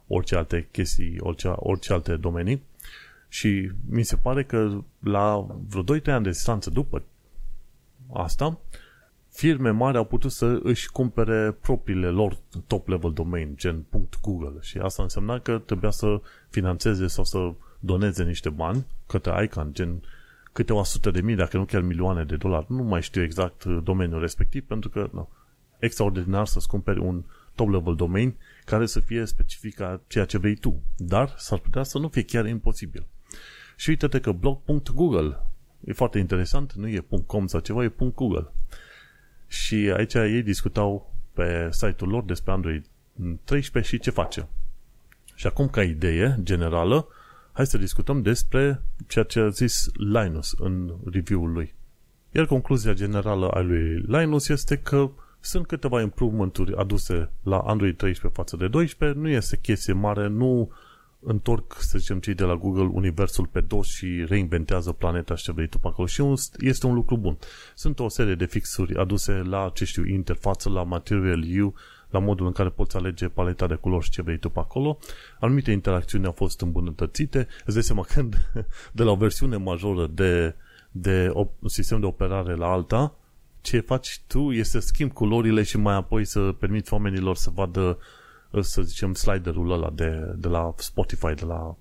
orice 0.07 0.35
alte 0.35 0.67
chestii, 0.71 1.17
orice, 1.19 1.47
orice 1.55 1.93
alte 1.93 2.15
domenii. 2.15 2.63
Și 3.27 3.71
mi 3.89 4.03
se 4.03 4.15
pare 4.15 4.43
că 4.43 4.81
la 4.99 5.47
vreo 5.67 5.83
2-3 5.83 6.03
ani 6.05 6.23
de 6.23 6.29
distanță 6.29 6.69
după 6.69 7.03
asta, 8.13 8.59
firme 9.37 9.69
mari 9.69 9.97
au 9.97 10.03
putut 10.03 10.31
să 10.31 10.59
își 10.63 10.91
cumpere 10.91 11.51
propriile 11.51 12.07
lor 12.07 12.37
top-level 12.67 13.11
domain, 13.13 13.53
gen 13.55 13.85
.google 14.21 14.57
și 14.61 14.77
asta 14.77 15.03
însemna 15.03 15.39
că 15.39 15.57
trebuia 15.57 15.91
să 15.91 16.21
financeze 16.49 17.07
sau 17.07 17.23
să 17.23 17.53
doneze 17.79 18.23
niște 18.23 18.49
bani 18.49 18.85
către 19.07 19.43
ICANN, 19.43 19.73
gen 19.73 20.01
câteva 20.53 20.83
sute 20.83 21.11
de 21.11 21.21
mii, 21.21 21.35
dacă 21.35 21.57
nu 21.57 21.65
chiar 21.65 21.81
milioane 21.81 22.23
de 22.23 22.35
dolari. 22.35 22.65
Nu 22.69 22.83
mai 22.83 23.01
știu 23.01 23.21
exact 23.21 23.65
domeniul 23.65 24.19
respectiv, 24.19 24.63
pentru 24.63 24.89
că 24.89 25.09
no, 25.13 25.27
extraordinar 25.79 26.45
să-ți 26.45 26.67
cumperi 26.67 26.99
un 26.99 27.23
top-level 27.55 27.95
domain 27.95 28.35
care 28.65 28.85
să 28.85 28.99
fie 28.99 29.25
specific 29.25 29.79
a 29.79 30.01
ceea 30.07 30.25
ce 30.25 30.37
vrei 30.37 30.55
tu. 30.55 30.81
Dar 30.95 31.33
s-ar 31.37 31.59
putea 31.59 31.83
să 31.83 31.97
nu 31.97 32.07
fie 32.07 32.23
chiar 32.23 32.47
imposibil. 32.47 33.05
Și 33.75 33.89
uite-te 33.89 34.19
că 34.19 34.31
blog.google 34.31 35.39
e 35.85 35.93
foarte 35.93 36.19
interesant, 36.19 36.73
nu 36.73 36.87
e 36.87 37.05
.com 37.25 37.47
sau 37.47 37.59
ceva, 37.59 37.83
e 37.83 37.93
.google. 38.15 38.51
Și 39.47 39.75
aici 39.95 40.13
ei 40.13 40.41
discutau 40.41 41.15
pe 41.33 41.67
site-ul 41.71 42.09
lor 42.09 42.23
despre 42.23 42.51
Android 42.51 42.85
13 43.43 43.95
și 43.95 44.01
ce 44.01 44.09
face. 44.09 44.47
Și 45.35 45.47
acum, 45.47 45.67
ca 45.67 45.83
idee 45.83 46.39
generală, 46.43 47.07
hai 47.51 47.67
să 47.67 47.77
discutăm 47.77 48.21
despre 48.21 48.81
ceea 49.07 49.23
ce 49.23 49.39
a 49.39 49.49
zis 49.49 49.89
Linus 49.93 50.55
în 50.57 50.93
review-ul 51.11 51.51
lui. 51.51 51.75
Iar 52.31 52.45
concluzia 52.45 52.93
generală 52.93 53.49
a 53.49 53.59
lui 53.59 54.01
Linus 54.07 54.47
este 54.47 54.77
că 54.77 55.11
sunt 55.39 55.67
câteva 55.67 56.01
improvement 56.01 56.57
aduse 56.75 57.29
la 57.43 57.57
Android 57.57 57.97
13 57.97 58.41
față 58.41 58.55
de 58.57 58.67
12, 58.67 59.19
nu 59.19 59.29
este 59.29 59.57
chestie 59.57 59.93
mare, 59.93 60.27
nu 60.27 60.71
întorc, 61.27 61.75
să 61.79 61.97
zicem, 61.97 62.19
cei 62.19 62.33
de 62.33 62.43
la 62.43 62.55
Google 62.55 62.89
universul 62.93 63.45
pe 63.45 63.61
dos 63.61 63.87
și 63.87 64.25
reinventează 64.27 64.91
planeta 64.91 65.35
și 65.35 65.43
ce 65.43 65.51
vrei 65.51 65.67
tu 65.67 65.79
pe 65.79 65.87
acolo. 65.87 66.07
Și 66.07 66.23
este 66.57 66.85
un 66.85 66.93
lucru 66.93 67.17
bun. 67.17 67.37
Sunt 67.75 67.99
o 67.99 68.09
serie 68.09 68.35
de 68.35 68.45
fixuri 68.45 68.95
aduse 68.95 69.31
la, 69.31 69.71
ce 69.73 69.85
știu, 69.85 70.05
interfață, 70.05 70.69
la 70.69 70.83
Material 70.83 71.61
U, 71.61 71.73
la 72.09 72.19
modul 72.19 72.45
în 72.45 72.51
care 72.51 72.69
poți 72.69 72.95
alege 72.95 73.27
paleta 73.27 73.67
de 73.67 73.75
culori 73.75 74.03
și 74.03 74.09
ce 74.09 74.21
vrei 74.21 74.37
tu 74.37 74.49
pe 74.49 74.59
acolo. 74.59 74.97
Anumite 75.39 75.71
interacțiuni 75.71 76.25
au 76.25 76.31
fost 76.31 76.61
îmbunătățite. 76.61 77.47
Îți 77.65 77.73
dai 77.73 77.83
seama 77.83 78.03
când 78.13 78.51
de 78.91 79.03
la 79.03 79.11
o 79.11 79.15
versiune 79.15 79.55
majoră 79.57 80.07
de, 80.07 80.55
de 80.91 81.31
op- 81.33 81.65
sistem 81.65 81.99
de 81.99 82.05
operare 82.05 82.55
la 82.55 82.67
alta, 82.67 83.15
ce 83.61 83.79
faci 83.79 84.21
tu 84.27 84.51
este 84.51 84.79
să 84.79 84.87
schimbi 84.87 85.13
culorile 85.13 85.63
și 85.63 85.77
mai 85.77 85.95
apoi 85.95 86.25
să 86.25 86.39
permiți 86.39 86.93
oamenilor 86.93 87.35
să 87.35 87.49
vadă 87.53 87.97
să 88.61 88.81
zicem, 88.81 89.13
sliderul 89.13 89.71
ăla 89.71 89.89
de, 89.89 90.33
de 90.37 90.47
la 90.47 90.73
Spotify, 90.77 91.33
de 91.33 91.45
la 91.45 91.77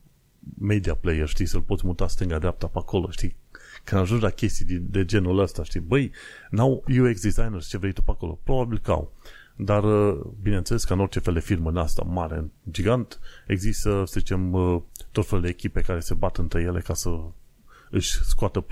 Media 0.58 0.94
Player, 0.94 1.28
știi, 1.28 1.46
să-l 1.46 1.62
poți 1.62 1.86
muta 1.86 2.08
stânga-dreapta 2.08 2.66
pe 2.66 2.78
acolo, 2.78 3.10
știi? 3.10 3.36
Când 3.84 4.00
ajungi 4.00 4.22
la 4.22 4.30
chestii 4.30 4.64
de, 4.64 4.76
de 4.76 5.04
genul 5.04 5.38
ăsta, 5.38 5.64
știi? 5.64 5.80
Băi, 5.80 6.10
n-au 6.50 6.84
UX 6.88 7.20
designers 7.20 7.68
ce 7.68 7.78
vrei 7.78 7.92
tu 7.92 8.02
pe 8.02 8.10
acolo? 8.10 8.38
Probabil 8.42 8.78
că 8.78 8.90
au. 8.90 9.12
Dar, 9.56 9.84
uh, 9.84 10.20
bineînțeles, 10.42 10.84
ca 10.84 10.94
în 10.94 11.00
orice 11.00 11.18
fel 11.18 11.34
de 11.34 11.40
firmă 11.40 11.70
în 11.70 11.76
asta 11.76 12.02
mare, 12.02 12.50
gigant, 12.70 13.20
există, 13.46 14.02
să 14.06 14.18
zicem, 14.18 14.52
uh, 14.52 14.82
tot 15.12 15.26
fel 15.26 15.40
de 15.40 15.48
echipe 15.48 15.80
care 15.80 16.00
se 16.00 16.14
bat 16.14 16.36
între 16.36 16.60
ele 16.60 16.80
ca 16.80 16.94
să 16.94 17.10
își 17.90 18.24
scoată 18.24 18.66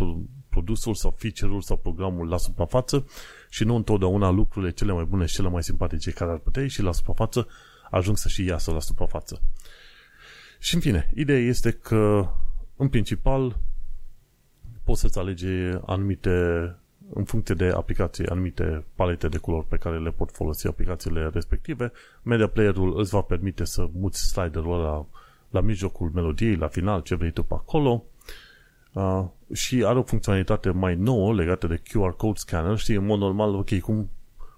produsul 0.48 0.94
sau 0.94 1.14
feature-ul 1.18 1.60
sau 1.60 1.76
programul 1.76 2.28
la 2.28 2.36
suprafață 2.36 3.06
și 3.48 3.64
nu 3.64 3.74
întotdeauna 3.74 4.30
lucrurile 4.30 4.72
cele 4.72 4.92
mai 4.92 5.04
bune 5.04 5.26
și 5.26 5.34
cele 5.34 5.48
mai 5.48 5.62
simpatice 5.62 6.10
care 6.10 6.30
ar 6.30 6.38
putea 6.38 6.66
și 6.66 6.82
la 6.82 6.92
suprafață 6.92 7.46
ajung 7.90 8.16
să 8.16 8.28
și 8.28 8.44
iasă 8.44 8.70
la 8.70 8.80
suprafață. 8.80 9.42
Și 10.58 10.74
în 10.74 10.80
fine, 10.80 11.10
ideea 11.14 11.38
este 11.38 11.70
că 11.70 12.28
în 12.76 12.88
principal 12.88 13.58
poți 14.84 15.00
să-ți 15.00 15.18
alege 15.18 15.78
anumite 15.86 16.30
în 17.12 17.24
funcție 17.24 17.54
de 17.54 17.68
aplicație, 17.68 18.26
anumite 18.28 18.84
palete 18.94 19.28
de 19.28 19.38
culori 19.38 19.66
pe 19.66 19.76
care 19.76 19.98
le 19.98 20.10
pot 20.10 20.30
folosi 20.30 20.66
aplicațiile 20.66 21.30
respective. 21.32 21.92
Media 22.22 22.46
Player-ul 22.46 22.98
îți 23.00 23.10
va 23.10 23.20
permite 23.20 23.64
să 23.64 23.88
muți 23.92 24.28
sliderul 24.28 24.80
ăla 24.80 25.06
la 25.50 25.60
mijlocul 25.60 26.10
melodiei, 26.14 26.56
la 26.56 26.68
final, 26.68 27.00
ce 27.00 27.14
vrei 27.14 27.30
tu 27.30 27.42
pe 27.42 27.54
acolo. 27.54 28.04
Uh, 28.92 29.24
și 29.52 29.84
are 29.84 29.98
o 29.98 30.02
funcționalitate 30.02 30.70
mai 30.70 30.94
nouă 30.94 31.34
legată 31.34 31.66
de 31.66 31.82
QR 31.82 32.16
Code 32.16 32.38
Scanner. 32.38 32.78
Știi, 32.78 32.94
în 32.94 33.06
mod 33.06 33.18
normal, 33.18 33.54
ok, 33.54 33.78
cum, 33.78 34.10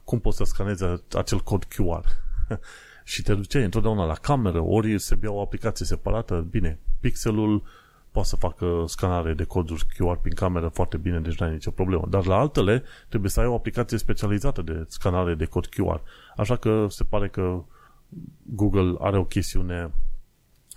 cum 0.04 0.20
poți 0.20 0.36
să 0.36 0.44
scanezi 0.44 0.84
acel 1.16 1.40
cod 1.40 1.64
QR? 1.64 2.04
și 3.08 3.22
te 3.22 3.34
duceai 3.34 3.64
întotdeauna 3.64 4.04
la 4.04 4.14
cameră, 4.14 4.60
ori 4.60 4.98
se 4.98 5.14
bea 5.14 5.30
o 5.30 5.40
aplicație 5.40 5.86
separată, 5.86 6.46
bine, 6.50 6.78
pixelul 7.00 7.62
poate 8.10 8.28
să 8.28 8.36
facă 8.36 8.84
scanare 8.86 9.34
de 9.34 9.44
coduri 9.44 9.84
QR 9.84 10.20
prin 10.20 10.34
cameră 10.34 10.68
foarte 10.68 10.96
bine, 10.96 11.20
deci 11.20 11.38
nu 11.38 11.46
ai 11.46 11.52
nicio 11.52 11.70
problemă. 11.70 12.06
Dar 12.08 12.26
la 12.26 12.36
altele 12.36 12.82
trebuie 13.08 13.30
să 13.30 13.40
ai 13.40 13.46
o 13.46 13.54
aplicație 13.54 13.98
specializată 13.98 14.62
de 14.62 14.84
scanare 14.88 15.34
de 15.34 15.44
cod 15.44 15.66
QR. 15.66 16.00
Așa 16.36 16.56
că 16.56 16.86
se 16.88 17.04
pare 17.04 17.28
că 17.28 17.64
Google 18.42 18.94
are 18.98 19.18
o 19.18 19.24
chestiune, 19.24 19.90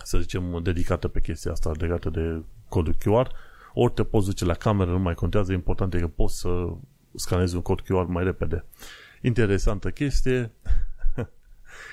să 0.04 0.18
zicem, 0.18 0.60
dedicată 0.62 1.08
pe 1.08 1.20
chestia 1.20 1.52
asta, 1.52 1.72
legată 1.78 2.10
de 2.10 2.42
codul 2.68 2.94
QR. 2.94 3.30
Ori 3.74 3.92
te 3.92 4.04
poți 4.04 4.26
duce 4.26 4.44
la 4.44 4.54
cameră, 4.54 4.90
nu 4.90 4.98
mai 4.98 5.14
contează, 5.14 5.52
important 5.52 5.94
e 5.94 5.98
că 5.98 6.08
poți 6.08 6.38
să 6.38 6.66
scanezi 7.14 7.54
un 7.54 7.62
cod 7.62 7.80
QR 7.80 8.06
mai 8.06 8.24
repede. 8.24 8.64
Interesantă 9.22 9.90
chestie, 9.90 10.52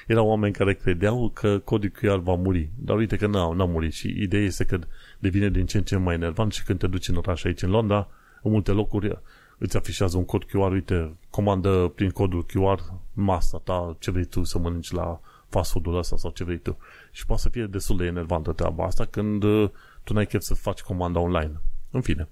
erau 0.07 0.27
oameni 0.27 0.53
care 0.53 0.73
credeau 0.73 1.31
că 1.33 1.59
codul 1.59 1.91
QR 1.91 2.19
va 2.19 2.33
muri, 2.33 2.69
dar 2.75 2.97
uite 2.97 3.15
că 3.15 3.27
n-a, 3.27 3.53
n-a 3.53 3.65
murit 3.65 3.93
și 3.93 4.21
ideea 4.21 4.43
este 4.43 4.63
că 4.63 4.79
devine 5.19 5.49
din 5.49 5.65
ce 5.65 5.77
în 5.77 5.83
ce 5.83 5.97
mai 5.97 6.13
enervant 6.13 6.53
și 6.53 6.63
când 6.63 6.79
te 6.79 6.87
duci 6.87 7.07
în 7.07 7.15
oraș 7.15 7.43
aici 7.43 7.61
în 7.61 7.69
Londra, 7.69 8.07
în 8.41 8.51
multe 8.51 8.71
locuri 8.71 9.21
îți 9.57 9.77
afișează 9.77 10.17
un 10.17 10.25
cod 10.25 10.43
QR, 10.43 10.71
uite, 10.71 11.15
comandă 11.29 11.91
prin 11.95 12.09
codul 12.09 12.45
QR 12.45 12.79
masa 13.13 13.57
ta, 13.57 13.95
ce 13.99 14.11
vrei 14.11 14.25
tu 14.25 14.43
să 14.43 14.57
mănânci 14.57 14.91
la 14.91 15.19
fast 15.49 15.71
food-ul 15.71 15.97
ăsta 15.97 16.17
sau 16.17 16.31
ce 16.31 16.43
vrei 16.43 16.57
tu. 16.59 16.77
Și 17.11 17.25
poate 17.25 17.41
să 17.41 17.49
fie 17.49 17.65
destul 17.65 17.97
de 17.97 18.05
enervantă 18.05 18.51
treaba 18.51 18.85
asta 18.85 19.05
când 19.05 19.43
uh, 19.43 19.69
tu 20.03 20.13
n-ai 20.13 20.25
chef 20.25 20.41
să 20.41 20.53
faci 20.53 20.81
comanda 20.81 21.19
online. 21.19 21.61
În 21.91 22.01
fine, 22.01 22.27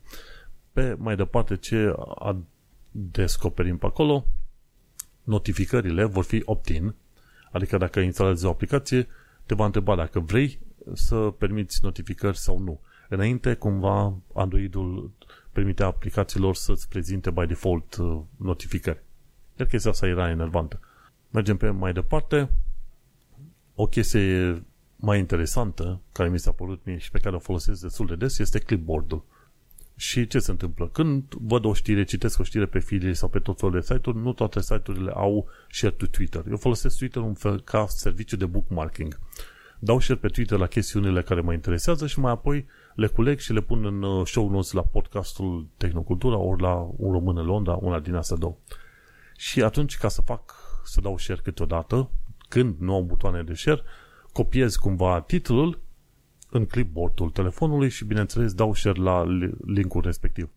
pe 0.71 0.95
mai 0.97 1.15
departe 1.15 1.55
ce 1.55 1.95
descoperim 2.91 3.77
pe 3.77 3.85
acolo, 3.85 4.25
notificările 5.23 6.03
vor 6.03 6.23
fi 6.23 6.41
opt-in, 6.45 6.95
Adică 7.55 7.77
dacă 7.77 7.99
instalezi 7.99 8.45
o 8.45 8.49
aplicație, 8.49 9.07
te 9.45 9.55
va 9.55 9.65
întreba 9.65 9.95
dacă 9.95 10.19
vrei 10.19 10.59
să 10.93 11.15
permiți 11.15 11.79
notificări 11.83 12.37
sau 12.37 12.59
nu. 12.59 12.79
Înainte, 13.09 13.53
cumva, 13.53 14.17
Android-ul 14.33 15.11
permite 15.51 15.83
aplicațiilor 15.83 16.55
să-ți 16.55 16.89
prezinte 16.89 17.29
by 17.31 17.45
default 17.45 17.95
uh, 17.95 18.21
notificări. 18.37 19.03
Iar 19.59 19.67
chestia 19.67 19.91
asta 19.91 20.07
era 20.07 20.29
enervantă. 20.29 20.79
Mergem 21.31 21.57
pe 21.57 21.69
mai 21.69 21.93
departe. 21.93 22.49
O 23.75 23.85
chestie 23.85 24.63
mai 24.95 25.19
interesantă, 25.19 26.01
care 26.11 26.29
mi 26.29 26.39
s-a 26.39 26.51
părut 26.51 26.85
mie 26.85 26.97
și 26.97 27.11
pe 27.11 27.19
care 27.19 27.35
o 27.35 27.39
folosesc 27.39 27.81
destul 27.81 28.05
de 28.05 28.15
des, 28.15 28.39
este 28.39 28.59
clipboard-ul. 28.59 29.23
Și 29.95 30.27
ce 30.27 30.39
se 30.39 30.51
întâmplă? 30.51 30.87
Când 30.87 31.23
văd 31.33 31.65
o 31.65 31.73
știre, 31.73 32.03
citesc 32.03 32.39
o 32.39 32.43
știre 32.43 32.65
pe 32.65 32.79
filie 32.79 33.13
sau 33.13 33.29
pe 33.29 33.39
tot 33.39 33.59
felul 33.59 33.73
de 33.73 33.81
site-uri, 33.81 34.17
nu 34.17 34.33
toate 34.33 34.61
site-urile 34.61 35.11
au 35.11 35.47
share 35.69 35.93
to 35.93 36.05
Twitter. 36.05 36.43
Eu 36.49 36.57
folosesc 36.57 36.97
Twitter 36.97 37.21
un 37.21 37.33
fel 37.33 37.61
ca 37.61 37.85
serviciu 37.87 38.35
de 38.35 38.45
bookmarking. 38.45 39.19
Dau 39.79 39.99
share 39.99 40.19
pe 40.19 40.27
Twitter 40.27 40.57
la 40.57 40.67
chestiunile 40.67 41.21
care 41.21 41.41
mă 41.41 41.53
interesează 41.53 42.07
și 42.07 42.19
mai 42.19 42.31
apoi 42.31 42.65
le 42.95 43.07
culeg 43.07 43.39
și 43.39 43.53
le 43.53 43.61
pun 43.61 43.85
în 43.85 44.01
uh, 44.01 44.27
show 44.27 44.49
notes 44.49 44.71
la 44.71 44.83
podcastul 44.83 45.67
Tehnocultura 45.77 46.37
ori 46.37 46.61
la 46.61 46.89
un 46.97 47.11
român 47.11 47.37
în 47.37 47.45
Londra, 47.45 47.73
una 47.73 47.99
din 47.99 48.15
astea 48.15 48.37
două. 48.37 48.57
Și 49.37 49.63
atunci, 49.63 49.97
ca 49.97 50.07
să 50.07 50.21
fac, 50.21 50.53
să 50.83 51.01
dau 51.01 51.17
share 51.17 51.41
câteodată, 51.43 52.09
când 52.49 52.75
nu 52.79 52.95
am 52.95 53.05
butoane 53.05 53.43
de 53.43 53.53
share, 53.53 53.81
copiez 54.31 54.75
cumva 54.75 55.21
titlul 55.21 55.79
în 56.49 56.65
clipboard-ul 56.65 57.29
telefonului 57.29 57.89
și, 57.89 58.05
bineînțeles, 58.05 58.53
dau 58.53 58.73
share 58.73 59.01
la 59.01 59.23
linkul 59.65 60.01
respectiv. 60.01 60.49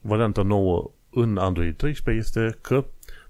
Varianta 0.00 0.42
nouă 0.42 0.90
în 1.10 1.36
Android 1.38 1.76
13 1.76 2.24
este 2.24 2.58
că 2.60 2.84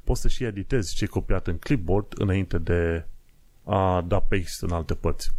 poți 0.05 0.21
să 0.21 0.29
și 0.29 0.45
editezi 0.45 0.95
ce 0.95 1.07
copiat 1.07 1.47
în 1.47 1.59
clipboard 1.59 2.07
înainte 2.17 2.59
de 2.59 3.07
a 3.65 4.05
da 4.09 4.19
paste 4.19 4.65
în 4.65 4.71
alte 4.71 4.95
părți. 4.95 5.31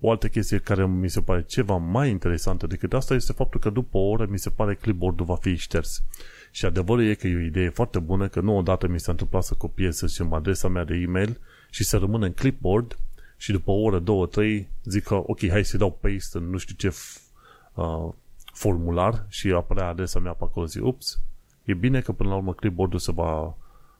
O 0.00 0.10
altă 0.10 0.28
chestie 0.28 0.58
care 0.58 0.86
mi 0.86 1.10
se 1.10 1.20
pare 1.20 1.42
ceva 1.42 1.76
mai 1.76 2.10
interesantă 2.10 2.66
decât 2.66 2.92
asta 2.92 3.14
este 3.14 3.32
faptul 3.32 3.60
că 3.60 3.70
după 3.70 3.96
o 3.98 4.08
oră 4.08 4.26
mi 4.30 4.38
se 4.38 4.50
pare 4.50 4.74
clipboard-ul 4.74 5.26
va 5.26 5.36
fi 5.36 5.54
șters. 5.54 6.02
Și 6.50 6.64
adevărul 6.64 7.04
e 7.04 7.14
că 7.14 7.26
e 7.26 7.36
o 7.36 7.40
idee 7.40 7.68
foarte 7.68 7.98
bună 7.98 8.28
că 8.28 8.40
nu 8.40 8.56
odată 8.56 8.88
mi 8.88 9.00
s-a 9.00 9.10
întâmplat 9.10 9.42
să 9.42 9.54
copiez, 9.54 9.96
să 9.96 10.06
zicem, 10.06 10.32
adresa 10.32 10.68
mea 10.68 10.84
de 10.84 10.94
e-mail 10.94 11.40
și 11.70 11.84
să 11.84 11.96
rămână 11.96 12.26
în 12.26 12.32
clipboard 12.32 12.98
și 13.42 13.52
după 13.52 13.70
o 13.70 13.74
oră, 13.74 13.98
două, 13.98 14.26
trei, 14.26 14.68
zic 14.84 15.04
că 15.04 15.14
ok, 15.14 15.48
hai 15.48 15.64
să 15.64 15.76
dau 15.76 15.92
paste 15.92 16.38
în 16.38 16.50
nu 16.50 16.56
știu 16.56 16.74
ce 16.78 16.94
uh, 17.74 18.12
formular 18.52 19.26
și 19.28 19.48
apărea 19.48 19.88
adresa 19.88 20.18
mea 20.18 20.32
pe 20.32 20.44
acolo. 20.44 20.66
Zic, 20.66 20.84
ups, 20.84 21.20
e 21.64 21.74
bine 21.74 22.00
că 22.00 22.12
până 22.12 22.28
la 22.28 22.34
urmă 22.34 22.54
clipboard-ul 22.54 22.98
se 22.98 23.12
va 23.12 23.56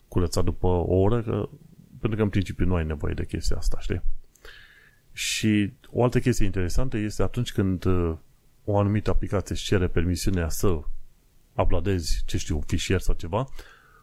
curăța 0.09 0.43
după 0.43 0.67
o 0.67 0.95
oră, 0.95 1.23
că, 1.23 1.49
pentru 2.01 2.19
că 2.19 2.25
în 2.25 2.29
principiu 2.29 2.67
nu 2.67 2.75
ai 2.75 2.85
nevoie 2.85 3.15
de 3.15 3.25
chestia 3.25 3.57
asta, 3.57 3.79
știi? 3.81 4.03
Și 5.13 5.73
o 5.91 6.03
altă 6.03 6.21
chestie 6.21 6.45
interesantă 6.45 6.97
este 6.97 7.23
atunci 7.23 7.53
când 7.53 7.85
uh, 7.85 8.17
o 8.65 8.79
anumită 8.79 9.11
aplicație 9.11 9.55
își 9.55 9.65
cere 9.65 9.87
permisiunea 9.87 10.49
să 10.49 10.81
uploadezi, 11.53 12.23
ce 12.27 12.39
știu, 12.39 12.57
un 12.57 12.63
fișier 12.63 13.01
sau 13.01 13.15
ceva, 13.15 13.49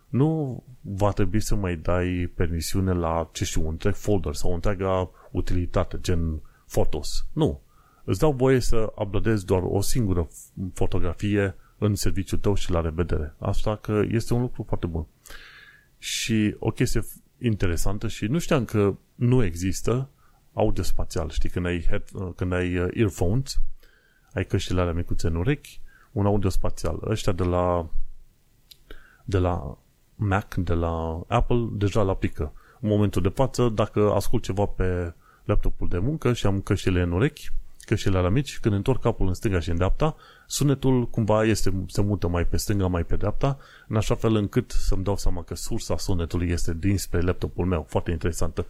nu 0.09 0.63
va 0.81 1.11
trebui 1.11 1.39
să 1.39 1.55
mai 1.55 1.75
dai 1.75 2.31
permisiune 2.35 2.93
la, 2.93 3.29
ce 3.31 3.45
știu, 3.45 3.61
un 3.61 3.67
întreg 3.67 3.93
folder 3.93 4.33
sau 4.33 4.51
o 4.51 4.53
întreaga 4.53 5.09
utilitate, 5.31 5.97
gen 6.01 6.41
Photos. 6.67 7.27
Nu. 7.33 7.61
Îți 8.03 8.19
dau 8.19 8.31
voie 8.31 8.59
să 8.59 8.93
uploadezi 8.95 9.45
doar 9.45 9.61
o 9.65 9.81
singură 9.81 10.27
fotografie 10.73 11.55
în 11.77 11.95
serviciul 11.95 12.37
tău 12.37 12.53
și 12.53 12.71
la 12.71 12.81
revedere. 12.81 13.35
Asta 13.39 13.75
că 13.75 14.03
este 14.07 14.33
un 14.33 14.41
lucru 14.41 14.63
foarte 14.63 14.87
bun. 14.87 15.05
Și 15.97 16.55
o 16.59 16.71
chestie 16.71 17.01
interesantă 17.37 18.07
și 18.07 18.25
nu 18.25 18.39
știam 18.39 18.65
că 18.65 18.95
nu 19.15 19.43
există 19.43 20.09
audio 20.53 20.83
spațial. 20.83 21.29
Știi, 21.29 21.49
când 21.49 21.65
ai, 21.65 21.85
head, 21.87 22.03
când 22.35 22.53
ai 22.53 22.77
uh, 22.77 22.87
earphones, 22.93 23.61
ai 24.33 24.45
căștile 24.45 24.81
alea 24.81 24.93
micuțe 24.93 25.27
în 25.27 25.35
urechi, 25.35 25.81
un 26.11 26.25
audio 26.25 26.49
spațial. 26.49 26.99
Ăștia 27.03 27.31
de 27.31 27.43
la 27.43 27.89
de 29.23 29.37
la 29.37 29.77
Mac, 30.21 30.55
de 30.55 30.73
la 30.73 31.21
Apple, 31.27 31.67
deja 31.71 32.01
la 32.01 32.11
aplică. 32.11 32.51
În 32.79 32.89
momentul 32.89 33.21
de 33.21 33.29
față, 33.29 33.69
dacă 33.69 34.11
ascult 34.13 34.43
ceva 34.43 34.65
pe 34.65 35.13
laptopul 35.43 35.87
de 35.87 35.97
muncă 35.97 36.33
și 36.33 36.45
am 36.45 36.61
căștile 36.61 37.01
în 37.01 37.11
urechi, 37.11 37.49
căștile 37.79 38.19
la 38.19 38.29
mici, 38.29 38.59
când 38.59 38.75
întorc 38.75 39.01
capul 39.01 39.27
în 39.27 39.33
stânga 39.33 39.59
și 39.59 39.69
în 39.69 39.75
dreapta, 39.75 40.15
sunetul 40.47 41.09
cumva 41.09 41.43
este, 41.43 41.83
se 41.87 42.01
mută 42.01 42.27
mai 42.27 42.45
pe 42.45 42.57
stânga, 42.57 42.87
mai 42.87 43.03
pe 43.03 43.15
dreapta, 43.15 43.57
în 43.87 43.95
așa 43.95 44.15
fel 44.15 44.35
încât 44.35 44.71
să-mi 44.71 45.03
dau 45.03 45.17
seama 45.17 45.43
că 45.43 45.55
sursa 45.55 45.97
sunetului 45.97 46.49
este 46.49 46.73
dinspre 46.73 47.21
laptopul 47.21 47.65
meu. 47.65 47.85
Foarte 47.89 48.11
interesantă. 48.11 48.65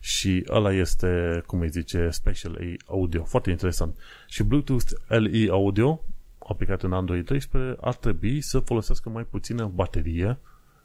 Și 0.00 0.44
ăla 0.48 0.72
este, 0.72 1.42
cum 1.46 1.60
îi 1.60 1.68
zice, 1.68 2.08
Special 2.10 2.58
Audio. 2.86 3.24
Foarte 3.24 3.50
interesant. 3.50 3.96
Și 4.26 4.42
Bluetooth 4.42 4.90
LE 5.06 5.48
Audio, 5.50 6.04
aplicat 6.48 6.82
în 6.82 6.92
Android 6.92 7.24
13, 7.24 7.76
ar 7.80 7.94
trebui 7.94 8.40
să 8.40 8.58
folosească 8.58 9.08
mai 9.08 9.26
puțină 9.30 9.70
baterie 9.74 10.38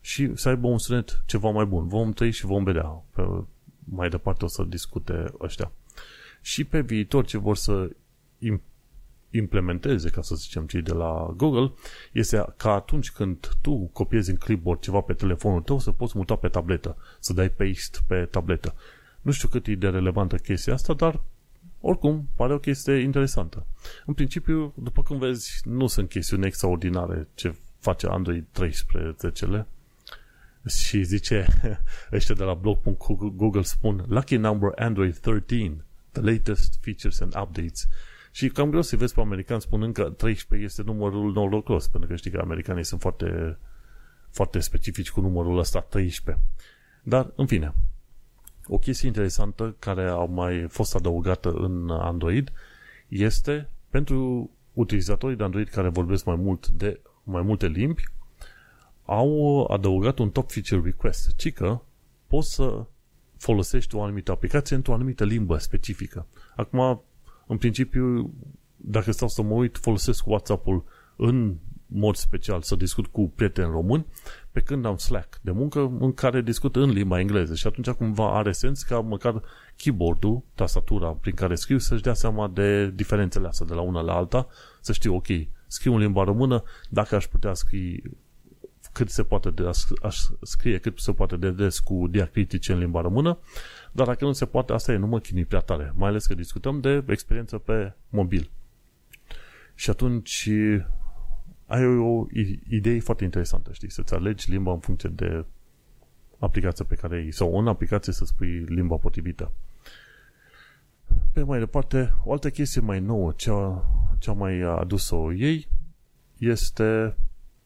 și 0.05 0.35
să 0.35 0.49
aibă 0.49 0.67
un 0.67 0.77
sunet 0.77 1.23
ceva 1.25 1.49
mai 1.49 1.65
bun. 1.65 1.87
Vom 1.87 2.11
trăi 2.11 2.31
și 2.31 2.45
vom 2.45 2.63
vedea. 2.63 2.83
Pe, 2.83 3.21
mai 3.83 4.09
departe 4.09 4.45
o 4.45 4.47
să 4.47 4.63
discute 4.63 5.33
ăștia. 5.39 5.71
Și 6.41 6.63
pe 6.63 6.81
viitor 6.81 7.25
ce 7.25 7.37
vor 7.37 7.55
să 7.55 7.89
implementeze, 9.29 10.09
ca 10.09 10.21
să 10.21 10.35
zicem, 10.35 10.65
cei 10.65 10.81
de 10.81 10.93
la 10.93 11.33
Google, 11.37 11.71
este 12.11 12.45
ca 12.57 12.71
atunci 12.73 13.11
când 13.11 13.49
tu 13.61 13.89
copiezi 13.93 14.29
în 14.29 14.35
clipboard 14.35 14.79
ceva 14.79 15.01
pe 15.01 15.13
telefonul 15.13 15.61
tău, 15.61 15.79
să 15.79 15.91
poți 15.91 16.17
muta 16.17 16.35
pe 16.35 16.47
tabletă, 16.47 16.97
să 17.19 17.33
dai 17.33 17.49
paste 17.49 17.97
pe 18.07 18.25
tabletă. 18.25 18.75
Nu 19.21 19.31
știu 19.31 19.47
cât 19.47 19.67
e 19.67 19.75
de 19.75 19.89
relevantă 19.89 20.35
chestia 20.35 20.73
asta, 20.73 20.93
dar 20.93 21.21
oricum, 21.81 22.27
pare 22.35 22.53
o 22.53 22.59
chestie 22.59 22.95
interesantă. 22.95 23.65
În 24.05 24.13
principiu, 24.13 24.73
după 24.75 25.03
cum 25.03 25.17
vezi, 25.17 25.61
nu 25.63 25.87
sunt 25.87 26.09
chestiuni 26.09 26.45
extraordinare 26.45 27.27
ce 27.35 27.55
face 27.79 28.07
Android 28.07 28.45
13-le. 28.61 29.67
Și 30.67 31.03
zice, 31.03 31.45
ăștia 32.11 32.35
de 32.35 32.43
la 32.43 32.53
blog.google 32.53 33.61
spun 33.61 34.05
Lucky 34.07 34.35
number 34.35 34.71
Android 34.75 35.17
13, 35.17 35.85
the 36.11 36.21
latest 36.21 36.77
features 36.81 37.19
and 37.19 37.35
updates. 37.41 37.87
Și 38.31 38.49
cam 38.49 38.69
greu 38.69 38.81
să 38.81 38.95
vezi 38.95 39.13
pe 39.13 39.21
americani 39.21 39.61
spunând 39.61 39.93
că 39.93 40.03
13 40.09 40.67
este 40.67 40.81
numărul 40.81 41.31
norocos, 41.31 41.87
pentru 41.87 42.09
că 42.09 42.15
știi 42.15 42.31
că 42.31 42.39
americanii 42.43 42.83
sunt 42.83 43.01
foarte, 43.01 43.57
foarte 44.29 44.59
specifici 44.59 45.11
cu 45.11 45.21
numărul 45.21 45.57
ăsta 45.57 45.79
13. 45.79 46.43
Dar, 47.03 47.31
în 47.35 47.45
fine, 47.45 47.73
o 48.67 48.77
chestie 48.77 49.07
interesantă 49.07 49.75
care 49.79 50.07
a 50.07 50.23
mai 50.23 50.65
fost 50.69 50.95
adăugată 50.95 51.51
în 51.51 51.89
Android 51.89 52.51
este 53.07 53.69
pentru 53.89 54.49
utilizatorii 54.73 55.37
de 55.37 55.43
Android 55.43 55.69
care 55.69 55.89
vorbesc 55.89 56.25
mai 56.25 56.35
mult 56.35 56.67
de 56.67 56.99
mai 57.23 57.41
multe 57.41 57.67
limbi, 57.67 58.03
au 59.05 59.63
adăugat 59.63 60.19
un 60.19 60.29
top 60.29 60.51
feature 60.51 60.81
request, 60.83 61.35
ci 61.35 61.53
că 61.53 61.81
poți 62.27 62.53
să 62.53 62.85
folosești 63.37 63.95
o 63.95 64.03
anumită 64.03 64.31
aplicație 64.31 64.75
într-o 64.75 64.93
anumită 64.93 65.23
limbă 65.23 65.57
specifică. 65.57 66.27
Acum, 66.55 67.03
în 67.47 67.57
principiu, 67.57 68.33
dacă 68.75 69.11
stau 69.11 69.27
să 69.27 69.41
mă 69.41 69.53
uit, 69.53 69.77
folosesc 69.77 70.27
WhatsApp-ul 70.27 70.83
în 71.15 71.55
mod 71.87 72.15
special 72.15 72.61
să 72.61 72.75
discut 72.75 73.07
cu 73.07 73.31
prieteni 73.35 73.71
români, 73.71 74.05
pe 74.51 74.59
când 74.59 74.85
am 74.85 74.97
Slack 74.97 75.39
de 75.41 75.51
muncă 75.51 75.95
în 75.99 76.13
care 76.13 76.41
discut 76.41 76.75
în 76.75 76.89
limba 76.89 77.19
engleză 77.19 77.55
și 77.55 77.67
atunci 77.67 77.89
cumva 77.89 78.37
are 78.37 78.51
sens 78.51 78.83
ca 78.83 78.99
măcar 78.99 79.41
keyboard-ul, 79.75 80.43
tastatura 80.53 81.07
prin 81.07 81.33
care 81.33 81.55
scriu, 81.55 81.77
să-și 81.77 82.01
dea 82.01 82.13
seama 82.13 82.47
de 82.47 82.89
diferențele 82.89 83.47
astea 83.47 83.65
de 83.65 83.73
la 83.73 83.81
una 83.81 84.01
la 84.01 84.15
alta, 84.15 84.47
să 84.81 84.93
știu, 84.93 85.15
ok, 85.15 85.27
scriu 85.67 85.93
în 85.93 85.99
limba 85.99 86.23
română, 86.23 86.63
dacă 86.89 87.15
aș 87.15 87.27
putea 87.27 87.53
scrie 87.53 88.01
cât 88.95 89.09
se 89.09 89.23
poate 89.23 89.49
de, 89.49 89.69
aș 90.01 90.17
scrie 90.41 90.77
cât 90.77 90.99
se 90.99 91.13
poate 91.13 91.35
de 91.37 91.51
des 91.51 91.79
cu 91.79 92.07
diacritice 92.07 92.73
în 92.73 92.79
limba 92.79 93.01
română, 93.01 93.37
dar 93.91 94.07
dacă 94.07 94.25
nu 94.25 94.31
se 94.31 94.45
poate, 94.45 94.73
asta 94.73 94.91
e, 94.91 94.97
nu 94.97 95.07
mă 95.07 95.19
chinui 95.19 95.45
prea 95.45 95.59
tare, 95.59 95.93
mai 95.95 96.09
ales 96.09 96.25
că 96.25 96.33
discutăm 96.33 96.79
de 96.79 97.03
experiență 97.07 97.57
pe 97.57 97.93
mobil. 98.09 98.49
Și 99.73 99.89
atunci 99.89 100.49
ai 101.65 101.85
o 101.85 102.25
idee 102.69 102.99
foarte 102.99 103.23
interesantă, 103.23 103.73
știi, 103.73 103.91
să-ți 103.91 104.13
alegi 104.13 104.51
limba 104.51 104.71
în 104.71 104.79
funcție 104.79 105.09
de 105.09 105.45
aplicația 106.39 106.85
pe 106.85 106.95
care 106.95 107.15
ai, 107.15 107.31
sau 107.31 107.59
în 107.59 107.67
aplicație 107.67 108.13
să 108.13 108.25
spui 108.25 108.59
limba 108.59 108.95
potrivită. 108.95 109.51
Pe 111.31 111.43
mai 111.43 111.59
departe, 111.59 112.13
o 112.23 112.31
altă 112.31 112.49
chestie 112.49 112.81
mai 112.81 112.99
nouă, 112.99 113.31
cea, 113.35 113.89
cea 114.19 114.31
mai 114.31 114.61
adus-o 114.61 115.33
ei, 115.33 115.67
este, 116.37 117.17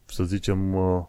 să 0.05 0.23
zicem, 0.23 0.73
uh, 0.73 1.05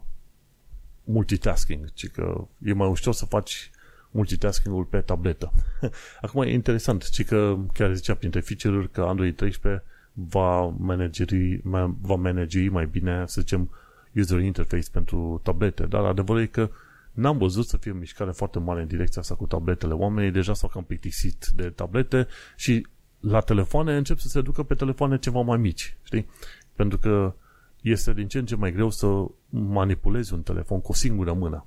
multitasking, 1.03 1.93
ci 1.93 2.09
că 2.09 2.47
e 2.63 2.73
mai 2.73 2.89
ușor 2.89 3.13
să 3.13 3.25
faci 3.25 3.71
multitasking-ul 4.11 4.83
pe 4.83 5.01
tabletă. 5.01 5.51
Acum 6.21 6.41
e 6.41 6.51
interesant, 6.51 7.09
ci 7.09 7.25
că 7.25 7.57
chiar 7.73 7.93
zicea 7.93 8.13
printre 8.13 8.39
feature-uri 8.39 8.91
că 8.91 9.01
Android 9.01 9.35
13 9.35 9.83
va 10.13 10.61
manageri, 10.65 11.61
va 12.01 12.15
manageri 12.15 12.69
mai 12.69 12.85
bine, 12.85 13.23
să 13.27 13.41
zicem, 13.41 13.69
user 14.15 14.39
interface 14.39 14.89
pentru 14.91 15.39
tablete, 15.43 15.85
dar 15.85 16.03
adevărul 16.03 16.41
e 16.41 16.45
că 16.45 16.69
n-am 17.11 17.37
văzut 17.37 17.67
să 17.67 17.77
fie 17.77 17.91
o 17.91 17.95
mișcare 17.95 18.31
foarte 18.31 18.59
mare 18.59 18.81
în 18.81 18.87
direcția 18.87 19.21
asta 19.21 19.35
cu 19.35 19.45
tabletele. 19.45 19.93
Oamenii 19.93 20.31
deja 20.31 20.53
s-au 20.53 20.69
cam 20.69 20.83
plictisit 20.83 21.45
de 21.55 21.69
tablete 21.69 22.27
și 22.55 22.87
la 23.19 23.39
telefoane 23.39 23.97
încep 23.97 24.17
să 24.17 24.27
se 24.27 24.41
ducă 24.41 24.63
pe 24.63 24.73
telefoane 24.73 25.17
ceva 25.17 25.41
mai 25.41 25.57
mici, 25.57 25.97
știi? 26.03 26.27
Pentru 26.75 26.97
că 26.97 27.33
este 27.81 28.13
din 28.13 28.27
ce 28.27 28.37
în 28.37 28.45
ce 28.45 28.55
mai 28.55 28.71
greu 28.71 28.89
să 28.89 29.25
manipulezi 29.49 30.33
un 30.33 30.41
telefon 30.41 30.81
cu 30.81 30.91
o 30.91 30.95
singură 30.95 31.33
mână. 31.33 31.65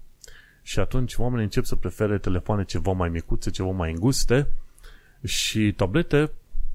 Și 0.62 0.78
atunci 0.78 1.16
oamenii 1.16 1.44
încep 1.44 1.64
să 1.64 1.76
prefere 1.76 2.18
telefoane 2.18 2.64
ceva 2.64 2.92
mai 2.92 3.08
micuțe, 3.08 3.50
ceva 3.50 3.70
mai 3.70 3.90
înguste 3.92 4.48
și 5.22 5.72
tablete 5.72 6.30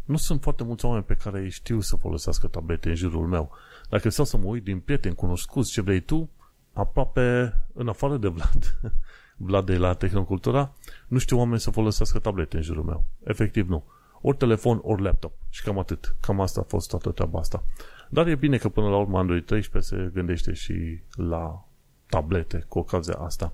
nu 0.05 0.17
sunt 0.17 0.41
foarte 0.41 0.63
mulți 0.63 0.85
oameni 0.85 1.03
pe 1.03 1.13
care 1.13 1.49
știu 1.49 1.79
să 1.79 1.95
folosească 1.95 2.47
tablete 2.47 2.89
în 2.89 2.95
jurul 2.95 3.27
meu. 3.27 3.51
Dacă 3.89 4.09
stau 4.09 4.25
să 4.25 4.37
mă 4.37 4.45
uit 4.45 4.63
din 4.63 4.79
prieteni 4.79 5.15
cunoscuți 5.15 5.71
ce 5.71 5.81
vrei 5.81 5.99
tu, 5.99 6.29
aproape 6.73 7.53
în 7.73 7.87
afară 7.87 8.17
de 8.17 8.27
Vlad, 8.27 8.79
Vlad 9.47 9.65
de 9.65 9.77
la 9.77 9.93
Tehnocultura, 9.93 10.73
nu 11.07 11.17
știu 11.17 11.37
oameni 11.37 11.59
să 11.59 11.71
folosească 11.71 12.19
tablete 12.19 12.57
în 12.57 12.63
jurul 12.63 12.83
meu. 12.83 13.05
Efectiv 13.23 13.69
nu. 13.69 13.83
ori 14.21 14.37
telefon, 14.37 14.79
ori 14.81 15.01
laptop. 15.01 15.31
Și 15.49 15.63
cam 15.63 15.79
atât. 15.79 16.15
Cam 16.19 16.41
asta 16.41 16.59
a 16.59 16.63
fost 16.67 16.89
toată 16.89 17.09
treaba 17.09 17.39
asta. 17.39 17.63
Dar 18.09 18.27
e 18.27 18.35
bine 18.35 18.57
că 18.57 18.69
până 18.69 18.89
la 18.89 18.97
urmă 18.97 19.17
Android 19.17 19.45
13 19.45 19.93
se 19.93 20.09
gândește 20.13 20.53
și 20.53 20.99
la 21.15 21.67
tablete 22.09 22.65
cu 22.67 22.79
ocazia 22.79 23.13
asta. 23.13 23.53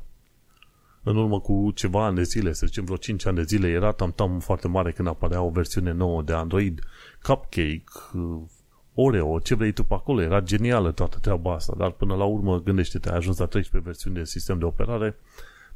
În 1.03 1.17
urmă 1.17 1.39
cu 1.39 1.71
ceva 1.73 2.05
ani 2.05 2.15
de 2.15 2.23
zile, 2.23 2.53
să 2.53 2.65
zicem 2.65 2.83
vreo 2.83 2.97
5 2.97 3.25
ani 3.25 3.35
de 3.35 3.43
zile, 3.43 3.67
era 3.67 3.91
tam-tam 3.91 4.39
foarte 4.39 4.67
mare 4.67 4.91
când 4.91 5.07
apărea 5.07 5.41
o 5.41 5.49
versiune 5.49 5.91
nouă 5.91 6.21
de 6.21 6.33
Android, 6.33 6.79
Cupcake, 7.21 7.83
Oreo, 8.93 9.39
ce 9.39 9.55
vrei 9.55 9.71
tu 9.71 9.83
pe 9.83 9.93
acolo, 9.93 10.21
era 10.21 10.39
genială 10.39 10.91
toată 10.91 11.17
treaba 11.21 11.53
asta, 11.53 11.73
dar 11.77 11.91
până 11.91 12.15
la 12.15 12.23
urmă, 12.23 12.61
gândește-te, 12.61 13.09
ai 13.09 13.15
ajuns 13.15 13.37
la 13.37 13.45
13 13.45 13.89
versiuni 13.89 14.15
de 14.15 14.23
sistem 14.23 14.59
de 14.59 14.65
operare, 14.65 15.15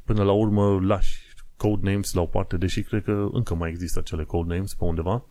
până 0.04 0.22
la 0.22 0.32
urmă 0.32 0.80
lași 0.82 1.22
codenames 1.56 2.12
la 2.12 2.20
o 2.20 2.26
parte, 2.26 2.56
deși 2.56 2.82
cred 2.82 3.04
că 3.04 3.28
încă 3.32 3.54
mai 3.54 3.70
există 3.70 3.98
acele 3.98 4.24
codenames 4.24 4.74
pe 4.74 4.84
undeva, 4.84 5.24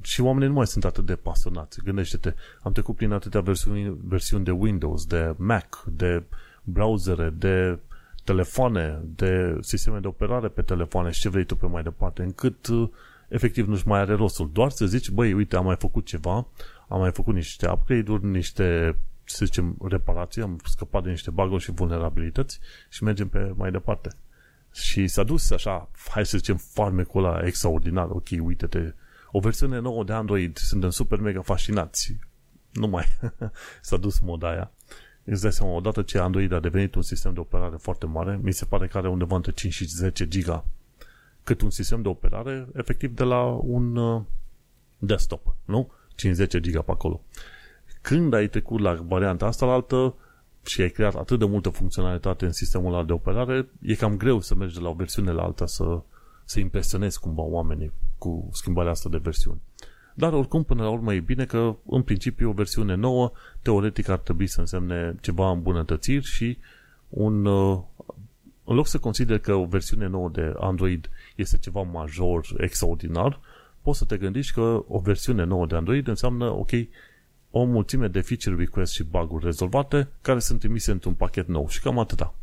și 0.00 0.20
oamenii 0.20 0.48
nu 0.48 0.54
mai 0.54 0.66
sunt 0.66 0.84
atât 0.84 1.06
de 1.06 1.16
pasionați. 1.16 1.80
Gândește-te, 1.84 2.34
am 2.62 2.72
trecut 2.72 2.96
prin 2.96 3.12
atâtea 3.12 3.40
versiuni, 3.40 3.96
versiuni 4.04 4.44
de 4.44 4.50
Windows, 4.50 5.06
de 5.06 5.34
Mac, 5.36 5.84
de 5.86 6.22
browsere, 6.62 7.30
de 7.30 7.78
telefoane, 8.24 9.00
de 9.02 9.58
sisteme 9.60 9.98
de 9.98 10.06
operare 10.06 10.48
pe 10.48 10.62
telefoane 10.62 11.10
și 11.10 11.20
ce 11.20 11.28
vrei 11.28 11.44
tu 11.44 11.56
pe 11.56 11.66
mai 11.66 11.82
departe, 11.82 12.22
încât 12.22 12.66
uh, 12.66 12.88
efectiv 13.28 13.66
nu-și 13.66 13.88
mai 13.88 14.00
are 14.00 14.14
rostul. 14.14 14.50
Doar 14.52 14.70
să 14.70 14.86
zici, 14.86 15.10
băi, 15.10 15.32
uite, 15.32 15.56
am 15.56 15.64
mai 15.64 15.76
făcut 15.76 16.06
ceva, 16.06 16.46
am 16.88 17.00
mai 17.00 17.12
făcut 17.12 17.34
niște 17.34 17.68
upgrade-uri, 17.68 18.24
niște, 18.24 18.96
să 19.24 19.44
zicem, 19.44 19.76
reparații, 19.88 20.42
am 20.42 20.60
scăpat 20.64 21.02
de 21.02 21.10
niște 21.10 21.30
bug 21.30 21.60
și 21.60 21.70
vulnerabilități 21.70 22.60
și 22.88 23.04
mergem 23.04 23.28
pe 23.28 23.52
mai 23.56 23.70
departe. 23.70 24.10
Și 24.72 25.06
s-a 25.06 25.22
dus 25.22 25.50
așa, 25.50 25.90
hai 26.08 26.26
să 26.26 26.36
zicem, 26.36 26.56
farmecul 26.56 27.24
ăla 27.24 27.46
extraordinar. 27.46 28.08
Ok, 28.10 28.26
uite-te, 28.40 28.94
o 29.30 29.40
versiune 29.40 29.78
nouă 29.78 30.04
de 30.04 30.12
Android, 30.12 30.56
suntem 30.56 30.90
super 30.90 31.20
mega 31.20 31.42
fascinați. 31.42 32.16
Nu 32.72 32.86
mai 32.86 33.04
s-a 33.80 33.96
dus 33.96 34.18
moda 34.18 34.50
aia. 34.50 34.72
Îți 35.24 35.42
dai 35.42 35.52
seama, 35.52 35.72
odată 35.72 36.02
ce 36.02 36.18
Android 36.18 36.52
a 36.52 36.60
devenit 36.60 36.94
un 36.94 37.02
sistem 37.02 37.32
de 37.34 37.40
operare 37.40 37.76
foarte 37.76 38.06
mare, 38.06 38.40
mi 38.42 38.52
se 38.52 38.64
pare 38.64 38.86
că 38.86 38.98
are 38.98 39.08
undeva 39.08 39.36
între 39.36 39.52
5 39.52 39.72
și 39.72 39.84
10 39.84 40.28
giga 40.28 40.64
cât 41.48 41.60
un 41.60 41.70
sistem 41.70 42.02
de 42.02 42.08
operare, 42.08 42.68
efectiv 42.74 43.14
de 43.14 43.24
la 43.24 43.42
un 43.44 43.96
uh, 43.96 44.22
desktop, 44.98 45.54
nu? 45.64 45.90
5-10 46.56 46.60
giga 46.60 46.80
pe 46.80 46.90
acolo. 46.90 47.24
Când 48.00 48.34
ai 48.34 48.48
trecut 48.48 48.80
la 48.80 48.94
varianta 48.94 49.46
asta 49.46 49.66
la 49.66 49.72
altă 49.72 50.14
și 50.64 50.80
ai 50.80 50.88
creat 50.88 51.14
atât 51.14 51.38
de 51.38 51.44
multă 51.44 51.68
funcționalitate 51.68 52.44
în 52.44 52.52
sistemul 52.52 52.92
ăla 52.92 53.04
de 53.04 53.12
operare, 53.12 53.68
e 53.80 53.94
cam 53.94 54.16
greu 54.16 54.40
să 54.40 54.54
mergi 54.54 54.74
de 54.74 54.80
la 54.80 54.88
o 54.88 54.92
versiune 54.92 55.30
la 55.30 55.42
alta 55.42 55.66
să, 55.66 56.02
să 56.44 56.60
impresionezi 56.60 57.20
cumva 57.20 57.42
oamenii 57.42 57.92
cu 58.18 58.48
schimbarea 58.52 58.90
asta 58.90 59.08
de 59.08 59.16
versiuni. 59.22 59.60
Dar 60.14 60.32
oricum, 60.32 60.62
până 60.62 60.82
la 60.82 60.90
urmă, 60.90 61.14
e 61.14 61.20
bine 61.20 61.44
că, 61.44 61.76
în 61.86 62.02
principiu, 62.02 62.48
o 62.48 62.52
versiune 62.52 62.94
nouă, 62.94 63.32
teoretic, 63.62 64.08
ar 64.08 64.18
trebui 64.18 64.46
să 64.46 64.60
însemne 64.60 65.16
ceva 65.20 65.50
îmbunătățiri 65.50 66.24
și 66.24 66.58
un... 67.08 67.44
Uh, 67.44 67.80
în 68.64 68.74
loc 68.74 68.86
să 68.86 68.98
consider 68.98 69.38
că 69.38 69.54
o 69.54 69.64
versiune 69.64 70.06
nouă 70.06 70.28
de 70.28 70.54
Android 70.60 71.10
este 71.36 71.58
ceva 71.58 71.82
major, 71.82 72.46
extraordinar, 72.56 73.40
poți 73.82 73.98
să 73.98 74.04
te 74.04 74.16
gândești 74.16 74.52
că 74.52 74.84
o 74.88 74.98
versiune 74.98 75.44
nouă 75.44 75.66
de 75.66 75.76
Android 75.76 76.08
înseamnă, 76.08 76.50
ok, 76.50 76.70
o 77.50 77.64
mulțime 77.64 78.08
de 78.08 78.20
feature 78.20 78.56
request 78.56 78.92
și 78.92 79.04
bug-uri 79.04 79.44
rezolvate 79.44 80.08
care 80.20 80.38
sunt 80.38 80.58
trimise 80.58 80.90
într-un 80.90 81.14
pachet 81.14 81.48
nou 81.48 81.68
și 81.68 81.80
cam 81.80 81.98
atâta. 81.98 82.34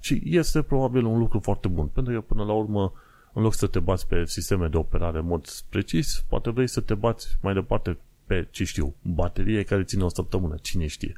Și 0.00 0.22
este 0.24 0.62
probabil 0.62 1.04
un 1.04 1.18
lucru 1.18 1.38
foarte 1.38 1.68
bun, 1.68 1.86
pentru 1.86 2.12
că 2.12 2.20
până 2.20 2.44
la 2.44 2.52
urmă 2.52 2.92
în 3.36 3.42
loc 3.42 3.54
să 3.54 3.66
te 3.66 3.78
bați 3.78 4.06
pe 4.06 4.24
sisteme 4.24 4.68
de 4.68 4.76
operare 4.76 5.18
în 5.18 5.26
mod 5.26 5.48
precis, 5.68 6.24
poate 6.28 6.50
vrei 6.50 6.66
să 6.66 6.80
te 6.80 6.94
bați 6.94 7.36
mai 7.40 7.54
departe 7.54 7.98
pe, 8.26 8.48
ce 8.50 8.64
știu, 8.64 8.94
baterie 9.02 9.62
care 9.62 9.84
ține 9.84 10.04
o 10.04 10.08
săptămână, 10.08 10.56
cine 10.62 10.86
știe. 10.86 11.16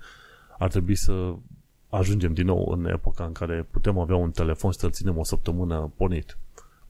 Ar 0.59 0.71
trebui 0.71 0.95
să 0.95 1.35
ajungem 1.89 2.35
din 2.35 2.47
nou 2.47 2.71
în 2.71 2.87
epoca 2.87 3.25
în 3.25 3.33
care 3.33 3.67
putem 3.71 3.99
avea 3.99 4.17
un 4.17 4.31
telefon 4.31 4.71
și 4.71 4.79
să-l 4.79 4.91
ținem 4.91 5.19
o 5.19 5.25
săptămână 5.25 5.93
pornit. 5.97 6.39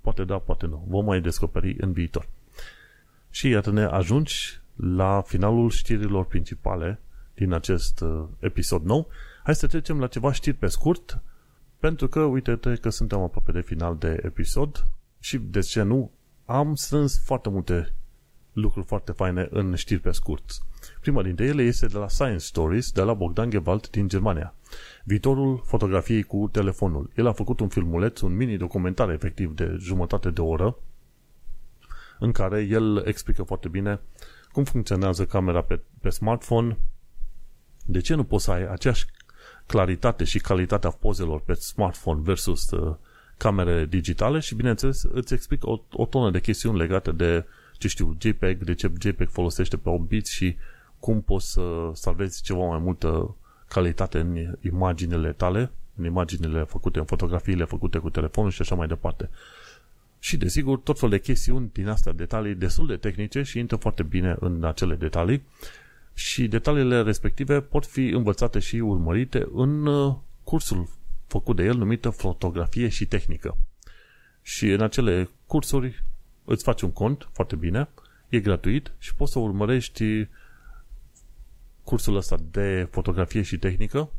Poate 0.00 0.24
da, 0.24 0.38
poate 0.38 0.66
nu. 0.66 0.84
Vom 0.88 1.04
mai 1.04 1.20
descoperi 1.20 1.76
în 1.80 1.92
viitor. 1.92 2.28
Și 3.30 3.48
iată 3.48 3.70
ne 3.70 3.84
ajungi 3.84 4.60
la 4.76 5.22
finalul 5.26 5.70
știrilor 5.70 6.24
principale 6.24 7.00
din 7.34 7.52
acest 7.52 8.00
uh, 8.00 8.24
episod 8.38 8.84
nou. 8.84 9.08
Hai 9.44 9.54
să 9.54 9.66
trecem 9.66 10.00
la 10.00 10.06
ceva 10.06 10.32
știri 10.32 10.56
pe 10.56 10.66
scurt, 10.66 11.22
pentru 11.78 12.08
că 12.08 12.20
uite-te 12.20 12.74
că 12.74 12.90
suntem 12.90 13.20
aproape 13.20 13.52
de 13.52 13.60
final 13.60 13.96
de 13.96 14.20
episod 14.22 14.86
și 15.18 15.38
de 15.38 15.60
ce 15.60 15.82
nu, 15.82 16.12
am 16.44 16.74
strâns 16.74 17.20
foarte 17.24 17.48
multe 17.48 17.94
lucruri 18.52 18.86
foarte 18.86 19.12
faine 19.12 19.48
în 19.50 19.74
știri 19.74 20.00
pe 20.00 20.10
scurt. 20.10 20.62
Prima 21.00 21.22
dintre 21.22 21.44
ele 21.44 21.62
este 21.62 21.86
de 21.86 21.98
la 21.98 22.08
Science 22.08 22.44
Stories, 22.44 22.92
de 22.92 23.02
la 23.02 23.14
Bogdan 23.14 23.50
Gewalt 23.50 23.90
din 23.90 24.08
Germania. 24.08 24.54
Viitorul 25.04 25.62
fotografiei 25.64 26.22
cu 26.22 26.48
telefonul. 26.52 27.10
El 27.16 27.26
a 27.26 27.32
făcut 27.32 27.60
un 27.60 27.68
filmuleț, 27.68 28.20
un 28.20 28.36
mini-documentar 28.36 29.10
efectiv 29.10 29.54
de 29.54 29.76
jumătate 29.78 30.30
de 30.30 30.40
oră, 30.40 30.76
în 32.18 32.32
care 32.32 32.60
el 32.62 33.02
explică 33.06 33.42
foarte 33.42 33.68
bine 33.68 34.00
cum 34.52 34.64
funcționează 34.64 35.26
camera 35.26 35.62
pe, 35.62 35.80
pe 36.00 36.08
smartphone, 36.08 36.78
de 37.84 38.00
ce 38.00 38.14
nu 38.14 38.24
poți 38.24 38.44
să 38.44 38.50
ai 38.50 38.66
aceeași 38.66 39.06
claritate 39.66 40.24
și 40.24 40.38
calitatea 40.38 40.90
pozelor 40.90 41.40
pe 41.40 41.54
smartphone 41.54 42.20
versus 42.22 42.70
uh, 42.70 42.96
camere 43.38 43.86
digitale 43.86 44.38
și, 44.38 44.54
bineînțeles, 44.54 45.02
îți 45.02 45.34
explic 45.34 45.66
o, 45.66 45.80
o 45.92 46.06
tonă 46.06 46.30
de 46.30 46.40
chestiuni 46.40 46.78
legate 46.78 47.12
de, 47.12 47.44
ce 47.78 47.88
știu, 47.88 48.16
JPEG, 48.20 48.62
de 48.62 48.74
ce 48.74 48.92
JPEG 49.00 49.28
folosește 49.28 49.76
pe 49.76 49.88
8 49.88 50.08
bit 50.08 50.26
și 50.26 50.56
cum 51.00 51.20
poți 51.20 51.50
să 51.50 51.90
salvezi 51.92 52.42
ceva 52.42 52.66
mai 52.66 52.78
multă 52.78 53.36
calitate 53.68 54.18
în 54.18 54.54
imaginile 54.60 55.32
tale, 55.32 55.70
în 55.96 56.04
imaginile 56.04 56.64
făcute, 56.64 56.98
în 56.98 57.04
fotografiile 57.04 57.64
făcute 57.64 57.98
cu 57.98 58.10
telefonul 58.10 58.50
și 58.50 58.60
așa 58.60 58.74
mai 58.74 58.86
departe. 58.86 59.30
Și, 60.18 60.36
desigur, 60.36 60.78
tot 60.78 60.98
fel 60.98 61.08
de 61.08 61.20
chestiuni 61.20 61.70
din 61.72 61.88
astea, 61.88 62.12
detalii 62.12 62.54
destul 62.54 62.86
de 62.86 62.96
tehnice 62.96 63.42
și 63.42 63.58
intră 63.58 63.76
foarte 63.76 64.02
bine 64.02 64.36
în 64.40 64.64
acele 64.64 64.94
detalii 64.94 65.42
și 66.14 66.48
detaliile 66.48 67.02
respective 67.02 67.60
pot 67.60 67.86
fi 67.86 68.08
învățate 68.08 68.58
și 68.58 68.76
urmărite 68.76 69.48
în 69.52 69.86
uh, 69.86 70.14
cursul 70.42 70.88
făcut 71.28 71.56
de 71.56 71.62
el 71.62 71.76
numită 71.76 72.10
fotografie 72.10 72.88
și 72.88 73.06
tehnică. 73.06 73.56
Și 74.42 74.70
în 74.70 74.80
acele 74.80 75.28
cursuri 75.46 76.04
îți 76.44 76.64
faci 76.64 76.82
un 76.82 76.92
cont 76.92 77.28
foarte 77.32 77.56
bine, 77.56 77.88
e 78.28 78.40
gratuit 78.40 78.92
și 78.98 79.14
poți 79.14 79.32
să 79.32 79.38
urmărești 79.38 80.28
cursul 81.82 82.16
ăsta 82.16 82.36
de 82.50 82.88
fotografie 82.90 83.42
și 83.42 83.58
tehnică 83.58 84.10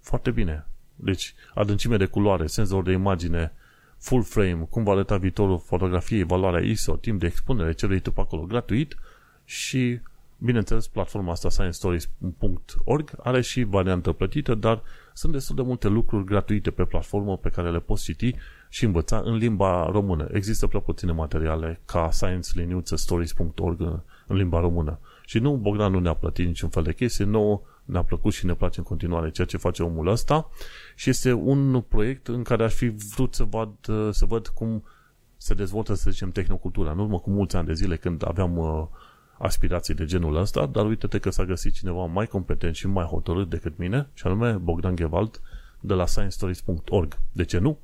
foarte 0.00 0.30
bine. 0.30 0.66
Deci, 0.96 1.34
adâncime 1.54 1.96
de 1.96 2.06
culoare, 2.06 2.46
senzor 2.46 2.82
de 2.82 2.92
imagine, 2.92 3.52
full 3.98 4.22
frame, 4.22 4.66
cum 4.70 4.84
va 4.84 4.92
arăta 4.92 5.16
viitorul 5.16 5.58
fotografiei, 5.58 6.22
valoarea 6.22 6.60
ISO, 6.60 6.96
timp 6.96 7.20
de 7.20 7.26
expunere, 7.26 7.72
ce 7.72 7.86
vrei 7.86 8.00
tu 8.00 8.12
pe 8.12 8.20
acolo, 8.20 8.42
gratuit 8.42 8.96
și, 9.44 10.00
bineînțeles, 10.38 10.86
platforma 10.86 11.32
asta 11.32 11.48
sciencestories.org 11.48 13.12
are 13.22 13.40
și 13.40 13.62
variantă 13.62 14.12
plătită, 14.12 14.54
dar 14.54 14.82
sunt 15.20 15.32
destul 15.32 15.56
de 15.56 15.62
multe 15.62 15.88
lucruri 15.88 16.24
gratuite 16.24 16.70
pe 16.70 16.84
platformă 16.84 17.36
pe 17.36 17.48
care 17.48 17.70
le 17.70 17.80
poți 17.80 18.02
citi 18.02 18.34
și 18.68 18.84
învăța 18.84 19.22
în 19.24 19.34
limba 19.34 19.88
română. 19.92 20.28
Există 20.32 20.66
prea 20.66 20.80
puține 20.80 21.12
materiale 21.12 21.80
ca 21.84 22.10
science-stories.org 22.10 23.80
în 24.26 24.36
limba 24.36 24.60
română. 24.60 24.98
Și 25.24 25.38
nu, 25.38 25.56
Bogdan 25.56 25.92
nu 25.92 26.00
ne-a 26.00 26.14
plătit 26.14 26.46
niciun 26.46 26.68
fel 26.68 26.82
de 26.82 26.92
chestie, 26.92 27.24
nouă 27.24 27.60
ne-a 27.84 28.02
plăcut 28.02 28.32
și 28.32 28.46
ne 28.46 28.54
place 28.54 28.78
în 28.78 28.84
continuare 28.84 29.30
ceea 29.30 29.46
ce 29.46 29.56
face 29.56 29.82
omul 29.82 30.06
ăsta 30.06 30.50
și 30.94 31.10
este 31.10 31.32
un 31.32 31.80
proiect 31.80 32.28
în 32.28 32.42
care 32.42 32.64
aș 32.64 32.74
fi 32.74 32.88
vrut 32.88 33.34
să 33.34 33.44
văd, 33.44 33.70
să 34.10 34.24
văd 34.24 34.46
cum 34.46 34.84
se 35.36 35.54
dezvoltă, 35.54 35.94
să 35.94 36.10
zicem, 36.10 36.30
tehnocultura. 36.30 36.90
În 36.90 36.98
urmă 36.98 37.18
cu 37.18 37.30
mulți 37.30 37.56
ani 37.56 37.66
de 37.66 37.74
zile 37.74 37.96
când 37.96 38.28
aveam 38.28 38.56
uh, 38.56 38.86
aspirații 39.42 39.94
de 39.94 40.04
genul 40.04 40.36
ăsta, 40.36 40.66
dar 40.66 40.86
uite-te 40.86 41.18
că 41.18 41.30
s-a 41.30 41.44
găsit 41.44 41.72
cineva 41.72 42.04
mai 42.04 42.26
competent 42.26 42.74
și 42.74 42.86
mai 42.86 43.04
hotărât 43.04 43.48
decât 43.48 43.78
mine, 43.78 44.08
și 44.14 44.26
anume 44.26 44.52
Bogdan 44.52 44.96
Gewalt 44.96 45.40
de 45.80 45.94
la 45.94 46.06
sciencestories.org. 46.06 47.18
De 47.32 47.44
ce 47.44 47.58
nu? 47.58 47.78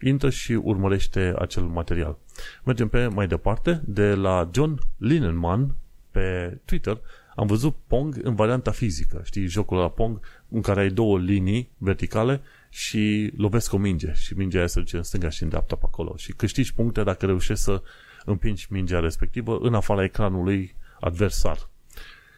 Intră 0.00 0.30
și 0.30 0.52
urmărește 0.52 1.34
acel 1.38 1.62
material. 1.62 2.18
Mergem 2.64 2.88
pe 2.88 3.06
mai 3.06 3.26
departe, 3.26 3.82
de 3.84 4.14
la 4.14 4.50
John 4.52 4.78
Linenman 4.96 5.74
pe 6.10 6.58
Twitter, 6.64 7.00
am 7.34 7.46
văzut 7.46 7.76
Pong 7.86 8.18
în 8.22 8.34
varianta 8.34 8.70
fizică. 8.70 9.20
Știi, 9.24 9.46
jocul 9.46 9.78
la 9.78 9.88
Pong 9.88 10.20
în 10.48 10.60
care 10.60 10.80
ai 10.80 10.88
două 10.88 11.18
linii 11.18 11.70
verticale 11.78 12.40
și 12.68 13.32
lovesc 13.36 13.72
o 13.72 13.76
minge 13.76 14.12
și 14.12 14.34
mingea 14.34 14.58
aia 14.58 14.66
se 14.66 14.80
duce 14.80 14.96
în 14.96 15.02
stânga 15.02 15.28
și 15.28 15.42
în 15.42 15.48
dreapta 15.48 15.76
pe 15.76 15.84
acolo. 15.86 16.16
Și 16.16 16.32
câștigi 16.32 16.74
puncte 16.74 17.02
dacă 17.02 17.26
reușești 17.26 17.62
să 17.62 17.82
împingi 18.24 18.66
mingea 18.70 19.00
respectivă 19.00 19.58
în 19.60 19.74
afara 19.74 20.04
ecranului 20.04 20.74
adversar. 21.02 21.68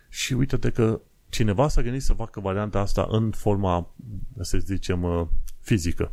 Și 0.09 0.33
uite-te 0.33 0.71
că 0.71 1.01
cineva 1.29 1.69
s-a 1.69 1.83
gândit 1.83 2.03
să 2.03 2.13
facă 2.13 2.41
varianta 2.41 2.81
asta 2.81 3.07
în 3.11 3.31
forma, 3.31 3.95
să 4.41 4.59
zicem, 4.59 5.03
uh, 5.03 5.27
fizică. 5.61 6.13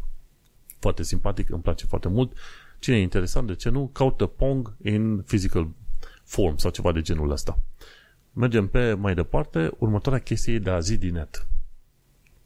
Foarte 0.79 1.03
simpatic, 1.03 1.49
îmi 1.49 1.61
place 1.61 1.85
foarte 1.85 2.07
mult. 2.07 2.37
Cine 2.79 2.95
e 2.95 3.01
interesant, 3.01 3.47
de 3.47 3.55
ce 3.55 3.69
nu? 3.69 3.89
Caută 3.93 4.25
Pong 4.25 4.75
in 4.83 5.21
physical 5.21 5.69
form 6.23 6.57
sau 6.57 6.71
ceva 6.71 6.91
de 6.91 7.01
genul 7.01 7.31
ăsta. 7.31 7.59
Mergem 8.33 8.67
pe 8.67 8.93
mai 8.93 9.15
departe, 9.15 9.71
următoarea 9.77 10.21
chestie 10.21 10.53
e 10.53 10.59
de 10.59 10.69
a 10.69 10.79
zi 10.79 10.97
din 10.97 11.13
net. 11.13 11.47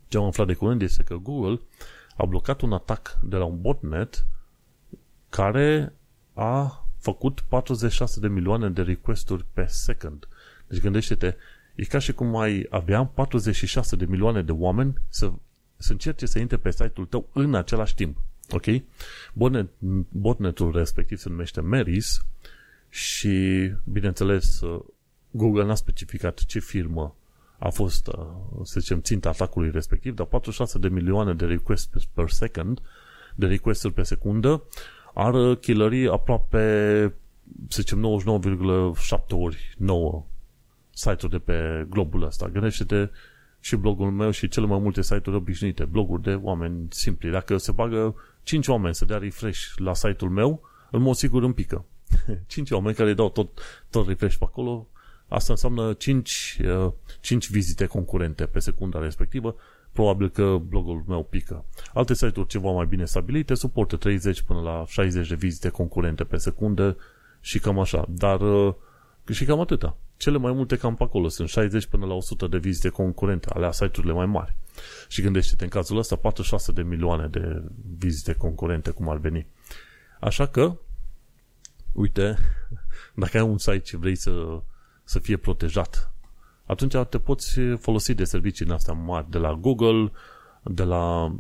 Ce 0.08 0.18
am 0.18 0.24
aflat 0.24 0.48
de 0.48 0.54
curând 0.54 0.82
este 0.82 1.04
că 1.04 1.16
Google 1.16 1.60
a 2.18 2.26
blocat 2.26 2.62
un 2.62 2.74
atac 2.74 3.20
de 3.24 3.36
la 3.36 3.44
un 3.44 3.62
botnet 3.62 4.26
care 5.30 5.94
a 6.34 6.85
făcut 7.06 7.40
46 7.48 8.20
de 8.20 8.28
milioane 8.28 8.70
de 8.70 8.82
requesturi 8.82 9.46
pe 9.54 9.66
second. 9.68 10.28
Deci 10.68 10.82
gândește-te, 10.82 11.36
e 11.76 11.84
ca 11.84 12.00
și 12.00 12.14
cum 12.14 12.36
ai 12.36 12.68
avea 12.70 13.04
46 13.04 13.96
de 13.96 14.06
milioane 14.06 14.42
de 14.42 14.52
oameni 14.52 14.94
să, 15.10 15.32
să 15.78 15.92
încerce 15.92 16.26
să 16.26 16.40
intre 16.40 16.58
pe 16.58 16.72
site-ul 16.72 17.06
tău 17.06 17.30
în 17.34 17.56
același 17.56 17.96
timp. 17.96 18.18
Ok? 18.50 18.66
Botnet, 19.34 19.70
botnetul 20.10 20.72
respectiv 20.72 21.18
se 21.18 21.30
numește 21.30 21.62
Meris 21.62 22.26
și, 22.90 23.72
bineînțeles, 23.84 24.62
Google 25.32 25.64
n-a 25.64 25.76
specificat 25.76 26.44
ce 26.46 26.60
firmă 26.60 27.16
a 27.60 27.70
fost, 27.70 28.10
să 28.64 28.80
zicem, 28.80 29.02
ținta 29.02 29.30
atacului 29.30 29.72
respectiv, 29.72 30.16
dar 30.16 30.26
46 30.26 30.80
de 30.80 30.88
milioane 30.88 31.34
de 31.34 31.46
requests 31.46 32.06
per 32.14 32.30
second, 32.30 32.80
de 33.36 33.46
requesturi 33.46 33.94
pe 33.94 34.04
secundă, 34.04 34.64
are 35.16 35.56
killerii 35.56 36.10
aproape, 36.10 36.60
să 37.68 37.82
zicem, 37.82 38.22
99,7 39.00 39.18
ori 39.30 39.76
9 39.78 40.26
site-uri 40.90 41.32
de 41.32 41.40
pe 41.40 41.86
globul 41.90 42.24
ăsta. 42.24 42.48
Gândește-te 42.48 43.10
și 43.60 43.76
blogul 43.76 44.12
meu 44.12 44.32
și 44.32 44.48
cele 44.48 44.66
mai 44.66 44.80
multe 44.80 45.02
site-uri 45.02 45.36
obișnuite, 45.36 45.86
bloguri 45.86 46.22
de 46.22 46.40
oameni 46.42 46.88
simpli. 46.90 47.30
Dacă 47.30 47.58
se 47.58 47.72
bagă 47.72 48.16
5 48.44 48.68
oameni 48.68 48.96
să 48.96 49.06
dea 49.06 49.18
refresh 49.18 49.74
la 49.76 49.94
site-ul 49.94 50.32
meu, 50.32 50.62
în 50.92 51.02
mod 51.02 51.16
sigur 51.16 51.44
îmi 51.44 51.54
pică. 51.54 51.86
5 52.48 52.72
oameni 52.72 52.96
care 52.96 53.14
dau 53.14 53.30
tot, 53.30 53.60
tot 53.90 54.08
refresh 54.08 54.36
pe 54.38 54.44
acolo, 54.44 54.88
asta 55.28 55.54
înseamnă 55.54 55.94
5, 55.94 56.62
5 57.22 57.46
uh, 57.46 57.52
vizite 57.52 57.86
concurente 57.86 58.46
pe 58.46 58.60
secunda 58.60 59.00
respectivă, 59.00 59.56
probabil 59.96 60.30
că 60.30 60.58
blogul 60.68 61.04
meu 61.08 61.24
pică. 61.24 61.66
Alte 61.94 62.14
site-uri 62.14 62.48
ceva 62.48 62.72
mai 62.72 62.86
bine 62.86 63.06
stabilite 63.06 63.54
suportă 63.54 63.96
30 63.96 64.42
până 64.42 64.60
la 64.60 64.84
60 64.88 65.28
de 65.28 65.36
vizite 65.36 65.70
concurente 65.70 66.24
pe 66.24 66.38
secundă 66.38 66.98
și 67.40 67.60
cam 67.60 67.80
așa. 67.80 68.06
Dar 68.10 68.42
uh, 68.42 68.74
și 69.32 69.46
cam 69.46 69.60
atâta. 69.60 69.98
Cele 70.18 70.38
mai 70.38 70.52
multe 70.52 70.78
cam 70.78 70.96
pe 70.96 71.04
acolo 71.04 71.28
sunt 71.28 71.50
60 71.50 71.86
până 71.86 72.06
la 72.06 72.14
100 72.14 72.48
de 72.48 72.58
vizite 72.58 72.90
concurente, 72.90 73.48
alea 73.54 73.72
site-urile 73.72 74.14
mai 74.14 74.26
mari. 74.26 74.56
Și 75.08 75.22
gândește-te, 75.22 75.64
în 75.64 75.70
cazul 75.70 75.98
ăsta, 75.98 76.16
46 76.16 76.72
de 76.72 76.82
milioane 76.82 77.28
de 77.28 77.64
vizite 77.98 78.34
concurente, 78.34 78.92
cum 78.92 79.10
ar 79.10 79.18
veni. 79.18 79.48
Așa 80.20 80.46
că, 80.46 80.78
uite, 81.92 82.38
dacă 83.22 83.38
ai 83.38 83.44
un 83.44 83.58
site 83.58 83.82
și 83.84 83.96
vrei 83.96 84.16
să, 84.16 84.62
să 85.04 85.20
fie 85.20 85.38
protejat, 85.38 86.15
atunci 86.66 86.96
te 87.10 87.20
poți 87.20 87.60
folosi 87.60 88.14
de 88.14 88.24
servicii 88.24 88.66
în 88.66 88.72
astea 88.72 88.94
mari, 88.94 89.30
de 89.30 89.38
la 89.38 89.54
Google, 89.54 90.12
de 90.64 90.84
la 90.84 91.36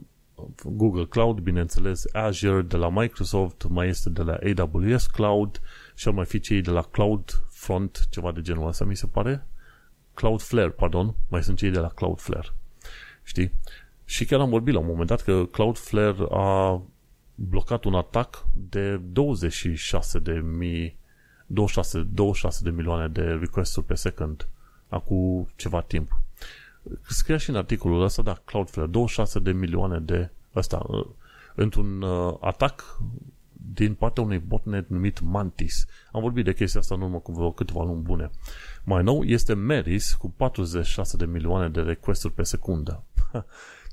Google 0.64 1.06
Cloud, 1.06 1.40
bineînțeles, 1.40 2.14
Azure, 2.14 2.62
de 2.62 2.78
la 2.78 2.90
Microsoft, 2.90 3.66
mai 3.70 3.88
este 3.88 4.10
de 4.10 4.22
la 4.22 4.38
AWS 4.58 5.06
Cloud 5.06 5.62
și 5.96 6.08
ar 6.08 6.14
mai 6.14 6.26
fi 6.26 6.40
cei 6.40 6.62
de 6.62 6.72
la 6.72 6.82
Cloud 6.82 7.44
Front, 7.50 8.08
ceva 8.10 8.32
de 8.32 8.42
genul 8.42 8.68
ăsta, 8.68 8.86
mi 8.86 8.96
se 8.96 9.08
pare. 9.08 9.48
Cloudflare, 10.14 10.70
pardon, 10.70 11.16
mai 11.28 11.44
sunt 11.44 11.58
cei 11.58 11.72
de 11.72 11.80
la 11.80 11.88
Cloudflare. 11.88 12.48
Știi? 13.24 13.52
Și 14.06 14.26
chiar 14.26 14.40
am 14.40 14.50
vorbit 14.50 14.74
la 14.74 14.80
un 14.80 14.86
moment 14.86 15.08
dat 15.08 15.22
că 15.22 15.46
Cloudflare 15.46 16.26
a 16.30 16.82
blocat 17.36 17.84
un 17.84 17.94
atac 17.94 18.46
de 18.54 18.98
26 18.98 20.20
de 20.20 20.34
mii 20.34 20.98
26, 21.46 22.08
26 22.14 22.64
de 22.64 22.70
milioane 22.70 23.08
de 23.08 23.22
request-uri 23.22 23.86
pe 23.86 23.96
second 23.96 24.48
acum 24.96 25.48
ceva 25.56 25.82
timp. 25.82 26.20
Scria 27.08 27.38
și 27.38 27.50
în 27.50 27.56
articolul 27.56 28.04
ăsta, 28.04 28.22
da, 28.22 28.42
Cloudflare, 28.46 28.90
26 28.90 29.40
de 29.40 29.52
milioane 29.52 30.00
de 30.00 30.30
ăsta, 30.56 30.86
uh, 30.88 31.06
într-un 31.56 32.02
uh, 32.02 32.38
atac 32.40 33.00
din 33.74 33.94
partea 33.94 34.24
unui 34.24 34.38
botnet 34.38 34.90
numit 34.90 35.20
Mantis. 35.20 35.86
Am 36.12 36.22
vorbit 36.22 36.46
de 36.46 36.54
chestia 36.54 36.80
asta 36.80 36.96
în 36.96 37.02
urmă 37.02 37.20
cu 37.20 37.32
vreo 37.32 37.52
câteva 37.52 37.84
luni 37.84 38.02
bune. 38.02 38.30
Mai 38.84 39.04
nou 39.04 39.24
este 39.24 39.54
Meris 39.54 40.14
cu 40.14 40.30
46 40.30 41.18
de 41.18 41.26
milioane 41.26 41.70
de 41.70 41.82
requesturi 41.82 42.34
pe 42.34 42.44
secundă. 42.44 43.04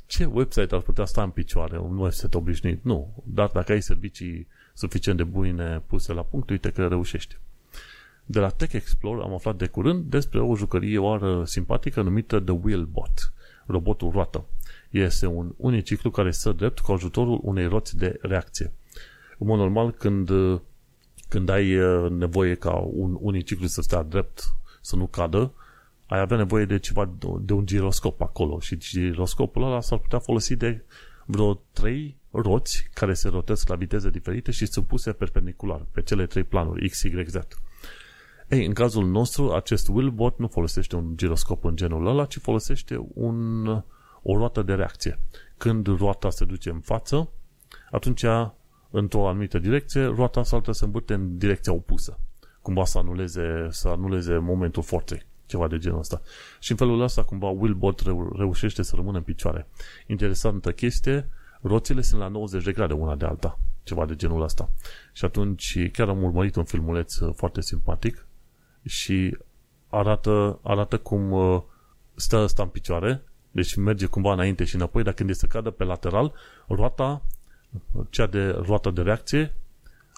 Ce 0.06 0.24
website 0.24 0.74
ar 0.74 0.80
putea 0.80 1.04
sta 1.04 1.22
în 1.22 1.30
picioare? 1.30 1.78
Un 1.78 1.98
website 1.98 2.36
obișnuit? 2.36 2.84
Nu. 2.84 3.22
Dar 3.24 3.50
dacă 3.52 3.72
ai 3.72 3.82
servicii 3.82 4.48
suficient 4.74 5.18
de 5.18 5.24
bune 5.24 5.82
puse 5.86 6.12
la 6.12 6.22
punct, 6.22 6.50
uite 6.50 6.70
că 6.70 6.86
reușești. 6.86 7.38
De 8.24 8.38
la 8.38 8.48
Tech 8.48 8.72
Explore 8.72 9.22
am 9.22 9.34
aflat 9.34 9.56
de 9.56 9.66
curând 9.66 10.04
despre 10.04 10.40
o 10.40 10.56
jucărie 10.56 10.98
oară 10.98 11.44
simpatică 11.44 12.02
numită 12.02 12.40
The 12.40 12.52
Wheelbot, 12.62 13.32
robotul 13.66 14.10
roată. 14.10 14.44
Este 14.90 15.26
un 15.26 15.54
uniciclu 15.56 16.10
care 16.10 16.30
stă 16.30 16.52
drept 16.52 16.78
cu 16.78 16.92
ajutorul 16.92 17.40
unei 17.42 17.66
roți 17.66 17.96
de 17.96 18.18
reacție. 18.20 18.72
În 19.38 19.46
mod 19.46 19.58
normal, 19.58 19.90
când, 19.90 20.30
când 21.28 21.48
ai 21.48 21.76
uh, 21.76 22.10
nevoie 22.10 22.54
ca 22.54 22.72
un 22.74 23.16
uniciclu 23.20 23.66
să 23.66 23.82
stea 23.82 24.02
drept, 24.02 24.42
să 24.80 24.96
nu 24.96 25.06
cadă, 25.06 25.52
ai 26.06 26.20
avea 26.20 26.36
nevoie 26.36 26.64
de 26.64 26.78
ceva, 26.78 27.14
de 27.40 27.52
un 27.52 27.66
giroscop 27.66 28.20
acolo 28.20 28.60
și 28.60 28.76
giroscopul 28.76 29.62
ăla 29.62 29.80
s-ar 29.80 29.98
putea 29.98 30.18
folosi 30.18 30.56
de 30.56 30.84
vreo 31.26 31.54
trei 31.72 32.16
roți 32.30 32.88
care 32.94 33.14
se 33.14 33.28
rotesc 33.28 33.68
la 33.68 33.74
viteze 33.74 34.10
diferite 34.10 34.50
și 34.50 34.66
sunt 34.66 34.86
puse 34.86 35.12
perpendicular 35.12 35.86
pe 35.92 36.02
cele 36.02 36.26
trei 36.26 36.44
planuri, 36.44 36.88
X, 36.88 37.02
Y, 37.02 37.24
Z. 37.26 37.38
Ei, 38.52 38.66
în 38.66 38.72
cazul 38.72 39.06
nostru, 39.06 39.52
acest 39.52 39.88
Willbot 39.88 40.38
nu 40.38 40.48
folosește 40.48 40.96
un 40.96 41.16
giroscop 41.16 41.64
în 41.64 41.76
genul 41.76 42.06
ăla, 42.06 42.24
ci 42.24 42.38
folosește 42.38 43.06
un, 43.14 43.66
o 44.22 44.36
roată 44.36 44.62
de 44.62 44.74
reacție. 44.74 45.18
Când 45.56 45.86
roata 45.86 46.30
se 46.30 46.44
duce 46.44 46.70
în 46.70 46.80
față, 46.80 47.28
atunci, 47.90 48.24
într-o 48.90 49.28
anumită 49.28 49.58
direcție, 49.58 50.04
roata 50.04 50.42
saltă 50.42 50.72
să 50.72 50.84
învârte 50.84 51.14
în 51.14 51.38
direcția 51.38 51.72
opusă. 51.72 52.18
Cumva 52.62 52.84
să 52.84 52.98
anuleze, 52.98 53.66
să 53.70 53.88
anuleze 53.88 54.36
momentul 54.36 54.82
forței. 54.82 55.26
Ceva 55.46 55.68
de 55.68 55.78
genul 55.78 55.98
ăsta. 55.98 56.20
Și 56.60 56.70
în 56.70 56.76
felul 56.76 57.00
ăsta, 57.00 57.22
cumva, 57.22 57.48
Willbot 57.48 58.00
reu- 58.00 58.32
reușește 58.36 58.82
să 58.82 58.96
rămână 58.96 59.16
în 59.16 59.22
picioare. 59.24 59.66
Interesantă 60.06 60.72
chestie, 60.72 61.28
roțile 61.60 62.00
sunt 62.00 62.20
la 62.20 62.28
90 62.28 62.64
de 62.64 62.72
grade 62.72 62.92
una 62.92 63.14
de 63.14 63.24
alta. 63.24 63.58
Ceva 63.82 64.06
de 64.06 64.16
genul 64.16 64.42
ăsta. 64.42 64.70
Și 65.12 65.24
atunci 65.24 65.90
chiar 65.92 66.08
am 66.08 66.22
urmărit 66.22 66.54
un 66.54 66.64
filmuleț 66.64 67.16
foarte 67.34 67.60
simpatic 67.60 68.26
și 68.84 69.36
arată, 69.88 70.58
arată 70.62 70.98
cum 70.98 71.30
uh, 71.30 71.62
stă 72.14 72.36
ăsta 72.36 72.62
în 72.62 72.68
picioare, 72.68 73.22
deci 73.50 73.74
merge 73.74 74.06
cumva 74.06 74.32
înainte 74.32 74.64
și 74.64 74.74
înapoi, 74.74 75.02
dar 75.02 75.12
când 75.12 75.28
este 75.28 75.46
să 75.46 75.52
cadă 75.52 75.70
pe 75.70 75.84
lateral, 75.84 76.32
roata, 76.66 77.22
cea 78.10 78.26
de 78.26 78.48
roata 78.48 78.90
de 78.90 79.02
reacție, 79.02 79.54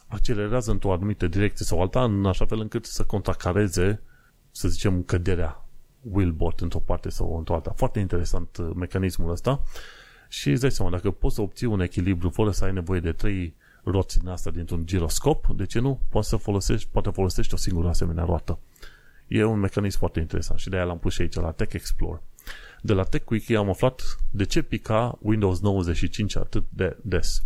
accelerează 0.06 0.70
într-o 0.70 0.92
anumită 0.92 1.26
direcție 1.26 1.66
sau 1.66 1.80
alta, 1.80 2.04
în 2.04 2.26
așa 2.26 2.46
fel 2.46 2.60
încât 2.60 2.84
să 2.84 3.04
contracareze, 3.04 4.02
să 4.50 4.68
zicem, 4.68 5.02
căderea 5.02 5.64
wheelboard 6.00 6.62
într-o 6.62 6.78
parte 6.78 7.08
sau 7.08 7.38
într-o 7.38 7.54
alta. 7.54 7.72
Foarte 7.76 7.98
interesant 7.98 8.56
uh, 8.56 8.70
mecanismul 8.74 9.30
ăsta 9.30 9.62
și 10.28 10.50
îți 10.50 10.60
dai 10.60 10.70
seama, 10.70 10.90
dacă 10.90 11.10
poți 11.10 11.34
să 11.34 11.40
obții 11.40 11.66
un 11.66 11.80
echilibru 11.80 12.30
fără 12.30 12.50
să 12.50 12.64
ai 12.64 12.72
nevoie 12.72 13.00
de 13.00 13.12
trei 13.12 13.54
roți 13.84 14.18
din 14.18 14.28
asta 14.28 14.50
dintr-un 14.50 14.86
giroscop, 14.86 15.46
de 15.56 15.66
ce 15.66 15.78
nu? 15.78 16.00
Poate 16.08 16.26
să 16.26 16.36
folosești, 16.36 16.88
poate 16.92 17.10
folosești 17.10 17.54
o 17.54 17.56
singură 17.56 17.88
asemenea 17.88 18.24
roată. 18.24 18.58
E 19.28 19.44
un 19.44 19.58
mecanism 19.58 19.98
foarte 19.98 20.20
interesant 20.20 20.58
și 20.58 20.68
de-aia 20.68 20.84
l-am 20.84 20.98
pus 20.98 21.12
și 21.12 21.20
aici 21.20 21.34
la 21.34 21.50
Tech 21.50 21.74
Explore. 21.74 22.22
De 22.80 22.92
la 22.92 23.02
TechWiki 23.02 23.56
am 23.56 23.68
aflat 23.68 24.02
de 24.30 24.44
ce 24.44 24.62
pica 24.62 25.18
Windows 25.22 25.60
95 25.60 26.36
atât 26.36 26.64
de 26.70 26.96
des. 27.02 27.42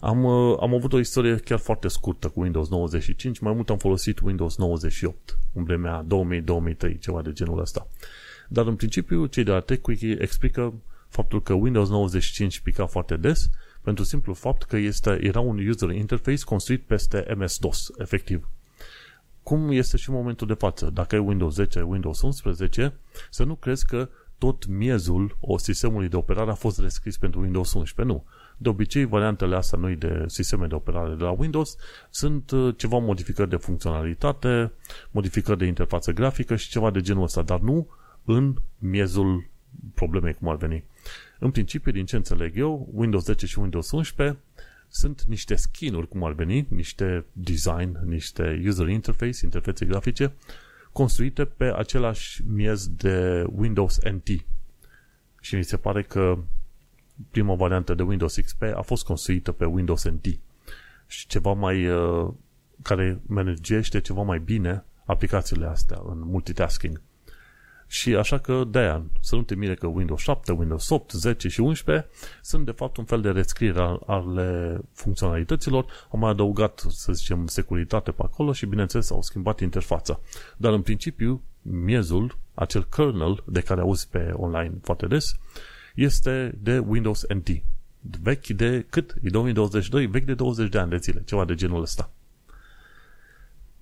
Am, 0.00 0.24
uh, 0.24 0.56
am 0.60 0.74
avut 0.74 0.92
o 0.92 0.98
istorie 0.98 1.36
chiar 1.36 1.58
foarte 1.58 1.88
scurtă 1.88 2.28
cu 2.28 2.40
Windows 2.40 2.68
95, 2.68 3.38
mai 3.38 3.52
mult 3.52 3.70
am 3.70 3.78
folosit 3.78 4.20
Windows 4.20 4.56
98 4.56 5.38
în 5.52 5.64
vremea 5.64 6.06
2000-2003, 6.06 6.98
ceva 6.98 7.22
de 7.22 7.32
genul 7.32 7.60
ăsta. 7.60 7.86
Dar 8.48 8.66
în 8.66 8.76
principiu, 8.76 9.26
cei 9.26 9.44
de 9.44 9.50
la 9.50 9.60
TechWiki 9.60 10.10
explică 10.10 10.74
faptul 11.08 11.42
că 11.42 11.52
Windows 11.52 11.88
95 11.88 12.60
pica 12.60 12.86
foarte 12.86 13.16
des 13.16 13.50
pentru 13.82 14.04
simplu 14.04 14.34
fapt 14.34 14.62
că 14.62 14.76
este, 14.76 15.18
era 15.22 15.40
un 15.40 15.66
user 15.68 15.90
interface 15.90 16.44
construit 16.44 16.82
peste 16.82 17.34
MS-DOS, 17.36 17.90
efectiv. 17.98 18.48
Cum 19.42 19.70
este 19.70 19.96
și 19.96 20.08
în 20.08 20.14
momentul 20.14 20.46
de 20.46 20.54
față. 20.54 20.90
Dacă 20.90 21.14
ai 21.14 21.20
Windows 21.20 21.54
10, 21.54 21.80
Windows 21.80 22.20
11, 22.20 22.94
să 23.30 23.44
nu 23.44 23.54
crezi 23.54 23.86
că 23.86 24.08
tot 24.38 24.66
miezul 24.66 25.36
o 25.40 25.58
sistemului 25.58 26.08
de 26.08 26.16
operare 26.16 26.50
a 26.50 26.54
fost 26.54 26.80
rescris 26.80 27.16
pentru 27.16 27.40
Windows 27.40 27.72
11. 27.72 28.14
Nu. 28.14 28.24
De 28.56 28.68
obicei, 28.68 29.04
variantele 29.04 29.56
astea 29.56 29.78
noi 29.78 29.96
de 29.96 30.24
sisteme 30.26 30.66
de 30.66 30.74
operare 30.74 31.14
de 31.14 31.22
la 31.22 31.30
Windows 31.30 31.76
sunt 32.10 32.50
uh, 32.50 32.74
ceva 32.76 32.98
modificări 32.98 33.48
de 33.48 33.56
funcționalitate, 33.56 34.72
modificări 35.10 35.58
de 35.58 35.64
interfață 35.64 36.12
grafică 36.12 36.56
și 36.56 36.68
ceva 36.68 36.90
de 36.90 37.00
genul 37.00 37.22
ăsta, 37.22 37.42
dar 37.42 37.60
nu 37.60 37.88
în 38.24 38.54
miezul 38.78 39.46
problemei 39.94 40.34
cum 40.34 40.48
ar 40.48 40.56
veni. 40.56 40.84
În 41.42 41.50
principiu, 41.50 41.92
din 41.92 42.06
ce 42.06 42.16
înțeleg 42.16 42.56
eu, 42.56 42.88
Windows 42.92 43.24
10 43.24 43.46
și 43.46 43.58
Windows 43.58 43.90
11 43.90 44.38
sunt 44.88 45.22
niște 45.22 45.54
skin-uri, 45.54 46.08
cum 46.08 46.24
ar 46.24 46.32
veni, 46.32 46.66
niște 46.68 47.24
design, 47.32 47.98
niște 48.04 48.62
user 48.66 48.88
interface, 48.88 49.44
interfețe 49.44 49.84
grafice, 49.84 50.32
construite 50.92 51.44
pe 51.44 51.72
același 51.76 52.42
miez 52.46 52.88
de 52.88 53.44
Windows 53.54 53.98
NT. 53.98 54.28
Și 55.40 55.54
mi 55.54 55.64
se 55.64 55.76
pare 55.76 56.02
că 56.02 56.38
prima 57.30 57.54
variantă 57.54 57.94
de 57.94 58.02
Windows 58.02 58.36
XP 58.36 58.62
a 58.62 58.80
fost 58.80 59.04
construită 59.04 59.52
pe 59.52 59.64
Windows 59.64 60.04
NT 60.04 60.26
și 61.06 61.26
ceva 61.26 61.52
mai 61.52 61.86
uh, 61.86 62.28
care 62.82 63.20
managește 63.26 64.00
ceva 64.00 64.22
mai 64.22 64.38
bine 64.38 64.84
aplicațiile 65.04 65.66
astea 65.66 66.02
în 66.04 66.18
multitasking. 66.18 67.00
Și 67.92 68.14
așa 68.14 68.38
că 68.38 68.64
de-aia 68.68 69.02
să 69.20 69.34
nu 69.34 69.42
te 69.42 69.54
mire 69.54 69.74
că 69.74 69.86
Windows 69.86 70.20
7, 70.20 70.52
Windows 70.52 70.88
8, 70.88 71.10
10 71.10 71.48
și 71.48 71.60
11 71.60 72.08
sunt 72.42 72.64
de 72.64 72.70
fapt 72.70 72.96
un 72.96 73.04
fel 73.04 73.20
de 73.20 73.30
rescriere 73.30 73.98
ale 74.06 74.78
funcționalităților. 74.92 75.84
Au 76.10 76.18
mai 76.18 76.30
adăugat, 76.30 76.84
să 76.88 77.12
zicem, 77.12 77.46
securitate 77.46 78.10
pe 78.10 78.22
acolo 78.22 78.52
și 78.52 78.66
bineînțeles 78.66 79.10
au 79.10 79.22
schimbat 79.22 79.60
interfața. 79.60 80.20
Dar 80.56 80.72
în 80.72 80.82
principiu, 80.82 81.42
miezul, 81.62 82.38
acel 82.54 82.84
kernel 82.84 83.42
de 83.46 83.60
care 83.60 83.80
auzi 83.80 84.08
pe 84.08 84.32
online 84.34 84.74
foarte 84.82 85.06
des, 85.06 85.36
este 85.94 86.58
de 86.62 86.78
Windows 86.78 87.24
NT. 87.28 87.48
Vechi 88.22 88.46
de 88.46 88.86
cât? 88.90 89.14
E 89.22 89.28
2022, 89.28 90.06
vechi 90.06 90.24
de 90.24 90.34
20 90.34 90.68
de 90.68 90.78
ani 90.78 90.90
de 90.90 90.96
zile, 90.96 91.22
ceva 91.24 91.44
de 91.44 91.54
genul 91.54 91.82
ăsta. 91.82 92.10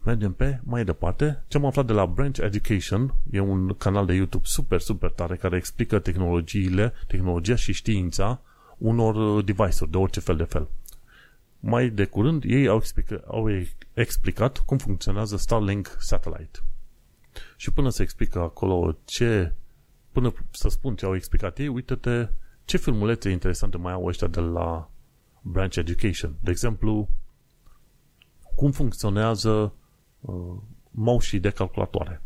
Mergem 0.03 0.33
pe 0.33 0.61
mai 0.65 0.85
departe. 0.85 1.43
Ce 1.49 1.57
am 1.57 1.65
aflat 1.65 1.87
de 1.87 1.93
la 1.93 2.07
Branch 2.07 2.39
Education, 2.39 3.15
e 3.31 3.41
un 3.41 3.75
canal 3.75 4.07
de 4.07 4.15
YouTube 4.15 4.45
super, 4.47 4.81
super 4.81 5.11
tare 5.11 5.37
care 5.37 5.57
explică 5.57 5.99
tehnologiile, 5.99 6.93
tehnologia 7.07 7.55
și 7.55 7.73
știința 7.73 8.41
unor 8.79 9.15
uh, 9.15 9.45
device-uri 9.45 9.91
de 9.91 9.97
orice 9.97 10.21
fel 10.21 10.37
de 10.37 10.45
fel. 10.45 10.69
Mai 11.61 11.89
de 11.89 12.05
curând, 12.05 12.45
ei 12.47 12.67
au 12.67 12.77
explicat, 12.77 13.25
au 13.27 13.49
explicat 13.93 14.59
cum 14.59 14.79
funcționează 14.79 15.37
Starlink 15.37 15.97
Satellite. 15.99 16.59
Și 17.57 17.73
până 17.73 17.89
să 17.89 18.03
explică 18.03 18.39
acolo 18.39 18.97
ce, 19.05 19.53
până 20.13 20.33
să 20.51 20.69
spun 20.69 20.95
ce 20.95 21.05
au 21.05 21.15
explicat 21.15 21.59
ei, 21.59 21.69
uite-te 21.69 22.29
ce 22.65 22.77
filmulețe 22.77 23.31
interesante 23.31 23.77
mai 23.77 23.93
au 23.93 24.05
ăștia 24.05 24.27
de 24.27 24.41
la 24.41 24.91
Branch 25.43 25.77
Education. 25.77 26.35
De 26.41 26.51
exemplu, 26.51 27.09
cum 28.55 28.71
funcționează 28.71 29.51
uh, 29.51 29.71
mouse 30.91 31.39
de 31.39 31.51
calculatoare. 31.51 32.23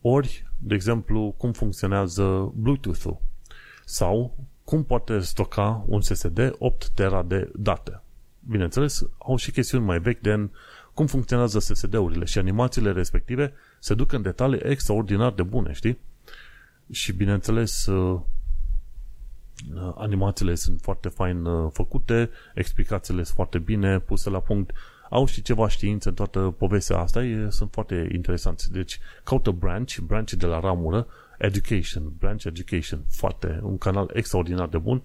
Ori, 0.00 0.46
de 0.58 0.74
exemplu, 0.74 1.34
cum 1.36 1.52
funcționează 1.52 2.52
Bluetooth-ul 2.54 3.20
sau 3.84 4.36
cum 4.64 4.84
poate 4.84 5.18
stoca 5.18 5.84
un 5.86 6.00
SSD 6.00 6.54
8 6.58 6.88
tera 6.88 7.22
de 7.22 7.50
date. 7.56 8.02
Bineînțeles, 8.48 9.06
au 9.18 9.36
și 9.36 9.50
chestiuni 9.50 9.84
mai 9.84 9.98
vechi 9.98 10.20
de 10.20 10.50
cum 10.94 11.06
funcționează 11.06 11.58
SSD-urile 11.58 12.24
și 12.24 12.38
animațiile 12.38 12.92
respective 12.92 13.52
se 13.78 13.94
duc 13.94 14.12
în 14.12 14.22
detalii 14.22 14.60
extraordinar 14.62 15.32
de 15.32 15.42
bune, 15.42 15.72
știi? 15.72 15.98
Și 16.90 17.12
bineînțeles, 17.12 17.86
uh, 17.86 18.20
animațiile 19.94 20.54
sunt 20.54 20.80
foarte 20.80 21.08
fain 21.08 21.44
uh, 21.44 21.70
făcute, 21.72 22.30
explicațiile 22.54 23.22
sunt 23.22 23.34
foarte 23.34 23.58
bine 23.58 23.98
puse 23.98 24.30
la 24.30 24.40
punct, 24.40 24.72
au 25.10 25.26
și 25.26 25.42
ceva 25.42 25.68
știință 25.68 26.08
în 26.08 26.14
toată 26.14 26.54
povestea 26.58 26.98
asta, 26.98 27.24
e, 27.24 27.46
sunt 27.50 27.70
foarte 27.72 28.08
interesanți. 28.12 28.72
Deci, 28.72 28.98
caută 29.24 29.50
Branch, 29.50 29.96
Branch 29.96 30.30
de 30.30 30.46
la 30.46 30.60
ramură, 30.60 31.06
Education, 31.38 32.12
Branch 32.18 32.44
Education, 32.44 33.04
foarte, 33.08 33.60
un 33.62 33.78
canal 33.78 34.10
extraordinar 34.12 34.68
de 34.68 34.78
bun. 34.78 35.02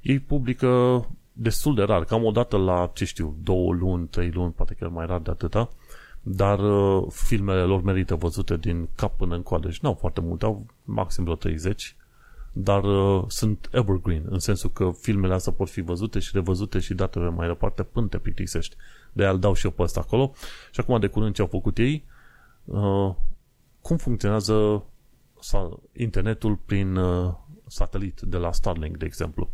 Ei 0.00 0.18
publică 0.18 1.04
destul 1.32 1.74
de 1.74 1.82
rar, 1.82 2.04
cam 2.04 2.24
o 2.24 2.30
dată 2.30 2.56
la, 2.56 2.90
ce 2.94 3.04
știu, 3.04 3.36
două 3.42 3.72
luni, 3.72 4.06
trei 4.06 4.30
luni, 4.30 4.52
poate 4.52 4.74
chiar 4.74 4.88
mai 4.88 5.06
rar 5.06 5.20
de 5.20 5.30
atâta, 5.30 5.68
dar 6.22 6.58
uh, 6.58 7.06
filmele 7.10 7.62
lor 7.62 7.82
merită 7.82 8.14
văzute 8.14 8.56
din 8.56 8.88
cap 8.94 9.16
până 9.16 9.34
în 9.34 9.42
coadă 9.42 9.70
și 9.70 9.78
nu 9.82 9.88
au 9.88 9.94
foarte 9.94 10.20
multe, 10.20 10.44
au 10.44 10.66
maxim 10.84 11.24
vreo 11.24 11.36
30, 11.36 11.96
dar 12.52 12.84
uh, 12.84 13.24
sunt 13.28 13.68
evergreen, 13.72 14.22
în 14.28 14.38
sensul 14.38 14.70
că 14.70 14.90
filmele 15.00 15.34
astea 15.34 15.52
pot 15.52 15.68
fi 15.68 15.80
văzute 15.80 16.18
și 16.18 16.30
revăzute 16.32 16.78
și 16.78 16.94
date 16.94 17.18
mai 17.18 17.46
departe 17.46 17.82
până 17.82 18.06
te 18.06 18.18
plictisești 18.18 18.76
de 19.12 19.24
a-l 19.24 19.38
dau 19.38 19.54
și 19.54 19.64
eu 19.64 19.70
pe 19.70 19.82
ăsta 19.82 20.00
acolo. 20.00 20.32
Și 20.70 20.80
acum 20.80 21.00
de 21.00 21.06
curând 21.06 21.34
ce 21.34 21.40
au 21.40 21.46
făcut 21.46 21.78
ei, 21.78 22.04
uh, 22.64 23.14
cum 23.80 23.96
funcționează 23.96 24.84
internetul 25.92 26.56
prin 26.56 26.96
uh, 26.96 27.34
satelit 27.66 28.20
de 28.20 28.36
la 28.36 28.52
Starlink, 28.52 28.96
de 28.96 29.04
exemplu. 29.04 29.50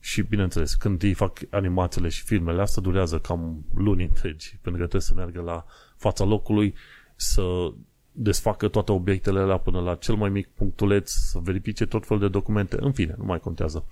Și 0.00 0.22
bineînțeles, 0.22 0.74
când 0.74 1.02
ei 1.02 1.14
fac 1.14 1.38
animațiile 1.50 2.08
și 2.08 2.22
filmele 2.22 2.60
astea, 2.60 2.82
durează 2.82 3.18
cam 3.18 3.64
luni 3.74 4.02
întregi, 4.02 4.58
pentru 4.62 4.70
că 4.70 4.88
trebuie 4.88 5.00
să 5.00 5.14
meargă 5.14 5.40
la 5.40 5.64
fața 5.96 6.24
locului, 6.24 6.74
să 7.16 7.72
desfacă 8.12 8.68
toate 8.68 8.92
obiectele 8.92 9.40
la 9.40 9.58
până 9.58 9.80
la 9.80 9.94
cel 9.94 10.14
mai 10.14 10.28
mic 10.28 10.48
punctuleț, 10.48 11.10
să 11.10 11.38
verifice 11.38 11.86
tot 11.86 12.06
felul 12.06 12.22
de 12.22 12.28
documente, 12.28 12.76
în 12.80 12.92
fine, 12.92 13.14
nu 13.18 13.24
mai 13.24 13.40
contează. 13.40 13.84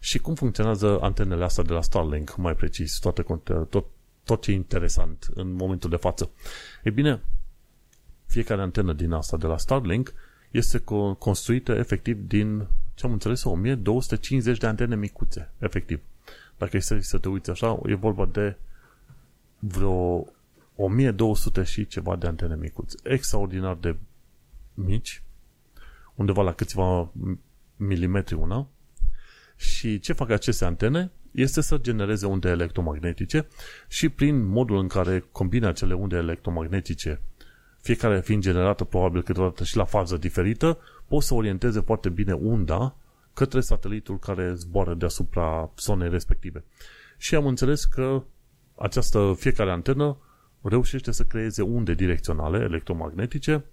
Și 0.00 0.18
cum 0.18 0.34
funcționează 0.34 0.98
antenele 1.00 1.44
astea 1.44 1.64
de 1.64 1.72
la 1.72 1.80
Starlink, 1.80 2.36
mai 2.36 2.54
precis, 2.54 2.98
toate, 2.98 3.24
tot, 3.68 3.86
tot 4.24 4.42
ce 4.42 4.50
e 4.50 4.54
interesant 4.54 5.28
în 5.34 5.52
momentul 5.52 5.90
de 5.90 5.96
față. 5.96 6.30
E 6.82 6.90
bine, 6.90 7.22
fiecare 8.26 8.62
antenă 8.62 8.92
din 8.92 9.12
asta 9.12 9.36
de 9.36 9.46
la 9.46 9.58
Starlink 9.58 10.14
este 10.50 10.78
construită 11.18 11.72
efectiv 11.72 12.18
din, 12.26 12.66
ce 12.94 13.06
am 13.06 13.12
înțeles, 13.12 13.44
1250 13.44 14.58
de 14.58 14.66
antene 14.66 14.96
micuțe, 14.96 15.52
efectiv. 15.58 16.00
Dacă 16.58 16.76
este 16.76 17.00
să 17.00 17.18
te 17.18 17.28
uiți 17.28 17.50
așa, 17.50 17.80
e 17.86 17.94
vorba 17.94 18.26
de 18.26 18.56
vreo 19.58 20.26
1200 20.76 21.62
și 21.62 21.86
ceva 21.86 22.16
de 22.16 22.26
antene 22.26 22.56
micuțe. 22.56 22.96
Extraordinar 23.02 23.74
de 23.74 23.96
mici, 24.74 25.22
undeva 26.14 26.42
la 26.42 26.52
câțiva 26.52 27.12
milimetri 27.76 28.34
una. 28.34 28.68
Și 29.56 29.98
ce 29.98 30.12
fac 30.12 30.30
aceste 30.30 30.64
antene? 30.64 31.10
Este 31.34 31.60
să 31.60 31.78
genereze 31.78 32.26
unde 32.26 32.48
electromagnetice 32.48 33.46
și 33.88 34.08
prin 34.08 34.46
modul 34.46 34.78
în 34.78 34.88
care 34.88 35.24
combina 35.32 35.68
acele 35.68 35.94
unde 35.94 36.16
electromagnetice, 36.16 37.20
fiecare 37.80 38.20
fiind 38.20 38.42
generată 38.42 38.84
probabil 38.84 39.22
câteodată 39.22 39.64
și 39.64 39.76
la 39.76 39.84
fază 39.84 40.16
diferită, 40.16 40.78
poți 41.06 41.26
să 41.26 41.34
orienteze 41.34 41.80
foarte 41.80 42.08
bine 42.08 42.32
unda 42.32 42.96
către 43.32 43.60
satelitul 43.60 44.18
care 44.18 44.52
zboară 44.54 44.94
deasupra 44.94 45.70
zonei 45.78 46.08
respective. 46.08 46.64
Și 47.16 47.34
am 47.34 47.46
înțeles 47.46 47.84
că 47.84 48.22
această 48.74 49.34
fiecare 49.38 49.70
antenă 49.70 50.16
reușește 50.62 51.12
să 51.12 51.22
creeze 51.22 51.62
unde 51.62 51.94
direcționale 51.94 52.58
electromagnetice 52.58 53.64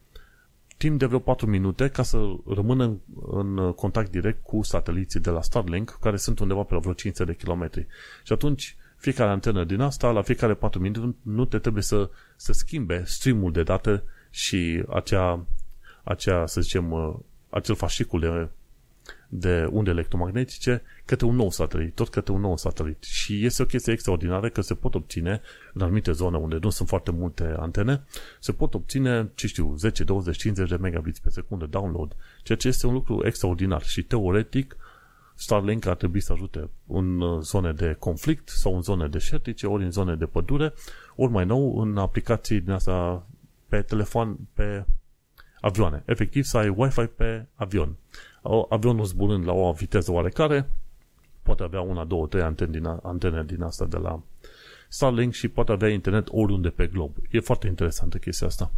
timp 0.81 0.99
de 0.99 1.05
vreo 1.05 1.19
4 1.19 1.47
minute 1.47 1.89
ca 1.89 2.03
să 2.03 2.17
rămână 2.47 2.99
în 3.31 3.73
contact 3.73 4.11
direct 4.11 4.43
cu 4.43 4.61
sateliții 4.61 5.19
de 5.19 5.29
la 5.29 5.41
Starlink, 5.41 5.97
care 6.01 6.17
sunt 6.17 6.39
undeva 6.39 6.63
pe 6.63 6.73
la 6.73 6.79
vreo 6.79 6.93
500 6.93 7.31
de 7.31 7.37
kilometri. 7.37 7.87
Și 8.23 8.33
atunci, 8.33 8.75
fiecare 8.95 9.29
antenă 9.29 9.63
din 9.63 9.79
asta, 9.79 10.11
la 10.11 10.21
fiecare 10.21 10.53
4 10.53 10.79
minute, 10.79 11.15
nu 11.21 11.45
te 11.45 11.59
trebuie 11.59 11.83
să, 11.83 12.09
să 12.35 12.53
schimbe 12.53 13.03
streamul 13.05 13.51
de 13.51 13.63
date 13.63 14.03
și 14.29 14.83
acea, 14.89 15.45
acea, 16.03 16.45
să 16.45 16.61
zicem, 16.61 17.15
acel 17.49 17.75
fascicul 17.75 18.19
de 18.19 18.49
de 19.29 19.67
unde 19.71 19.89
electromagnetice 19.89 20.81
către 21.05 21.25
un 21.25 21.35
nou 21.35 21.49
satelit, 21.49 21.95
tot 21.95 22.09
către 22.09 22.33
un 22.33 22.41
nou 22.41 22.57
satelit. 22.57 23.03
Și 23.03 23.45
este 23.45 23.61
o 23.61 23.65
chestie 23.65 23.93
extraordinară 23.93 24.49
că 24.49 24.61
se 24.61 24.73
pot 24.73 24.95
obține 24.95 25.41
în 25.73 25.81
anumite 25.81 26.11
zone 26.11 26.37
unde 26.37 26.57
nu 26.61 26.69
sunt 26.69 26.87
foarte 26.87 27.11
multe 27.11 27.55
antene, 27.57 28.03
se 28.39 28.51
pot 28.51 28.73
obține, 28.73 29.31
ce 29.35 29.47
știu, 29.47 29.75
10, 29.75 30.03
20, 30.03 30.37
50 30.37 30.69
de 30.69 30.75
megabits 30.75 31.19
pe 31.19 31.29
secundă 31.29 31.65
download, 31.65 32.15
ceea 32.43 32.57
ce 32.57 32.67
este 32.67 32.87
un 32.87 32.93
lucru 32.93 33.21
extraordinar 33.25 33.83
și 33.83 34.03
teoretic 34.03 34.75
Starlink 35.35 35.85
ar 35.85 35.95
trebui 35.95 36.19
să 36.19 36.33
ajute 36.33 36.69
în 36.87 37.41
zone 37.41 37.71
de 37.71 37.95
conflict 37.99 38.49
sau 38.49 38.75
în 38.75 38.81
zone 38.81 39.07
deșertice, 39.07 39.67
ori 39.67 39.83
în 39.83 39.91
zone 39.91 40.15
de 40.15 40.25
pădure, 40.25 40.73
ori 41.15 41.31
mai 41.31 41.45
nou 41.45 41.79
în 41.79 41.97
aplicații 41.97 42.59
din 42.59 42.71
asta 42.71 43.27
pe 43.67 43.81
telefon, 43.81 44.37
pe 44.53 44.85
avioane. 45.61 46.03
Efectiv 46.05 46.43
să 46.43 46.57
ai 46.57 46.69
Wi-Fi 46.69 47.05
pe 47.05 47.45
avion 47.55 47.95
avionul 48.69 49.05
zburând 49.05 49.45
la 49.45 49.53
o 49.53 49.71
viteză 49.71 50.11
oarecare, 50.11 50.69
poate 51.43 51.63
avea 51.63 51.81
una, 51.81 52.05
două, 52.05 52.27
trei 52.27 52.43
antene 52.43 52.71
din, 52.71 52.85
antene 52.85 53.43
din 53.43 53.61
asta 53.61 53.85
de 53.85 53.97
la 53.97 54.21
Starlink 54.89 55.33
și 55.33 55.47
poate 55.47 55.71
avea 55.71 55.89
internet 55.89 56.27
oriunde 56.31 56.69
pe 56.69 56.87
glob. 56.87 57.11
E 57.29 57.39
foarte 57.39 57.67
interesantă 57.67 58.17
chestia 58.17 58.47
asta. 58.47 58.71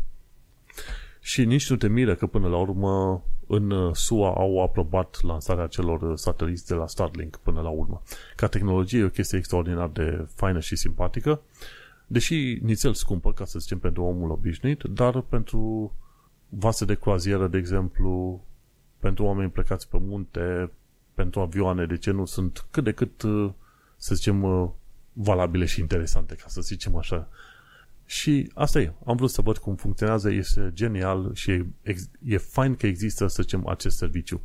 Și 1.20 1.46
nici 1.46 1.70
nu 1.70 1.76
te 1.76 1.88
miră 1.88 2.16
că 2.16 2.28
până 2.28 2.48
la 2.48 2.58
urmă 2.58 3.24
în 3.48 3.94
SUA 3.94 4.34
au 4.34 4.64
aprobat 4.64 5.22
lansarea 5.22 5.68
celor 5.68 6.18
sateliți 6.18 6.68
de 6.68 6.74
la 6.74 6.88
Starlink 6.88 7.36
până 7.36 7.62
la 7.62 7.70
urmă. 7.70 8.02
Ca 8.36 8.48
tehnologie 8.48 9.00
e 9.00 9.04
o 9.04 9.10
chestie 9.10 9.38
extraordinar 9.38 9.88
de 9.88 10.28
faină 10.36 10.60
și 10.60 10.76
simpatică, 10.76 11.42
deși 12.08 12.60
nițel 12.62 12.94
scumpă, 12.94 13.34
ca 13.34 13.46
să 13.46 13.60
zicem, 13.60 13.80
pentru 13.80 14.04
omul 14.04 14.32
obișnuit, 14.32 14.84
dar 14.84 15.22
pentru 15.22 15.94
vase 16.50 16.86
de 16.86 16.96
croazieră, 16.96 17.48
de 17.48 17.58
exemplu, 17.58 18.44
pentru 19.04 19.24
oameni 19.24 19.52
plecați 19.52 19.90
pe 19.90 19.98
munte, 20.02 20.72
pentru 21.14 21.40
avioane, 21.40 21.86
de 21.86 21.98
ce 21.98 22.12
nu 22.12 22.26
sunt 22.26 22.66
cât 22.72 22.84
de 22.84 22.92
cât, 22.92 23.22
uh, 23.22 23.52
să 23.98 24.16
zicem, 24.16 24.44
uh, 24.44 24.70
valabile 25.14 25.66
și 25.66 25.80
interesante, 25.80 26.36
ca 26.36 26.46
să 26.48 26.62
zicem 26.62 26.96
așa. 26.96 27.30
Și 28.06 28.52
asta 28.54 28.80
e. 28.80 28.94
Am 29.06 29.16
vrut 29.16 29.30
să 29.30 29.42
văd 29.42 29.58
cum 29.58 29.76
funcționează, 29.76 30.32
este 30.32 30.72
genial 30.74 31.34
și 31.34 31.52
e, 31.52 31.96
e 32.26 32.38
fain 32.38 32.76
că 32.76 32.88
există, 32.88 33.28
să 33.28 33.42
zicem, 33.42 33.68
acest 33.68 33.98
serviciu. 33.98 34.42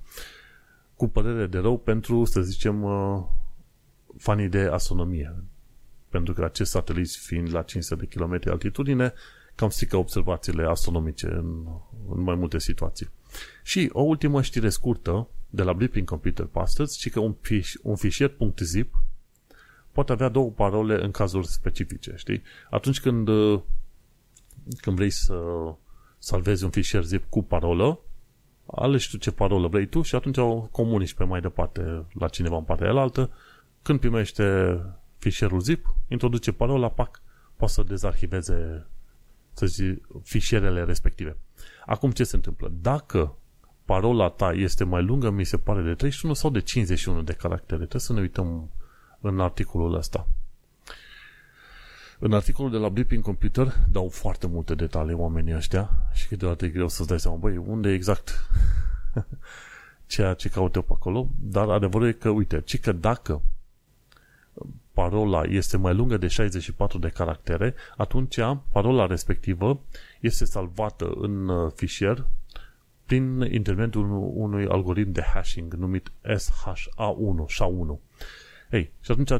Cu 0.96 1.08
părere 1.08 1.46
de 1.46 1.58
rău 1.58 1.78
pentru, 1.78 2.24
să 2.24 2.40
zicem, 2.40 2.82
uh, 2.82 3.24
fanii 4.16 4.48
de 4.48 4.60
astronomie. 4.60 5.34
Pentru 6.08 6.34
că 6.34 6.44
acest 6.44 6.70
satelit 6.70 7.10
fiind 7.10 7.52
la 7.52 7.62
500 7.62 8.06
de 8.06 8.16
km 8.16 8.40
altitudine, 8.50 9.12
cam 9.54 9.68
strică 9.68 9.96
observațiile 9.96 10.64
astronomice 10.64 11.26
în, 11.26 11.66
în 12.08 12.20
mai 12.20 12.34
multe 12.34 12.58
situații. 12.58 13.08
Și 13.62 13.90
o 13.92 14.02
ultimă 14.02 14.42
știre 14.42 14.68
scurtă 14.68 15.28
de 15.50 15.62
la 15.62 15.72
Blipping 15.72 16.08
Computer 16.08 16.46
Pastors, 16.46 16.96
ci 16.96 17.10
că 17.10 17.20
un, 17.20 17.34
fiș, 17.40 17.74
un 17.82 17.96
fișier 17.96 18.36
.zip 18.58 19.02
poate 19.92 20.12
avea 20.12 20.28
două 20.28 20.50
parole 20.50 21.04
în 21.04 21.10
cazuri 21.10 21.46
specifice, 21.46 22.12
știi? 22.16 22.42
Atunci 22.70 23.00
când, 23.00 23.28
uh, 23.28 23.60
când 24.80 24.96
vrei 24.96 25.10
să 25.10 25.34
salvezi 26.18 26.64
un 26.64 26.70
fișier 26.70 27.02
zip 27.02 27.24
cu 27.28 27.42
parolă, 27.42 28.00
alegi 28.66 29.10
tu 29.10 29.16
ce 29.16 29.30
parolă 29.30 29.68
vrei 29.68 29.86
tu 29.86 30.02
și 30.02 30.14
atunci 30.14 30.36
o 30.36 30.60
comunici 30.60 31.14
pe 31.14 31.24
mai 31.24 31.40
departe 31.40 32.06
la 32.12 32.28
cineva 32.28 32.56
în 32.56 32.64
partea 32.64 32.86
elaltă. 32.86 33.30
Când 33.82 34.00
primește 34.00 34.78
fișierul 35.18 35.60
zip, 35.60 35.94
introduce 36.08 36.52
parola, 36.52 36.88
pac, 36.88 37.22
poate 37.56 37.72
să 37.72 37.82
dezarhiveze 37.82 38.86
să 39.52 39.66
zic, 39.66 40.06
fișierele 40.22 40.84
respective. 40.84 41.36
Acum 41.86 42.10
ce 42.10 42.24
se 42.24 42.36
întâmplă? 42.36 42.72
Dacă 42.80 43.36
parola 43.84 44.28
ta 44.28 44.52
este 44.52 44.84
mai 44.84 45.02
lungă, 45.02 45.30
mi 45.30 45.44
se 45.44 45.56
pare, 45.56 45.82
de 45.82 45.94
31 45.94 46.34
sau 46.34 46.50
de 46.50 46.60
51 46.60 47.22
de 47.22 47.32
caractere, 47.32 47.76
trebuie 47.76 48.00
să 48.00 48.12
ne 48.12 48.20
uităm 48.20 48.70
în 49.20 49.40
articolul 49.40 49.94
ăsta. 49.94 50.26
În 52.18 52.32
articolul 52.32 52.70
de 52.70 52.76
la 52.76 52.88
Blipping 52.88 53.22
Computer 53.22 53.74
dau 53.90 54.08
foarte 54.08 54.46
multe 54.46 54.74
detalii 54.74 55.14
oamenii 55.14 55.54
ăștia 55.54 55.90
și 56.12 56.28
câteodată 56.28 56.64
e 56.64 56.68
greu 56.68 56.88
să-ți 56.88 57.08
dai 57.08 57.20
seama, 57.20 57.36
băi, 57.36 57.56
unde 57.56 57.92
exact 57.92 58.48
ceea 60.06 60.34
ce 60.34 60.48
caută 60.48 60.80
pe 60.80 60.92
acolo, 60.92 61.28
dar 61.40 61.68
adevărul 61.68 62.06
e 62.06 62.12
că, 62.12 62.28
uite, 62.28 62.60
ci 62.60 62.80
că 62.80 62.92
dacă 62.92 63.42
parola 64.92 65.42
este 65.42 65.76
mai 65.76 65.94
lungă 65.94 66.16
de 66.16 66.26
64 66.26 66.98
de 66.98 67.08
caractere, 67.08 67.74
atunci 67.96 68.38
parola 68.72 69.06
respectivă 69.06 69.80
este 70.20 70.44
salvată 70.44 71.12
în 71.14 71.48
uh, 71.48 71.72
fișier 71.74 72.26
prin 73.04 73.40
intermediul 73.40 74.10
unui 74.34 74.66
algoritm 74.66 75.12
de 75.12 75.22
hashing 75.22 75.74
numit 75.74 76.12
SHA1, 76.22 77.44
SHA1. 77.46 77.98
Ei, 78.70 78.92
și 79.00 79.10
atunci 79.10 79.30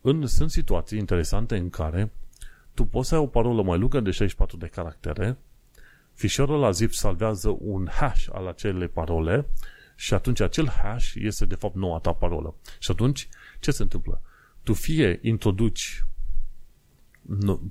în, 0.00 0.26
sunt 0.26 0.50
situații 0.50 0.98
interesante 0.98 1.56
în 1.56 1.70
care 1.70 2.12
tu 2.74 2.84
poți 2.84 3.08
să 3.08 3.14
ai 3.14 3.20
o 3.20 3.26
parolă 3.26 3.62
mai 3.62 3.78
lungă 3.78 4.00
de 4.00 4.10
64 4.10 4.56
de 4.56 4.66
caractere, 4.66 5.38
fișierul 6.12 6.58
la 6.58 6.70
zip 6.70 6.92
salvează 6.92 7.56
un 7.58 7.88
hash 7.90 8.26
al 8.32 8.46
acelei 8.46 8.88
parole 8.88 9.46
și 9.96 10.14
atunci 10.14 10.40
acel 10.40 10.68
hash 10.68 11.12
este 11.14 11.44
de 11.46 11.54
fapt 11.54 11.74
noua 11.74 11.98
ta 11.98 12.12
parolă. 12.12 12.54
Și 12.78 12.90
atunci 12.90 13.28
ce 13.60 13.70
se 13.70 13.82
întâmplă? 13.82 14.22
Tu 14.62 14.72
fie 14.72 15.18
introduci 15.22 16.04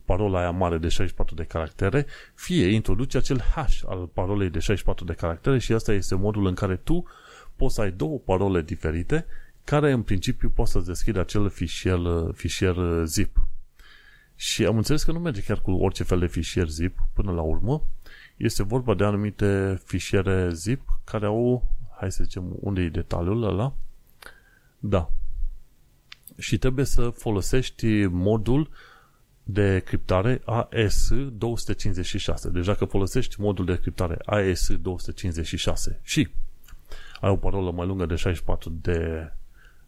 parola 0.05 0.39
aia 0.39 0.51
mare 0.51 0.77
de 0.77 0.87
64 0.87 1.35
de 1.35 1.43
caractere, 1.43 2.05
fie 2.35 2.67
introduci 2.67 3.15
acel 3.15 3.41
hash 3.41 3.81
al 3.87 4.09
parolei 4.13 4.49
de 4.49 4.59
64 4.59 5.05
de 5.05 5.13
caractere 5.13 5.59
și 5.59 5.73
asta 5.73 5.93
este 5.93 6.15
modul 6.15 6.45
în 6.45 6.53
care 6.53 6.75
tu 6.75 7.05
poți 7.55 7.75
să 7.75 7.81
ai 7.81 7.91
două 7.91 8.17
parole 8.17 8.61
diferite 8.61 9.25
care 9.63 9.91
în 9.91 10.01
principiu 10.01 10.49
poți 10.49 10.71
să 10.71 10.79
deschide 10.79 11.19
acel 11.19 11.49
fișier, 11.49 11.99
fișier 12.33 12.75
zip. 13.05 13.47
Și 14.35 14.65
am 14.65 14.77
înțeles 14.77 15.03
că 15.03 15.11
nu 15.11 15.19
merge 15.19 15.41
chiar 15.41 15.61
cu 15.61 15.71
orice 15.71 16.03
fel 16.03 16.19
de 16.19 16.27
fișier 16.27 16.67
zip 16.67 16.97
până 17.13 17.31
la 17.31 17.41
urmă. 17.41 17.83
Este 18.37 18.63
vorba 18.63 18.93
de 18.93 19.03
anumite 19.03 19.81
fișiere 19.85 20.53
zip 20.53 20.99
care 21.03 21.25
au, 21.25 21.71
hai 21.99 22.11
să 22.11 22.23
zicem, 22.23 22.55
unde 22.59 22.81
e 22.81 22.89
detaliul 22.89 23.43
ăla? 23.43 23.73
Da. 24.79 25.11
Și 26.37 26.57
trebuie 26.57 26.85
să 26.85 27.09
folosești 27.09 28.05
modul 28.05 28.69
de 29.51 29.79
criptare 29.79 30.39
AES256. 30.39 32.51
Deci 32.51 32.65
dacă 32.65 32.85
folosești 32.85 33.41
modul 33.41 33.65
de 33.65 33.79
criptare 33.79 34.15
AES256 34.15 36.01
și 36.01 36.27
ai 37.21 37.29
o 37.29 37.35
parolă 37.35 37.71
mai 37.71 37.87
lungă 37.87 38.05
de 38.05 38.15
64 38.15 38.69
de 38.81 39.31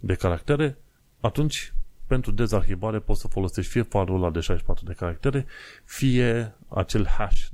de 0.03 0.15
caractere, 0.15 0.77
atunci 1.19 1.73
pentru 2.07 2.31
dezarhivare 2.31 2.99
poți 2.99 3.21
să 3.21 3.27
folosești 3.27 3.71
fie 3.71 3.83
parola 3.83 4.29
de 4.29 4.39
64 4.39 4.85
de 4.85 4.93
caractere, 4.93 5.45
fie 5.85 6.55
acel 6.67 7.07
hash 7.07 7.47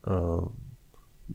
uh, 0.00 0.50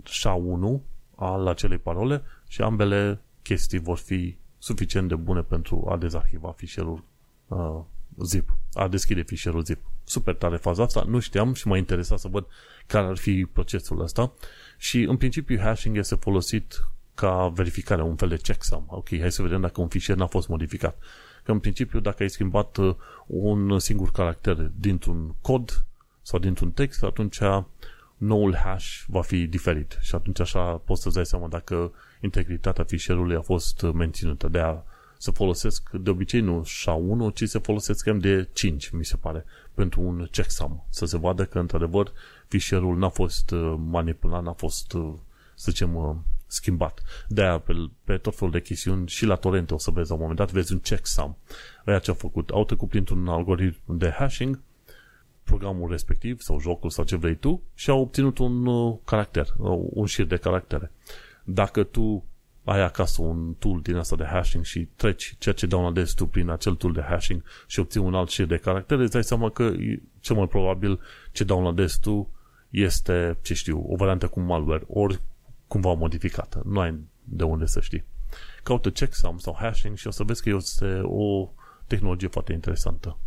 SHA-1 0.03 0.81
al 1.15 1.47
acelei 1.47 1.77
parole 1.77 2.23
și 2.47 2.61
ambele 2.61 3.21
chestii 3.41 3.79
vor 3.79 3.97
fi 3.97 4.37
suficient 4.57 5.07
de 5.07 5.15
bune 5.15 5.41
pentru 5.41 5.87
a 5.89 5.97
dezarhiva 5.97 6.51
fișierul 6.51 7.03
uh, 7.47 7.79
zip, 8.23 8.57
a 8.73 8.87
deschide 8.87 9.21
fișierul 9.21 9.63
zip. 9.63 9.79
Super 10.09 10.35
tare 10.35 10.57
faza 10.57 10.83
asta, 10.83 11.03
nu 11.07 11.19
știam 11.19 11.53
și 11.53 11.67
m-a 11.67 11.77
interesat 11.77 12.19
să 12.19 12.27
văd 12.27 12.47
care 12.85 13.05
ar 13.05 13.17
fi 13.17 13.45
procesul 13.53 14.01
ăsta 14.01 14.33
și 14.77 15.01
în 15.01 15.17
principiu 15.17 15.59
hashing 15.59 15.97
este 15.97 16.15
folosit 16.15 16.87
ca 17.15 17.47
verificare, 17.47 18.01
un 18.01 18.15
fel 18.15 18.29
de 18.29 18.37
checksum. 18.37 18.83
Ok, 18.87 19.07
hai 19.19 19.31
să 19.31 19.41
vedem 19.41 19.61
dacă 19.61 19.81
un 19.81 19.87
fișier 19.87 20.17
n-a 20.17 20.27
fost 20.27 20.47
modificat. 20.47 20.97
Că 21.43 21.51
în 21.51 21.59
principiu, 21.59 21.99
dacă 21.99 22.23
ai 22.23 22.29
schimbat 22.29 22.77
uh, 22.77 22.95
un 23.27 23.79
singur 23.79 24.11
caracter 24.11 24.71
dintr-un 24.79 25.35
cod 25.41 25.85
sau 26.21 26.39
dintr-un 26.39 26.71
text, 26.71 27.03
atunci 27.03 27.39
noul 28.17 28.55
hash 28.55 29.03
va 29.07 29.21
fi 29.21 29.47
diferit 29.47 29.97
și 30.01 30.15
atunci 30.15 30.39
așa 30.39 30.61
poți 30.61 31.01
să-ți 31.01 31.15
dai 31.15 31.25
seama 31.25 31.47
dacă 31.47 31.91
integritatea 32.21 32.83
fișierului 32.83 33.35
a 33.35 33.41
fost 33.41 33.81
menținută. 33.81 34.47
De 34.47 34.59
a 34.59 34.83
să 35.17 35.31
folosesc 35.31 35.89
de 35.91 36.09
obicei 36.09 36.39
nu 36.39 36.63
SHA-1, 36.63 37.33
ci 37.33 37.43
să 37.43 37.59
folosesc 37.59 38.09
MD5, 38.09 38.89
mi 38.91 39.05
se 39.05 39.17
pare, 39.17 39.45
pentru 39.73 40.01
un 40.01 40.27
checksum, 40.31 40.85
să 40.89 41.05
se 41.05 41.17
vadă 41.17 41.45
că 41.45 41.59
într-adevăr 41.59 42.11
fișierul 42.47 42.97
n-a 42.97 43.09
fost 43.09 43.51
uh, 43.51 43.75
manipulat, 43.77 44.43
n-a 44.43 44.53
fost, 44.53 44.93
uh, 44.93 45.13
să 45.55 45.71
zicem, 45.71 46.23
schimbat. 46.47 47.01
De-aia 47.27 47.59
pe, 47.59 47.73
pe 48.03 48.17
tot 48.17 48.35
felul 48.35 48.53
de 48.53 48.61
chestiuni 48.61 49.07
și 49.07 49.25
la 49.25 49.35
torrente 49.35 49.73
o 49.73 49.77
să 49.77 49.91
vezi 49.91 50.09
la 50.09 50.15
un 50.15 50.21
moment 50.21 50.39
dat, 50.39 50.51
vezi 50.51 50.73
un 50.73 50.79
checksum. 50.79 51.37
Aia 51.85 51.99
ce 51.99 52.09
au 52.09 52.15
făcut? 52.15 52.49
Au 52.49 52.65
trecut 52.65 52.89
printr-un 52.89 53.27
algoritm 53.27 53.97
de 53.97 54.09
hashing 54.09 54.59
programul 55.43 55.89
respectiv 55.89 56.41
sau 56.41 56.59
jocul 56.59 56.89
sau 56.89 57.03
ce 57.03 57.15
vrei 57.15 57.35
tu 57.35 57.61
și 57.73 57.89
au 57.89 57.99
obținut 57.99 58.37
un 58.37 58.65
uh, 58.65 58.97
caracter, 59.05 59.47
uh, 59.57 59.79
un 59.89 60.05
șir 60.05 60.25
de 60.25 60.37
caractere. 60.37 60.91
Dacă 61.43 61.83
tu 61.83 62.25
ai 62.67 62.81
acasă 62.81 63.21
un 63.21 63.53
tool 63.53 63.81
din 63.81 63.95
asta 63.95 64.15
de 64.15 64.23
hashing 64.23 64.63
și 64.63 64.87
treci 64.95 65.35
ceea 65.37 65.55
ce 65.55 65.65
downloadezi 65.65 66.15
tu 66.15 66.25
prin 66.25 66.49
acel 66.49 66.75
tool 66.75 66.93
de 66.93 67.01
hashing 67.01 67.43
și 67.67 67.79
obții 67.79 67.99
un 67.99 68.13
alt 68.13 68.29
șir 68.29 68.45
de 68.45 68.57
caractere, 68.57 69.01
îți 69.01 69.11
dai 69.11 69.23
seama 69.23 69.49
că 69.49 69.73
cel 70.19 70.35
mai 70.35 70.47
probabil 70.47 70.99
ce 71.31 71.43
downloadezi 71.43 71.99
tu 71.99 72.31
este, 72.69 73.37
ce 73.41 73.53
știu, 73.53 73.85
o 73.87 73.95
variantă 73.95 74.27
cu 74.27 74.39
malware, 74.39 74.83
ori 74.87 75.21
cumva 75.67 75.93
modificată. 75.93 76.61
Nu 76.65 76.79
ai 76.79 76.99
de 77.23 77.43
unde 77.43 77.65
să 77.65 77.79
știi. 77.79 78.05
Caută 78.63 78.89
checksum 78.89 79.37
sau 79.37 79.57
hashing 79.59 79.97
și 79.97 80.07
o 80.07 80.11
să 80.11 80.23
vezi 80.23 80.43
că 80.43 80.49
este 80.49 81.01
o 81.03 81.49
tehnologie 81.85 82.27
foarte 82.27 82.53
interesantă. 82.53 83.17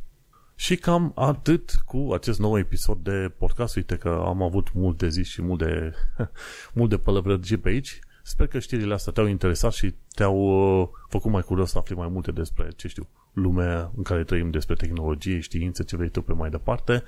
Și 0.54 0.76
cam 0.76 1.12
atât 1.14 1.82
cu 1.84 2.10
acest 2.12 2.38
nou 2.38 2.58
episod 2.58 2.98
de 2.98 3.32
podcast. 3.38 3.76
Uite 3.76 3.96
că 3.96 4.22
am 4.26 4.42
avut 4.42 4.72
mult 4.72 4.98
de 4.98 5.08
zis 5.08 5.28
și 5.28 5.42
mult 5.42 5.58
de, 5.58 5.92
mult 6.74 6.90
de 6.90 6.96
pălăvrăgi 6.96 7.56
pe 7.56 7.68
aici. 7.68 8.00
Sper 8.22 8.46
că 8.46 8.58
știrile 8.58 8.94
astea 8.94 9.12
te-au 9.12 9.26
interesat 9.26 9.72
și 9.72 9.94
te-au 10.14 10.36
uh, 10.80 10.88
făcut 11.08 11.30
mai 11.30 11.42
curios 11.42 11.70
să 11.70 11.78
afli 11.78 11.94
mai 11.94 12.08
multe 12.08 12.30
despre, 12.30 12.68
ce 12.76 12.88
știu, 12.88 13.08
lumea 13.32 13.90
în 13.96 14.02
care 14.02 14.24
trăim, 14.24 14.50
despre 14.50 14.74
tehnologie, 14.74 15.40
științe, 15.40 15.84
ce 15.84 15.96
vrei 15.96 16.08
tu 16.08 16.22
pe 16.22 16.32
mai 16.32 16.50
departe. 16.50 17.02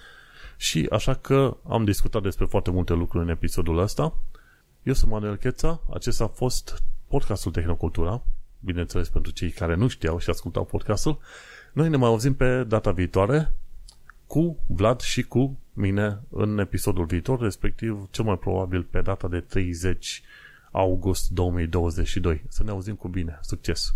Și 0.56 0.86
așa 0.90 1.14
că 1.14 1.56
am 1.68 1.84
discutat 1.84 2.22
despre 2.22 2.44
foarte 2.44 2.70
multe 2.70 2.92
lucruri 2.92 3.24
în 3.24 3.30
episodul 3.30 3.78
ăsta 3.78 4.14
eu 4.82 4.92
sunt 4.92 5.10
Manuel 5.10 5.36
Cheța, 5.36 5.82
acesta 5.92 6.24
a 6.24 6.26
fost 6.26 6.82
podcastul 7.08 7.52
Tehnocultura, 7.52 8.22
bineînțeles 8.60 9.08
pentru 9.08 9.32
cei 9.32 9.50
care 9.50 9.74
nu 9.74 9.88
știau 9.88 10.18
și 10.18 10.30
ascultau 10.30 10.64
podcastul. 10.64 11.18
Noi 11.72 11.88
ne 11.88 11.96
mai 11.96 12.08
auzim 12.08 12.34
pe 12.34 12.64
data 12.64 12.92
viitoare 12.92 13.52
cu 14.26 14.58
Vlad 14.66 15.00
și 15.00 15.22
cu 15.22 15.58
mine 15.72 16.20
în 16.28 16.58
episodul 16.58 17.04
viitor, 17.04 17.40
respectiv 17.40 18.08
cel 18.10 18.24
mai 18.24 18.38
probabil 18.38 18.82
pe 18.82 19.00
data 19.00 19.28
de 19.28 19.40
30 19.40 20.22
august 20.72 21.30
2022. 21.30 22.44
Să 22.48 22.64
ne 22.64 22.70
auzim 22.70 22.94
cu 22.94 23.08
bine. 23.08 23.38
Succes! 23.40 23.94